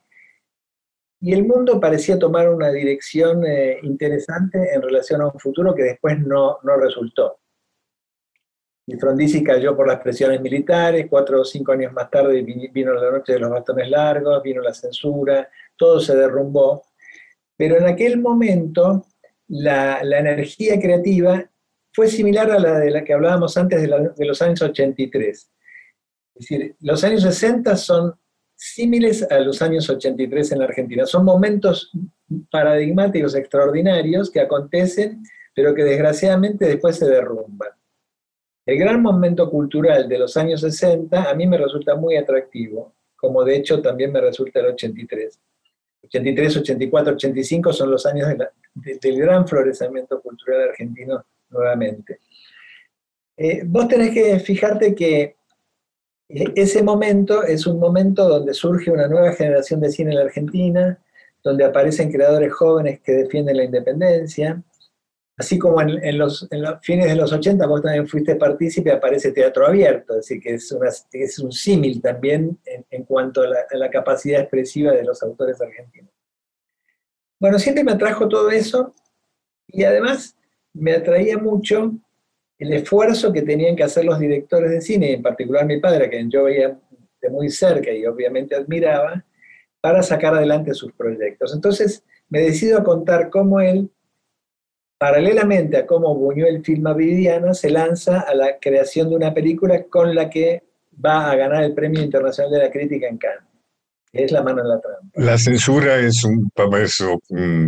y 1.21 1.33
el 1.33 1.45
mundo 1.45 1.81
parecía 1.81 2.19
tomar 2.19 2.49
una 2.49 2.71
dirección 2.71 3.45
eh, 3.47 3.79
interesante 3.83 4.75
en 4.75 4.83
relación 4.83 5.23
a 5.23 5.29
un 5.29 5.39
futuro 5.39 5.75
que 5.75 5.83
después 5.83 6.19
no, 6.19 6.59
no 6.63 6.77
resultó. 6.77 7.39
Y 8.87 8.97
Frondizi 8.97 9.43
cayó 9.43 9.77
por 9.77 9.89
las 9.89 10.01
presiones 10.01 10.41
militares, 10.41 11.07
cuatro 11.11 11.41
o 11.41 11.45
cinco 11.45 11.73
años 11.73 11.93
más 11.93 12.09
tarde 12.09 12.43
vino 12.43 12.95
la 12.95 13.11
noche 13.11 13.33
de 13.33 13.41
los 13.41 13.51
bastones 13.51 13.91
largos, 13.91 14.43
vino 14.43 14.63
la 14.63 14.73
censura, 14.73 15.49
todo 15.77 15.99
se 15.99 16.15
derrumbó. 16.15 16.85
Pero 17.57 17.77
en 17.79 17.87
aquel 17.87 18.21
momento 18.21 19.07
la, 19.49 20.01
energía 20.01 20.79
creativa 20.81 21.45
fue 21.93 22.09
similar 22.09 22.51
a 22.51 22.61
la 22.61 22.79
de 22.79 22.91
la 22.91 23.03
que 23.03 23.13
hablábamos 23.13 23.57
antes 23.57 23.83
de 23.83 24.25
los 24.27 24.43
años 24.43 24.63
83. 24.63 25.51
Es 26.37 26.49
decir, 26.49 26.77
los 26.81 27.03
años 27.03 27.23
60 27.23 27.77
son 27.77 28.15
símiles 28.55 29.27
a 29.31 29.41
los 29.41 29.61
años 29.63 29.89
83 29.89 30.53
en 30.53 30.59
la 30.59 30.65
Argentina. 30.67 31.07
Son 31.07 31.25
momentos 31.25 31.91
paradigmáticos 32.51 33.35
extraordinarios 33.35 34.31
que 34.31 34.41
acontecen, 34.41 35.23
pero 35.55 35.75
que 35.75 35.85
desgraciadamente 35.85 36.67
después 36.67 36.97
se 36.97 37.07
derrumban. 37.07 37.71
El 38.67 38.79
gran 38.79 39.01
momento 39.01 39.49
cultural 39.49 40.09
de 40.09 40.19
los 40.19 40.37
años 40.37 40.61
60 40.61 41.31
a 41.31 41.35
mí 41.35 41.47
me 41.47 41.57
resulta 41.57 41.95
muy 41.95 42.17
atractivo, 42.17 42.95
como 43.15 43.45
de 43.45 43.57
hecho 43.57 43.81
también 43.81 44.11
me 44.13 44.21
resulta 44.21 44.59
el 44.59 44.67
83. 44.67 45.41
83, 46.03 46.57
84, 46.59 47.15
85 47.15 47.73
son 47.73 47.91
los 47.93 48.05
años 48.07 48.29
del 48.75 49.19
gran 49.19 49.47
florecimiento 49.47 50.21
cultural 50.21 50.71
argentino 50.71 51.25
nuevamente. 51.51 52.19
Eh, 53.37 53.63
vos 53.65 53.87
tenés 53.87 54.13
que 54.13 54.39
fijarte 54.41 54.95
que 54.95 55.37
ese 56.29 56.83
momento 56.83 57.45
es 57.45 57.67
un 57.67 57.79
momento 57.79 58.29
donde 58.29 58.53
surge 58.53 58.91
una 58.91 59.07
nueva 59.07 59.33
generación 59.33 59.81
de 59.81 59.91
cine 59.91 60.11
en 60.11 60.17
la 60.17 60.25
Argentina, 60.25 60.99
donde 61.43 61.65
aparecen 61.65 62.11
creadores 62.11 62.53
jóvenes 62.53 63.01
que 63.01 63.13
defienden 63.13 63.59
la 63.59 63.65
independencia, 63.65 64.61
Así 65.39 65.59
como 65.59 65.83
en, 65.83 66.19
los, 66.19 66.49
en, 66.51 66.65
fines 66.81 67.09
de 67.09 67.17
los 67.17 67.31
80 67.31 67.67
vos 67.67 67.83
también 67.83 68.09
fuiste 68.09 68.37
partícipe, 68.37 68.91
aparece 68.91 69.33
Teatro 69.33 69.67
Abierto, 69.67 70.15
decir, 70.15 70.41
que 70.41 70.55
es, 70.55 71.39
un 71.39 71.53
símil 71.53 72.01
también 72.01 72.59
en, 72.65 73.05
cuanto 73.05 73.43
a 73.43 73.49
la, 73.49 73.59
a 73.71 73.77
la, 73.77 73.91
capacidad 73.91 74.41
expresiva 74.41 74.93
de 74.93 75.05
los 75.05 75.23
autores 75.23 75.61
argentinos. 75.61 76.11
Bueno, 77.39 77.59
siempre 77.59 77.85
me 77.85 77.93
atrajo 77.93 78.29
todo 78.29 78.51
eso 78.51 78.95
y 79.69 79.85
además 79.85 80.35
me 80.73 80.93
atraía 80.93 81.37
mucho 81.37 81.93
el 82.59 82.73
esfuerzo 82.73 83.31
que 83.31 83.43
tenían 83.43 83.77
que 83.77 83.85
hacer 83.85 84.07
los 84.07 84.19
directores 84.19 84.71
de 84.71 84.81
cine, 84.81 85.13
en 85.13 85.23
particular 85.23 85.67
mi 85.67 85.79
padre, 85.79 86.07
a 86.07 86.11
quien 86.11 86.31
yo 86.31 86.45
veía 86.45 86.79
de 87.21 87.29
muy 87.29 87.51
cerca 87.51 87.93
y 87.93 88.07
obviamente 88.07 88.55
admiraba, 88.55 89.23
para 89.83 90.03
sacar 90.03 90.35
adelante 90.35 90.75
sus 90.75 90.93
proyectos. 90.95 91.55
Entonces 91.55 92.03
me 92.29 92.41
decido 92.41 92.79
a 92.79 92.85
contar 92.85 93.31
cómo 93.31 93.61
él 93.61 93.91
paralelamente 94.99 95.77
a 95.77 95.87
cómo 95.87 96.15
Buñuel 96.15 96.65
filma 96.65 96.95
Viridiana, 96.95 97.55
se 97.55 97.71
lanza 97.71 98.21
a 98.21 98.35
la 98.35 98.59
creación 98.59 99.11
de 99.11 99.17
una 99.17 99.35
película 99.35 99.85
con 99.85 100.15
la 100.15 100.31
que 100.31 100.63
va 101.05 101.31
a 101.31 101.37
ganar 101.37 101.65
el 101.65 101.75
Premio 101.75 102.03
Internacional 102.03 102.53
de 102.53 102.59
la 102.59 102.71
Crítica 102.71 103.07
en 103.07 103.19
Cannes, 103.19 103.45
que 104.11 104.25
es 104.25 104.33
La 104.33 104.43
mano 104.43 104.63
en 104.63 104.69
la 104.69 104.81
trampa. 104.81 105.09
La 105.15 105.39
censura 105.39 105.99
es 105.99 106.25
un, 106.25 106.51
es, 106.81 107.05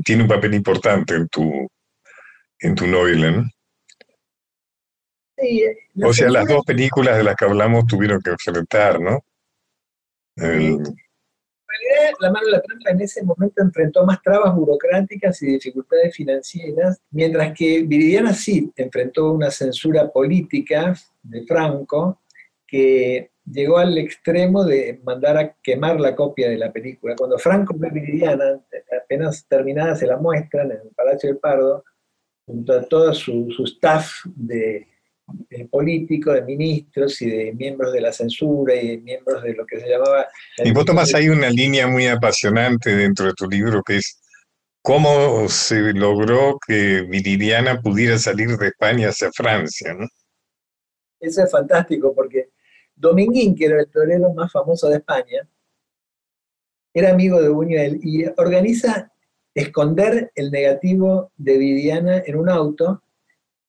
tiene 0.05 0.23
un 0.23 0.29
papel 0.29 0.55
importante 0.55 1.15
en 1.15 1.29
tu, 1.29 1.69
en 2.61 2.75
tu 2.75 2.87
novela, 2.87 3.31
¿no? 3.31 3.45
Sí, 5.37 5.65
o 6.03 6.13
sea, 6.13 6.31
las 6.31 6.49
dos 6.49 6.65
películas 6.65 7.17
de 7.17 7.23
las 7.23 7.37
que 7.37 7.45
hablamos 7.45 7.87
tuvieron 7.87 8.21
que 8.21 8.31
enfrentar, 8.31 9.01
¿no? 9.01 9.21
El, 10.35 10.83
realidad, 11.69 12.17
la 12.21 12.31
mano 12.31 12.47
de 12.47 12.53
la 12.53 12.63
trampa 12.63 12.91
en 12.91 13.01
ese 13.01 13.23
momento 13.23 13.63
enfrentó 13.63 14.05
más 14.05 14.23
trabas 14.23 14.55
burocráticas 14.55 15.43
y 15.43 15.47
dificultades 15.47 16.15
financieras, 16.15 17.01
mientras 17.11 17.53
que 17.53 17.83
Viridiana 17.83 18.33
sí 18.33 18.73
enfrentó 18.77 19.33
una 19.33 19.51
censura 19.51 20.11
política 20.11 20.95
de 21.23 21.45
Franco 21.47 22.21
que 22.67 23.31
llegó 23.45 23.79
al 23.79 23.97
extremo 23.97 24.65
de 24.65 25.01
mandar 25.05 25.39
a 25.39 25.55
quemar 25.63 25.99
la 26.01 26.15
copia 26.15 26.51
de 26.51 26.59
la 26.59 26.73
película. 26.73 27.17
Cuando 27.17 27.39
Franco 27.39 27.75
ve 27.77 27.91
Viridiana, 27.91 28.61
apenas 29.03 29.47
terminada 29.49 29.97
se 29.97 30.07
la 30.07 30.17
muestran 30.17 30.71
en 30.71 30.79
el 30.79 30.91
Palacio 30.95 31.31
del 31.31 31.39
Pardo, 31.39 31.85
junto 32.47 32.73
a 32.73 32.83
todo 32.83 33.13
su, 33.15 33.51
su 33.51 33.65
staff 33.65 34.11
de, 34.35 34.55
de 34.57 34.87
políticos, 35.71 36.35
de 36.35 36.43
ministros 36.43 37.21
y 37.23 37.31
de 37.31 37.53
miembros 37.53 37.93
de 37.93 38.01
la 38.01 38.13
censura 38.13 38.75
y 38.75 38.89
de 38.89 38.99
miembros 38.99 39.43
de 39.43 39.55
lo 39.55 39.67
que 39.67 39.81
se 39.81 39.89
llamaba... 39.89 40.27
Y 40.65 40.73
vos 40.73 40.85
tomás 40.85 41.15
ahí 41.15 41.29
una 41.29 41.51
línea 41.51 41.87
muy 41.87 42.07
apasionante 42.07 42.95
dentro 42.95 43.27
de 43.27 43.35
tu 43.35 43.49
libro 43.49 43.83
que 43.83 43.99
es 43.99 44.21
cómo 44.83 45.49
se 45.49 45.93
logró 45.93 46.59
que 46.67 47.03
Viridiana 47.03 47.81
pudiera 47.81 48.19
salir 48.19 48.57
de 48.57 48.69
España 48.69 49.09
hacia 49.09 49.31
Francia, 49.33 49.95
¿no? 49.95 50.07
Eso 51.21 51.43
es 51.43 51.51
fantástico 51.51 52.15
porque 52.15 52.51
Dominguín, 52.95 53.55
que 53.55 53.67
era 53.67 53.81
el 53.81 53.91
torero 53.91 54.33
más 54.33 54.51
famoso 54.53 54.89
de 54.89 54.97
España, 54.97 55.49
era 56.95 57.11
amigo 57.11 57.41
de 57.41 57.49
Buñuel 57.49 58.01
y 58.03 58.25
organiza 58.37 59.13
esconder 59.55 60.31
el 60.35 60.51
negativo 60.51 61.33
de 61.37 61.59
Viridiana 61.59 62.23
en 62.25 62.37
un 62.37 62.49
auto 62.49 63.03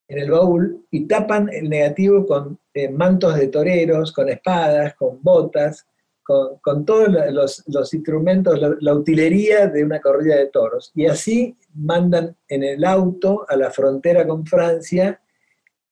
en 0.09 0.19
el 0.19 0.31
baúl 0.31 0.85
y 0.91 1.05
tapan 1.05 1.49
el 1.53 1.69
negativo 1.69 2.25
con 2.25 2.59
eh, 2.73 2.89
mantos 2.89 3.35
de 3.35 3.47
toreros, 3.47 4.11
con 4.11 4.27
espadas, 4.27 4.95
con 4.95 5.21
botas, 5.21 5.85
con, 6.23 6.85
todos 6.85 7.07
los, 7.31 7.63
los 7.67 7.93
instrumentos, 7.93 8.59
la, 8.59 8.75
la, 8.81 8.93
utilería 8.93 9.65
de 9.65 9.83
una 9.83 9.99
corrida 9.99 10.35
de 10.35 10.45
toros. 10.47 10.91
Y 10.93 11.07
así 11.07 11.55
mandan 11.73 12.35
en 12.47 12.63
el 12.63 12.85
auto 12.85 13.47
a 13.49 13.55
la 13.55 13.71
frontera 13.71 14.27
con 14.27 14.45
Francia 14.45 15.19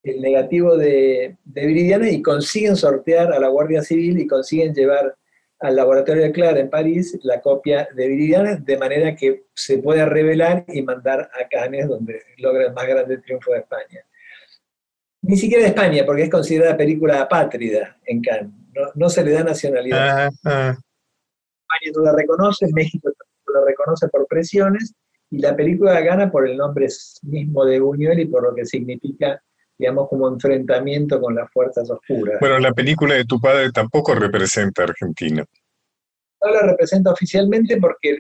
el 0.03 0.22
negativo 0.22 0.78
de, 0.78 1.38
de 1.43 1.65
Viridiana 1.65 2.09
y 2.09 2.22
consiguen 2.22 2.76
sortear 2.76 3.34
a 3.34 3.39
la 3.39 3.47
Guardia 3.47 3.82
Civil 3.82 4.20
y 4.20 4.28
consiguen 4.28 4.74
llevar 4.74 5.15
al 5.59 5.75
laboratorio 5.75 6.23
de 6.23 6.31
Clara 6.31 6.59
en 6.59 6.69
París 6.69 7.17
la 7.23 7.41
copia 7.41 7.87
de 7.95 8.07
Viridiana, 8.07 8.55
de 8.55 8.77
manera 8.77 9.15
que 9.15 9.45
se 9.53 9.79
pueda 9.79 10.05
revelar 10.05 10.65
y 10.67 10.81
mandar 10.81 11.29
a 11.33 11.47
Cannes, 11.47 11.87
donde 11.87 12.21
logra 12.37 12.67
el 12.67 12.73
más 12.73 12.87
grande 12.87 13.17
triunfo 13.17 13.51
de 13.53 13.59
España. 13.59 14.05
Ni 15.23 15.35
siquiera 15.35 15.63
de 15.63 15.69
España, 15.69 16.03
porque 16.05 16.23
es 16.23 16.29
considerada 16.29 16.77
película 16.77 17.21
apátrida 17.21 17.97
en 18.05 18.21
Cannes. 18.21 18.51
No, 18.73 18.81
no 18.95 19.09
se 19.09 19.23
le 19.23 19.31
da 19.31 19.43
nacionalidad. 19.43 20.27
Uh 20.27 20.49
-huh. 20.49 20.77
España 21.67 21.91
no 21.95 22.03
la 22.03 22.13
reconoce, 22.13 22.67
México 22.73 23.09
no 23.09 23.59
la 23.59 23.65
reconoce 23.65 24.07
por 24.09 24.27
presiones, 24.27 24.93
y 25.29 25.39
la 25.39 25.55
película 25.55 25.99
gana 26.01 26.31
por 26.31 26.47
el 26.47 26.55
nombre 26.55 26.87
mismo 27.23 27.65
de 27.65 27.79
Buñuel 27.79 28.19
y 28.19 28.25
por 28.25 28.43
lo 28.43 28.55
que 28.55 28.65
significa 28.65 29.41
digamos, 29.78 30.09
como 30.09 30.28
enfrentamiento 30.28 31.21
con 31.21 31.36
las 31.36 31.51
fuerzas 31.51 31.89
oscuras. 31.89 32.39
Bueno, 32.39 32.59
la 32.59 32.71
película 32.71 33.15
de 33.15 33.25
tu 33.25 33.39
padre 33.39 33.71
tampoco 33.71 34.15
representa 34.15 34.82
a 34.82 34.86
Argentina. 34.86 35.45
No 36.41 36.51
la 36.51 36.61
representa 36.61 37.11
oficialmente 37.11 37.78
porque 37.78 38.19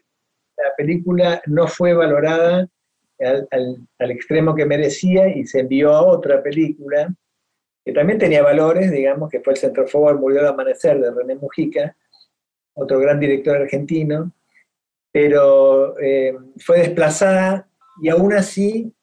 la 0.57 0.71
película 0.75 1.41
no 1.47 1.67
fue 1.67 1.93
valorada 1.93 2.67
al, 3.19 3.47
al, 3.51 3.87
al, 3.99 4.11
extremo 4.11 4.53
que 4.55 4.65
merecía 4.65 5.27
y 5.27 5.45
se 5.45 5.61
envió 5.61 5.93
a 5.93 6.03
otra 6.03 6.41
película 6.43 7.13
que 7.87 7.93
también 7.93 8.19
tenía 8.19 8.43
valores, 8.43 8.91
digamos, 8.91 9.29
que 9.29 9.39
fue 9.39 9.53
El 9.53 9.59
Centrofobo 9.59 10.13
Murió 10.15 10.41
al 10.41 10.47
Amanecer 10.47 10.99
de 10.99 11.09
René 11.09 11.35
Mujica, 11.35 11.95
otro 12.73 12.99
gran 12.99 13.17
director 13.17 13.55
argentino, 13.55 14.33
pero 15.09 15.97
eh, 15.99 16.37
fue 16.57 16.79
desplazada 16.79 17.69
y 18.01 18.09
aún 18.09 18.33
así 18.33 18.93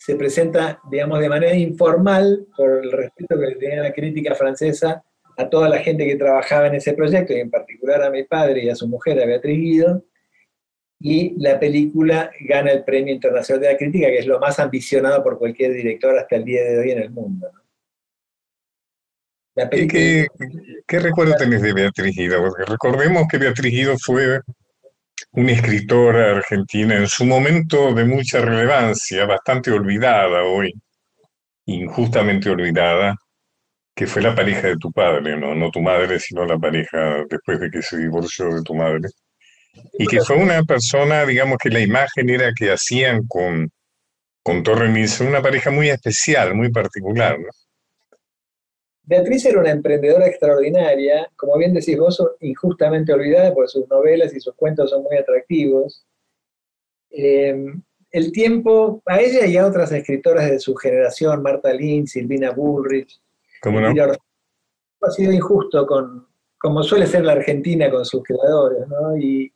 se 0.00 0.16
presenta, 0.16 0.80
digamos, 0.90 1.20
de 1.20 1.28
manera 1.28 1.54
informal, 1.54 2.46
por 2.56 2.82
el 2.82 2.90
respeto 2.90 3.38
que 3.38 3.46
le 3.48 3.56
tenía 3.56 3.82
la 3.82 3.92
crítica 3.92 4.34
francesa 4.34 5.04
a 5.36 5.50
toda 5.50 5.68
la 5.68 5.80
gente 5.80 6.06
que 6.06 6.16
trabajaba 6.16 6.68
en 6.68 6.76
ese 6.76 6.94
proyecto, 6.94 7.34
y 7.34 7.40
en 7.40 7.50
particular 7.50 8.02
a 8.02 8.10
mi 8.10 8.24
padre 8.24 8.64
y 8.64 8.70
a 8.70 8.74
su 8.74 8.88
mujer, 8.88 9.20
a 9.20 9.26
Beatriz 9.26 9.58
Guido, 9.58 10.02
y 11.00 11.34
la 11.38 11.60
película 11.60 12.30
gana 12.40 12.72
el 12.72 12.82
Premio 12.82 13.12
Internacional 13.12 13.60
de 13.60 13.72
la 13.72 13.76
Crítica, 13.76 14.06
que 14.06 14.20
es 14.20 14.26
lo 14.26 14.40
más 14.40 14.58
ambicionado 14.58 15.22
por 15.22 15.38
cualquier 15.38 15.74
director 15.74 16.18
hasta 16.18 16.36
el 16.36 16.44
día 16.46 16.62
de 16.62 16.78
hoy 16.78 16.90
en 16.92 16.98
el 17.02 17.10
mundo. 17.10 17.50
¿Qué, 19.54 20.26
recuerdo 20.98 21.34
tenés 21.34 21.60
de 21.60 21.74
Beatriz 21.74 22.16
Guido? 22.16 22.40
Porque 22.40 22.64
recordemos 22.64 23.24
que 23.30 23.36
Beatriz 23.36 23.70
Guido 23.70 23.98
fue 23.98 24.40
una 25.32 25.52
escritora 25.52 26.30
argentina 26.36 26.96
en 26.96 27.08
su 27.08 27.24
momento 27.24 27.94
de 27.94 28.04
mucha 28.04 28.40
relevancia, 28.40 29.26
bastante 29.26 29.70
olvidada 29.70 30.42
hoy, 30.44 30.72
injustamente 31.66 32.50
olvidada, 32.50 33.14
que 33.94 34.06
fue 34.06 34.22
la 34.22 34.34
pareja 34.34 34.68
de 34.68 34.76
tu 34.76 34.90
padre, 34.92 35.36
no, 35.36 35.54
no 35.54 35.70
tu 35.70 35.80
madre, 35.80 36.18
sino 36.20 36.46
la 36.46 36.58
pareja 36.58 37.24
después 37.28 37.60
de 37.60 37.70
que 37.70 37.82
se 37.82 37.98
divorció 37.98 38.54
de 38.54 38.62
tu 38.62 38.74
madre. 38.74 39.08
Y 39.98 40.06
que 40.06 40.20
fue 40.20 40.36
una 40.36 40.62
persona, 40.62 41.24
digamos 41.24 41.58
que 41.62 41.70
la 41.70 41.80
imagen 41.80 42.30
era 42.30 42.50
que 42.56 42.72
hacían 42.72 43.26
con, 43.28 43.70
con 44.42 44.62
Torre 44.62 44.88
una 45.20 45.42
pareja 45.42 45.70
muy 45.70 45.90
especial, 45.90 46.54
muy 46.54 46.70
particular. 46.70 47.38
¿no? 47.38 47.48
Beatriz 49.10 49.44
era 49.44 49.58
una 49.58 49.72
emprendedora 49.72 50.28
extraordinaria, 50.28 51.28
como 51.34 51.58
bien 51.58 51.74
decís 51.74 51.98
vos, 51.98 52.22
injustamente 52.38 53.12
olvidada, 53.12 53.52
porque 53.52 53.66
sus 53.66 53.88
novelas 53.88 54.32
y 54.32 54.38
sus 54.38 54.54
cuentos 54.54 54.90
son 54.90 55.02
muy 55.02 55.16
atractivos. 55.16 56.06
Eh, 57.10 57.56
el 58.12 58.30
tiempo, 58.30 59.02
a 59.04 59.20
ella 59.20 59.46
y 59.46 59.56
a 59.56 59.66
otras 59.66 59.90
escritoras 59.90 60.48
de 60.48 60.60
su 60.60 60.76
generación, 60.76 61.42
Marta 61.42 61.72
Lynn, 61.72 62.06
Silvina 62.06 62.52
Bullrich, 62.52 63.20
¿Cómo 63.60 63.80
no? 63.80 63.92
ha 65.02 65.10
sido 65.10 65.32
injusto 65.32 65.84
con, 65.88 66.28
como 66.56 66.84
suele 66.84 67.08
ser 67.08 67.24
la 67.24 67.32
Argentina 67.32 67.90
con 67.90 68.04
sus 68.04 68.22
creadores, 68.22 68.86
¿no? 68.86 69.16
Y, 69.16 69.52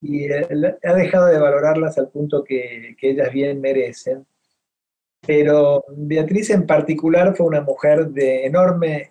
y 0.00 0.24
eh, 0.24 0.48
ha 0.82 0.94
dejado 0.94 1.26
de 1.26 1.38
valorarlas 1.38 1.96
al 1.96 2.08
punto 2.08 2.42
que, 2.42 2.96
ellas 3.00 3.32
bien 3.32 3.60
merecen. 3.60 4.26
Pero 5.26 5.84
Beatriz 5.96 6.50
en 6.50 6.66
particular 6.66 7.34
fue 7.36 7.46
una 7.46 7.60
mujer 7.60 8.08
de 8.08 8.46
enorme 8.46 9.10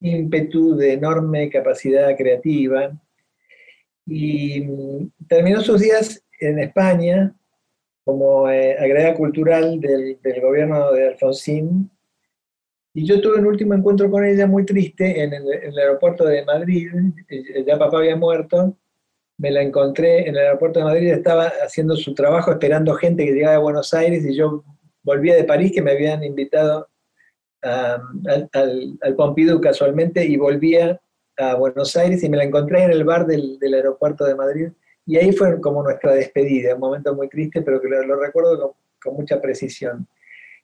ímpetu, 0.00 0.76
de 0.76 0.94
enorme 0.94 1.50
capacidad 1.50 2.16
creativa, 2.16 2.92
y 4.06 4.60
mm, 4.60 5.10
terminó 5.28 5.60
sus 5.60 5.80
días 5.80 6.22
en 6.40 6.58
España 6.60 7.34
como 8.04 8.48
eh, 8.48 8.76
agregada 8.78 9.14
cultural 9.14 9.80
del, 9.80 10.18
gobierno 10.40 10.92
de 10.92 11.08
Alfonsín, 11.08 11.90
y 12.94 13.04
yo 13.04 13.20
tuve 13.20 13.38
un 13.38 13.46
último 13.46 13.74
encuentro 13.74 14.10
con 14.10 14.24
ella 14.24 14.46
muy 14.46 14.64
triste 14.64 15.22
en 15.22 15.34
el, 15.34 15.52
en 15.52 15.72
el 15.72 15.78
aeropuerto 15.78 16.24
de 16.24 16.44
Madrid, 16.44 16.88
ya 17.66 17.78
papá 17.78 17.98
había 17.98 18.16
muerto, 18.16 18.76
me 19.36 19.50
la 19.50 19.62
encontré 19.62 20.22
en 20.22 20.34
el 20.34 20.38
aeropuerto 20.38 20.80
de 20.80 20.86
Madrid, 20.86 21.12
estaba 21.12 21.52
haciendo 21.62 21.96
su 21.96 22.14
trabajo 22.14 22.50
esperando 22.50 22.94
gente 22.94 23.24
que 23.24 23.32
llegaba 23.32 23.52
de 23.52 23.58
Buenos 23.58 23.94
Aires 23.94 24.24
y 24.24 24.34
yo 24.34 24.64
volvía 25.08 25.34
de 25.34 25.44
París 25.44 25.72
que 25.72 25.80
me 25.80 25.92
habían 25.92 26.22
invitado 26.22 26.88
al, 27.62 28.48
al, 28.52 29.14
Pompidou 29.16 29.60
casualmente 29.60 30.24
y 30.24 30.36
volvía 30.36 31.00
a 31.38 31.54
Buenos 31.54 31.96
Aires 31.96 32.22
y 32.22 32.28
me 32.28 32.36
la 32.36 32.44
encontré 32.44 32.84
en 32.84 32.92
el 32.92 33.04
bar 33.04 33.26
del, 33.26 33.58
aeropuerto 33.74 34.24
de 34.24 34.34
Madrid 34.34 34.68
y 35.06 35.16
ahí 35.16 35.32
fue 35.32 35.60
como 35.60 35.82
nuestra 35.82 36.12
despedida, 36.12 36.74
un 36.74 36.80
momento 36.80 37.14
muy 37.14 37.28
triste 37.28 37.62
pero 37.62 37.80
que 37.80 37.88
lo, 37.88 38.20
recuerdo 38.20 38.76
con 39.02 39.14
mucha 39.14 39.40
precisión. 39.40 40.06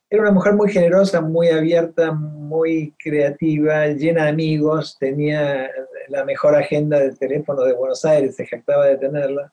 Era 0.07 0.21
una 0.21 0.31
mujer 0.31 0.53
muy 0.53 0.71
generosa, 0.71 1.19
muy 1.19 1.49
abierta, 1.49 2.11
muy 2.11 2.93
creativa, 2.99 3.87
llena 3.87 4.25
de 4.25 4.29
amigos, 4.29 4.97
tenía 4.99 5.71
la 6.09 6.23
mejor 6.23 6.55
agenda 6.55 6.99
del 6.99 7.17
teléfono 7.17 7.63
de 7.63 7.73
Buenos 7.73 8.05
Aires, 8.05 8.35
se 8.35 8.45
jactaba 8.45 8.85
de 8.85 8.97
tenerla. 8.97 9.51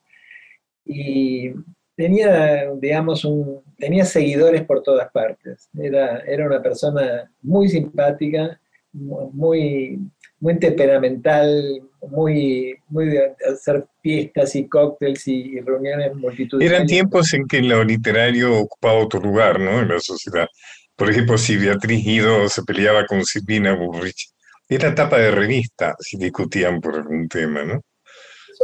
Y 0.85 1.53
tenía, 1.97 2.71
digamos, 2.75 3.25
un, 3.25 3.63
tenía 3.79 4.05
seguidores 4.05 4.63
por 4.65 4.83
todas 4.83 5.11
partes. 5.11 5.69
Era, 5.79 6.21
era 6.21 6.47
una 6.47 6.63
persona 6.63 7.31
muy 7.43 7.69
simpática, 7.69 8.59
muy, 8.93 9.99
muy 10.41 10.59
temperamental, 10.59 11.83
muy, 12.11 12.75
muy 12.89 13.07
de 13.07 13.35
hacer 13.51 13.87
fiestas 14.03 14.55
y 14.57 14.69
cócteles 14.69 15.27
y, 15.29 15.61
reuniones 15.61 16.15
multitudinarias. 16.15 16.81
Eran 16.81 16.87
tiempos 16.87 17.33
en 17.35 17.47
que 17.47 17.63
lo 17.63 17.85
literario 17.85 18.59
ocupaba 18.59 18.99
otro 18.99 19.21
lugar, 19.21 19.61
¿no? 19.61 19.81
En 19.81 19.89
la 19.89 20.01
sociedad. 20.01 20.49
Por 20.97 21.11
ejemplo, 21.11 21.39
si 21.39 21.57
Beatriz 21.57 22.05
Guido 22.05 22.49
se 22.49 22.63
peleaba 22.65 23.07
con 23.07 23.25
Silvina 23.25 23.75
Burrich, 23.75 24.31
era 24.69 24.95
tapa 24.95 25.19
de 25.19 25.31
revista 25.31 25.95
si 25.99 26.17
discutían 26.17 26.81
por 26.81 26.97
algún 26.97 27.29
tema, 27.29 27.65
¿no? 27.65 27.81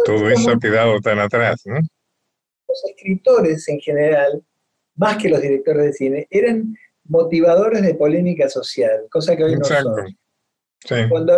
Todo 0.05 0.29
eso 0.31 0.51
ha 0.53 0.59
quedado 0.59 1.01
tan 1.01 1.19
atrás, 1.19 1.63
¿no? 1.65 1.79
Los 2.69 2.85
escritores 2.85 3.69
en 3.69 3.81
general, 3.81 4.43
más 4.97 5.17
que 5.17 5.29
los 5.29 5.41
directores 5.41 5.85
de 5.85 5.93
cine, 5.93 6.29
eran 6.31 6.77
motivadores 7.05 7.83
de 7.83 7.95
polémica 7.95 8.49
social, 8.49 9.07
cosa 9.11 9.35
que 9.37 9.45
hoy 9.45 9.57
no 9.57 9.65
son. 9.65 10.17
Sí. 10.85 10.95
Cuando 11.09 11.35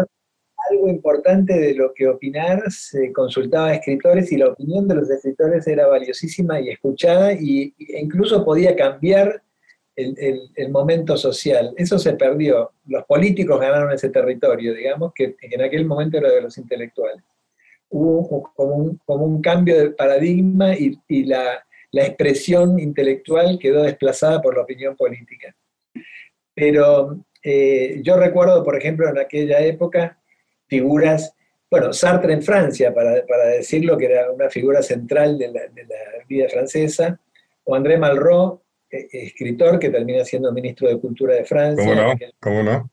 algo 0.70 0.88
importante 0.88 1.58
de 1.58 1.74
lo 1.74 1.92
que 1.94 2.08
opinar, 2.08 2.70
se 2.70 3.12
consultaba 3.12 3.68
a 3.68 3.74
escritores 3.74 4.30
y 4.32 4.36
la 4.36 4.48
opinión 4.48 4.86
de 4.88 4.96
los 4.96 5.10
escritores 5.10 5.66
era 5.66 5.86
valiosísima 5.86 6.60
y 6.60 6.70
escuchada 6.70 7.32
y, 7.32 7.74
e 7.78 8.00
incluso 8.00 8.44
podía 8.44 8.76
cambiar 8.76 9.42
el, 9.96 10.70
momento 10.70 11.16
social. 11.16 11.74
Eso 11.76 11.98
se 11.98 12.14
perdió. 12.14 12.72
Los 12.86 13.04
políticos 13.04 13.60
ganaron 13.60 13.92
ese 13.92 14.08
territorio, 14.08 14.74
digamos, 14.74 15.12
que 15.14 15.36
en 15.40 15.62
aquel 15.62 15.84
momento 15.84 16.18
era 16.18 16.30
de 16.30 16.40
los 16.40 16.56
intelectuales. 16.58 17.22
Hubo 17.90 18.52
como 18.54 19.24
un, 19.24 19.42
cambio 19.42 19.78
de 19.78 19.90
paradigma 19.90 20.74
y, 20.76 21.24
la, 21.24 21.62
expresión 21.92 22.78
intelectual 22.78 23.58
quedó 23.58 23.82
desplazada 23.82 24.40
por 24.40 24.56
la 24.56 24.62
opinión 24.62 24.96
política. 24.96 25.54
Pero 26.54 27.24
eh, 27.42 28.00
yo 28.02 28.16
recuerdo, 28.16 28.62
por 28.62 28.76
ejemplo, 28.76 29.08
en 29.08 29.18
aquella 29.18 29.60
época, 29.60 30.18
figuras, 30.68 31.34
bueno, 31.68 31.92
Sartre 31.92 32.32
en 32.32 32.42
Francia, 32.42 32.94
para, 32.94 33.26
para 33.26 33.46
decirlo, 33.46 33.98
que 33.98 34.06
era 34.06 34.30
una 34.30 34.48
figura 34.48 34.82
central 34.82 35.36
de 35.36 35.48
la, 35.48 35.62
vida 36.28 36.48
francesa, 36.48 37.18
o 37.64 37.74
André 37.74 37.98
Malraux, 37.98 38.60
eh, 38.88 39.08
escritor 39.12 39.80
que 39.80 39.90
termina 39.90 40.24
siendo 40.24 40.52
ministro 40.52 40.88
de 40.88 41.00
Cultura 41.00 41.34
de 41.34 41.44
Francia. 41.44 41.84
¿Cómo 41.84 42.00
no? 42.00 42.14
¿Cómo 42.40 42.62
no? 42.62 42.90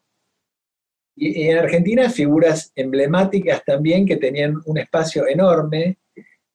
Y, 1.18 1.50
en 1.50 1.58
Argentina 1.58 2.10
figuras 2.10 2.72
emblemáticas 2.76 3.66
también 3.66 4.06
que 4.06 4.16
tenían 4.16 4.56
un 4.66 4.78
espacio 4.78 5.28
enorme 5.28 5.98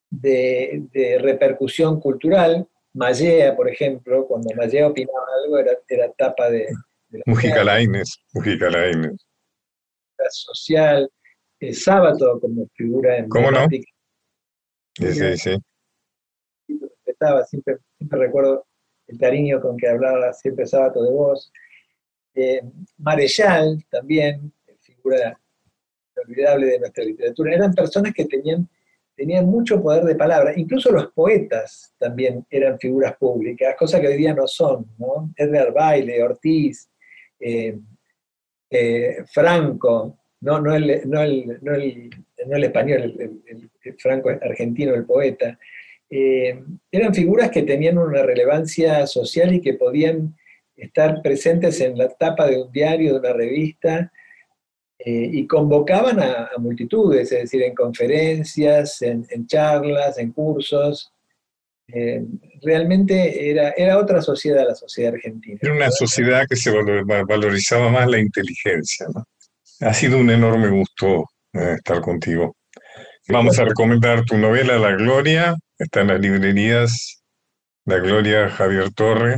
de, 0.09 1.19
repercusión 1.21 2.01
cultural. 2.01 2.67
Mallea, 2.95 3.55
por 3.57 3.69
ejemplo, 3.69 4.27
cuando 4.27 4.55
Mallea 4.55 4.89
opinaba 4.89 5.27
algo 5.43 5.59
era, 5.59 5.73
era 5.89 6.11
tapa 6.13 6.49
de... 6.51 6.69
Mujica 7.27 7.63
Lainez, 7.63 8.09
Mujica 8.33 8.71
Lainez 8.71 9.17
social, 10.31 11.11
el 11.61 11.75
sábado 11.75 12.41
como 12.41 12.67
figura 12.75 13.19
emblemática. 13.19 13.91
¿Cómo 14.99 15.11
no? 15.11 15.13
Sí, 15.15 15.37
sí, 15.37 15.57
Estaba, 17.07 17.45
siempre, 17.45 17.79
siempre 17.97 18.19
recuerdo 18.19 18.67
el 19.07 19.19
cariño 19.19 19.61
con 19.61 19.77
que 19.77 19.89
hablaba 19.89 20.33
siempre 20.33 20.67
sábado 20.67 21.03
de 21.03 21.11
vos. 21.11 21.53
Eh, 22.35 22.63
Marechal 22.99 23.85
también, 23.91 24.53
figura 24.81 25.39
olvidable 26.17 26.67
de 26.67 26.79
nuestra 26.79 27.05
literatura. 27.05 27.55
Eran 27.55 27.75
personas 27.75 28.13
que 28.15 28.25
tenían, 28.25 28.69
tenían 29.17 29.47
mucho 29.47 29.83
poder 29.83 30.05
de 30.05 30.15
palabra. 30.15 30.53
Incluso 30.57 30.91
los 30.93 31.13
poetas 31.13 31.95
también 31.99 32.47
eran 32.51 32.79
figuras 32.79 33.17
públicas, 33.17 33.75
cosa 33.79 34.01
que 34.01 34.09
hoy 34.09 34.17
día 34.17 34.35
no 34.35 34.47
son. 34.47 34.87
¿no? 34.99 35.33
Edgar 35.37 35.73
Baile, 35.73 36.23
Ortiz, 36.23 36.89
eh, 37.41 37.79
eh, 38.71 39.25
Franco, 39.31 40.19
no, 40.41 40.61
no, 40.61 40.75
el, 40.75 41.09
no, 41.09 41.23
el, 41.23 41.59
no, 41.61 41.75
el, 41.75 42.65
español, 42.65 43.43
el, 43.47 43.71
Franco 43.99 44.31
argentino, 44.31 44.95
el 44.95 45.05
poeta, 45.05 45.59
eran 46.11 47.15
figuras 47.15 47.51
que 47.51 47.63
tenían 47.63 47.97
una 47.97 48.23
relevancia 48.23 49.07
social 49.07 49.55
y 49.55 49.61
que 49.61 49.75
podían 49.75 50.35
estar 50.77 51.23
presentes 51.23 51.81
en 51.81 51.97
la 51.97 52.09
tapa 52.09 52.47
de 52.47 52.63
un 52.63 52.73
diario, 52.73 53.15
de 53.15 53.21
una 53.21 53.33
revista, 53.33 54.13
eh, 54.99 55.31
y 55.33 55.47
convocaban 55.47 56.21
a, 56.21 56.51
multitudes, 56.59 57.33
es 57.33 57.43
decir, 57.43 57.63
en 57.63 57.75
conferencias, 57.75 59.03
en, 59.03 59.47
charlas, 59.47 60.19
en 60.19 60.33
cursos. 60.33 61.13
realmente 62.63 63.51
era, 63.51 63.75
era 63.77 63.99
otra 63.99 64.23
sociedad 64.23 64.67
la 64.67 64.75
sociedad 64.75 65.15
argentina. 65.15 65.59
Era 65.61 65.75
una 65.75 65.91
sociedad 65.91 66.47
que 66.49 66.57
se 66.57 66.71
valorizaba 66.71 67.91
más 67.91 68.09
la 68.09 68.19
inteligencia. 68.19 69.07
Ha 69.81 69.93
sido 69.93 70.19
un 70.19 70.31
enorme 70.31 70.69
gusto 70.69 71.27
eh, 71.55 71.75
estar 71.77 72.01
contigo. 72.01 72.57
Vamos 73.29 73.59
a 73.59 73.65
recomendar 73.65 74.25
tu 74.25 74.39
novela 74.39 74.79
La 74.79 74.93
Gloria, 74.93 75.55
está 75.77 76.01
en 76.01 76.09
las 76.09 76.21
librerías 76.21 77.23
La 77.85 77.99
Gloria 77.99 78.49
Javier 78.49 78.91
Torre. 78.93 79.37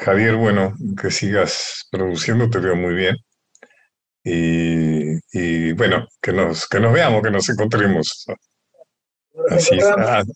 Javier, 0.00 0.34
bueno, 0.36 0.74
que 1.00 1.10
sigas 1.10 1.86
produciendo, 1.90 2.48
te 2.48 2.58
veo 2.58 2.74
muy 2.74 2.94
bien. 2.94 3.16
Y, 4.24 5.18
y 5.32 5.72
bueno, 5.72 6.06
que 6.22 6.32
nos, 6.32 6.66
que 6.66 6.80
nos 6.80 6.92
veamos, 6.92 7.22
que 7.22 7.30
nos 7.30 7.48
encontremos. 7.50 8.26
Así, 9.50 9.78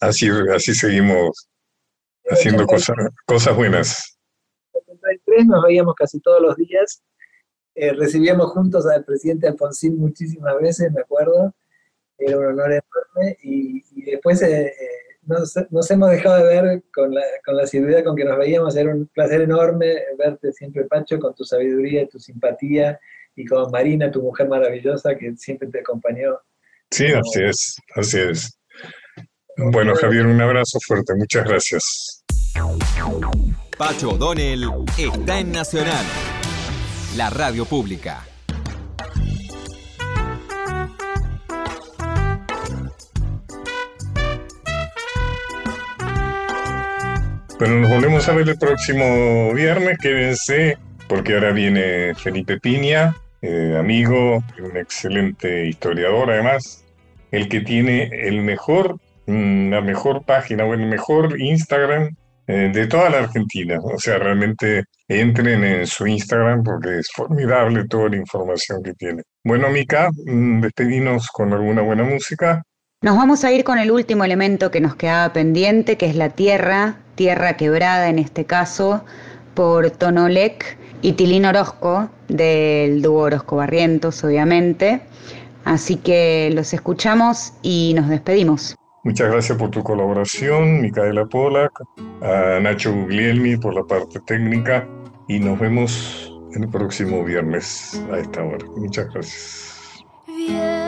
así, 0.01 0.29
así 0.55 0.75
seguimos 0.75 1.49
haciendo 2.27 2.67
cosas, 2.67 2.97
cosas 3.27 3.57
buenas. 3.57 4.19
En 4.87 4.99
33 4.99 5.47
nos 5.47 5.65
veíamos 5.65 5.95
casi 5.95 6.21
todos 6.21 6.43
los 6.43 6.57
días. 6.57 7.03
Eh, 7.75 7.93
recibíamos 7.95 8.51
juntos 8.53 8.87
al 8.87 9.05
presidente 9.05 9.49
Alfonsín 9.49 9.99
muchísimas 9.99 10.59
veces, 10.61 10.93
me 10.93 11.01
acuerdo. 11.01 11.55
Era 12.19 12.39
un 12.39 12.47
honor 12.47 12.73
enorme. 12.73 13.39
Y, 13.43 13.83
y 13.93 14.11
después 14.11 14.43
eh, 14.43 14.67
eh, 14.67 15.04
nos, 15.27 15.55
nos 15.71 15.91
hemos 15.91 16.11
dejado 16.11 16.37
de 16.37 16.63
ver 16.63 16.83
con 16.93 17.15
la, 17.15 17.23
con 17.45 17.57
la 17.57 17.65
asiduidad 17.65 18.05
con 18.05 18.17
que 18.17 18.25
nos 18.25 18.39
veíamos. 18.39 18.77
Era 18.77 18.95
un 18.95 19.07
placer 19.07 19.43
enorme 19.43 19.97
verte 20.19 20.53
siempre, 20.53 20.85
Pacho, 20.85 21.19
con 21.19 21.35
tu 21.35 21.45
sabiduría 21.45 22.03
y 22.03 22.09
tu 22.09 22.19
simpatía. 22.19 22.99
Y 23.37 23.45
con 23.47 23.71
Marina, 23.71 24.11
tu 24.11 24.23
mujer 24.23 24.49
maravillosa, 24.49 25.17
que 25.17 25.35
siempre 25.37 25.69
te 25.69 25.81
acompañó. 25.81 26.39
Sí, 26.91 27.07
así 27.07 27.43
es, 27.43 27.77
así 27.97 28.19
es. 28.21 28.59
Bueno, 29.57 29.95
Javier, 29.97 30.27
un 30.27 30.41
abrazo 30.41 30.79
fuerte, 30.87 31.15
muchas 31.17 31.45
gracias. 31.45 32.25
Pacho 33.77 34.11
O'Donnell 34.11 34.65
está 34.97 35.41
en 35.41 35.51
Nacional, 35.51 36.05
la 37.17 37.31
radio 37.31 37.65
pública. 37.65 38.25
Bueno, 47.59 47.79
nos 47.79 47.91
volvemos 47.91 48.29
a 48.29 48.33
ver 48.33 48.49
el 48.49 48.59
próximo 48.59 49.55
viernes, 49.55 49.97
quédense, 49.99 50.77
porque 51.09 51.35
ahora 51.35 51.53
viene 51.53 52.13
Felipe 52.17 52.59
Piña, 52.59 53.15
eh, 53.43 53.77
amigo, 53.79 54.43
un 54.59 54.77
excelente 54.77 55.67
historiador 55.67 56.33
además, 56.33 56.85
el 57.31 57.49
que 57.49 57.61
tiene 57.61 58.11
el 58.13 58.43
mejor, 58.43 58.97
mm, 59.27 59.71
la 59.71 59.81
mejor 59.83 60.25
página 60.25 60.65
o 60.65 60.75
el 60.75 60.87
mejor 60.87 61.41
Instagram 61.41 62.17
eh, 62.49 62.71
de 62.75 62.87
toda 62.89 63.09
la 63.09 63.19
Argentina. 63.19 63.79
O 63.81 63.99
sea, 63.99 64.19
realmente 64.19 64.85
entren 65.07 65.63
en 65.63 65.87
su 65.87 66.07
Instagram 66.09 66.65
porque 66.65 66.99
es 66.99 67.09
formidable 67.15 67.87
toda 67.87 68.09
la 68.09 68.17
información 68.17 68.83
que 68.83 68.95
tiene. 68.95 69.23
Bueno, 69.45 69.71
Mica, 69.71 70.11
mm, 70.27 70.61
despedimos 70.61 71.29
con 71.29 71.53
alguna 71.53 71.83
buena 71.83 72.03
música. 72.03 72.65
Nos 73.05 73.19
vamos 73.19 73.45
a 73.45 73.53
ir 73.53 73.65
con 73.65 73.79
el 73.79 73.91
último 73.91 74.25
elemento 74.25 74.71
que 74.71 74.81
nos 74.81 74.97
quedaba 74.97 75.31
pendiente, 75.35 75.99
que 75.99 76.07
es 76.07 76.17
la 76.17 76.31
tierra, 76.31 76.97
tierra 77.17 77.55
quebrada 77.55 78.09
en 78.09 78.19
este 78.19 78.47
caso, 78.47 79.05
por 79.53 79.91
Tonolec 79.91 80.79
y 81.03 81.13
Tilín 81.13 81.45
Orozco, 81.45 82.09
del 82.29 83.03
dúo 83.03 83.25
Orozco 83.25 83.57
Barrientos, 83.57 84.25
obviamente. 84.25 85.03
Así 85.67 85.97
que 85.97 86.51
los 86.55 86.73
escuchamos 86.73 87.53
y 87.61 87.93
nos 87.95 88.09
despedimos. 88.09 88.75
Muchas 89.03 89.31
gracias 89.31 89.59
por 89.59 89.69
tu 89.69 89.83
colaboración, 89.83 90.81
Micaela 90.81 91.27
Polak, 91.27 91.79
a 92.23 92.59
Nacho 92.59 92.91
Guglielmi 92.91 93.59
por 93.59 93.75
la 93.75 93.85
parte 93.85 94.19
técnica 94.21 94.89
y 95.29 95.41
nos 95.41 95.59
vemos 95.59 96.33
el 96.55 96.67
próximo 96.71 97.23
viernes 97.23 98.03
a 98.11 98.17
esta 98.17 98.43
hora. 98.43 98.65
Muchas 98.79 99.13
gracias. 99.13 100.05
Viento 100.27 100.84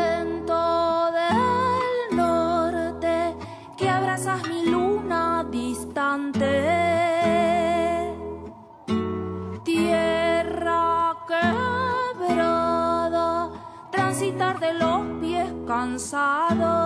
de 14.61 14.73
los 14.75 15.01
pies 15.21 15.53
cansados. 15.67 16.86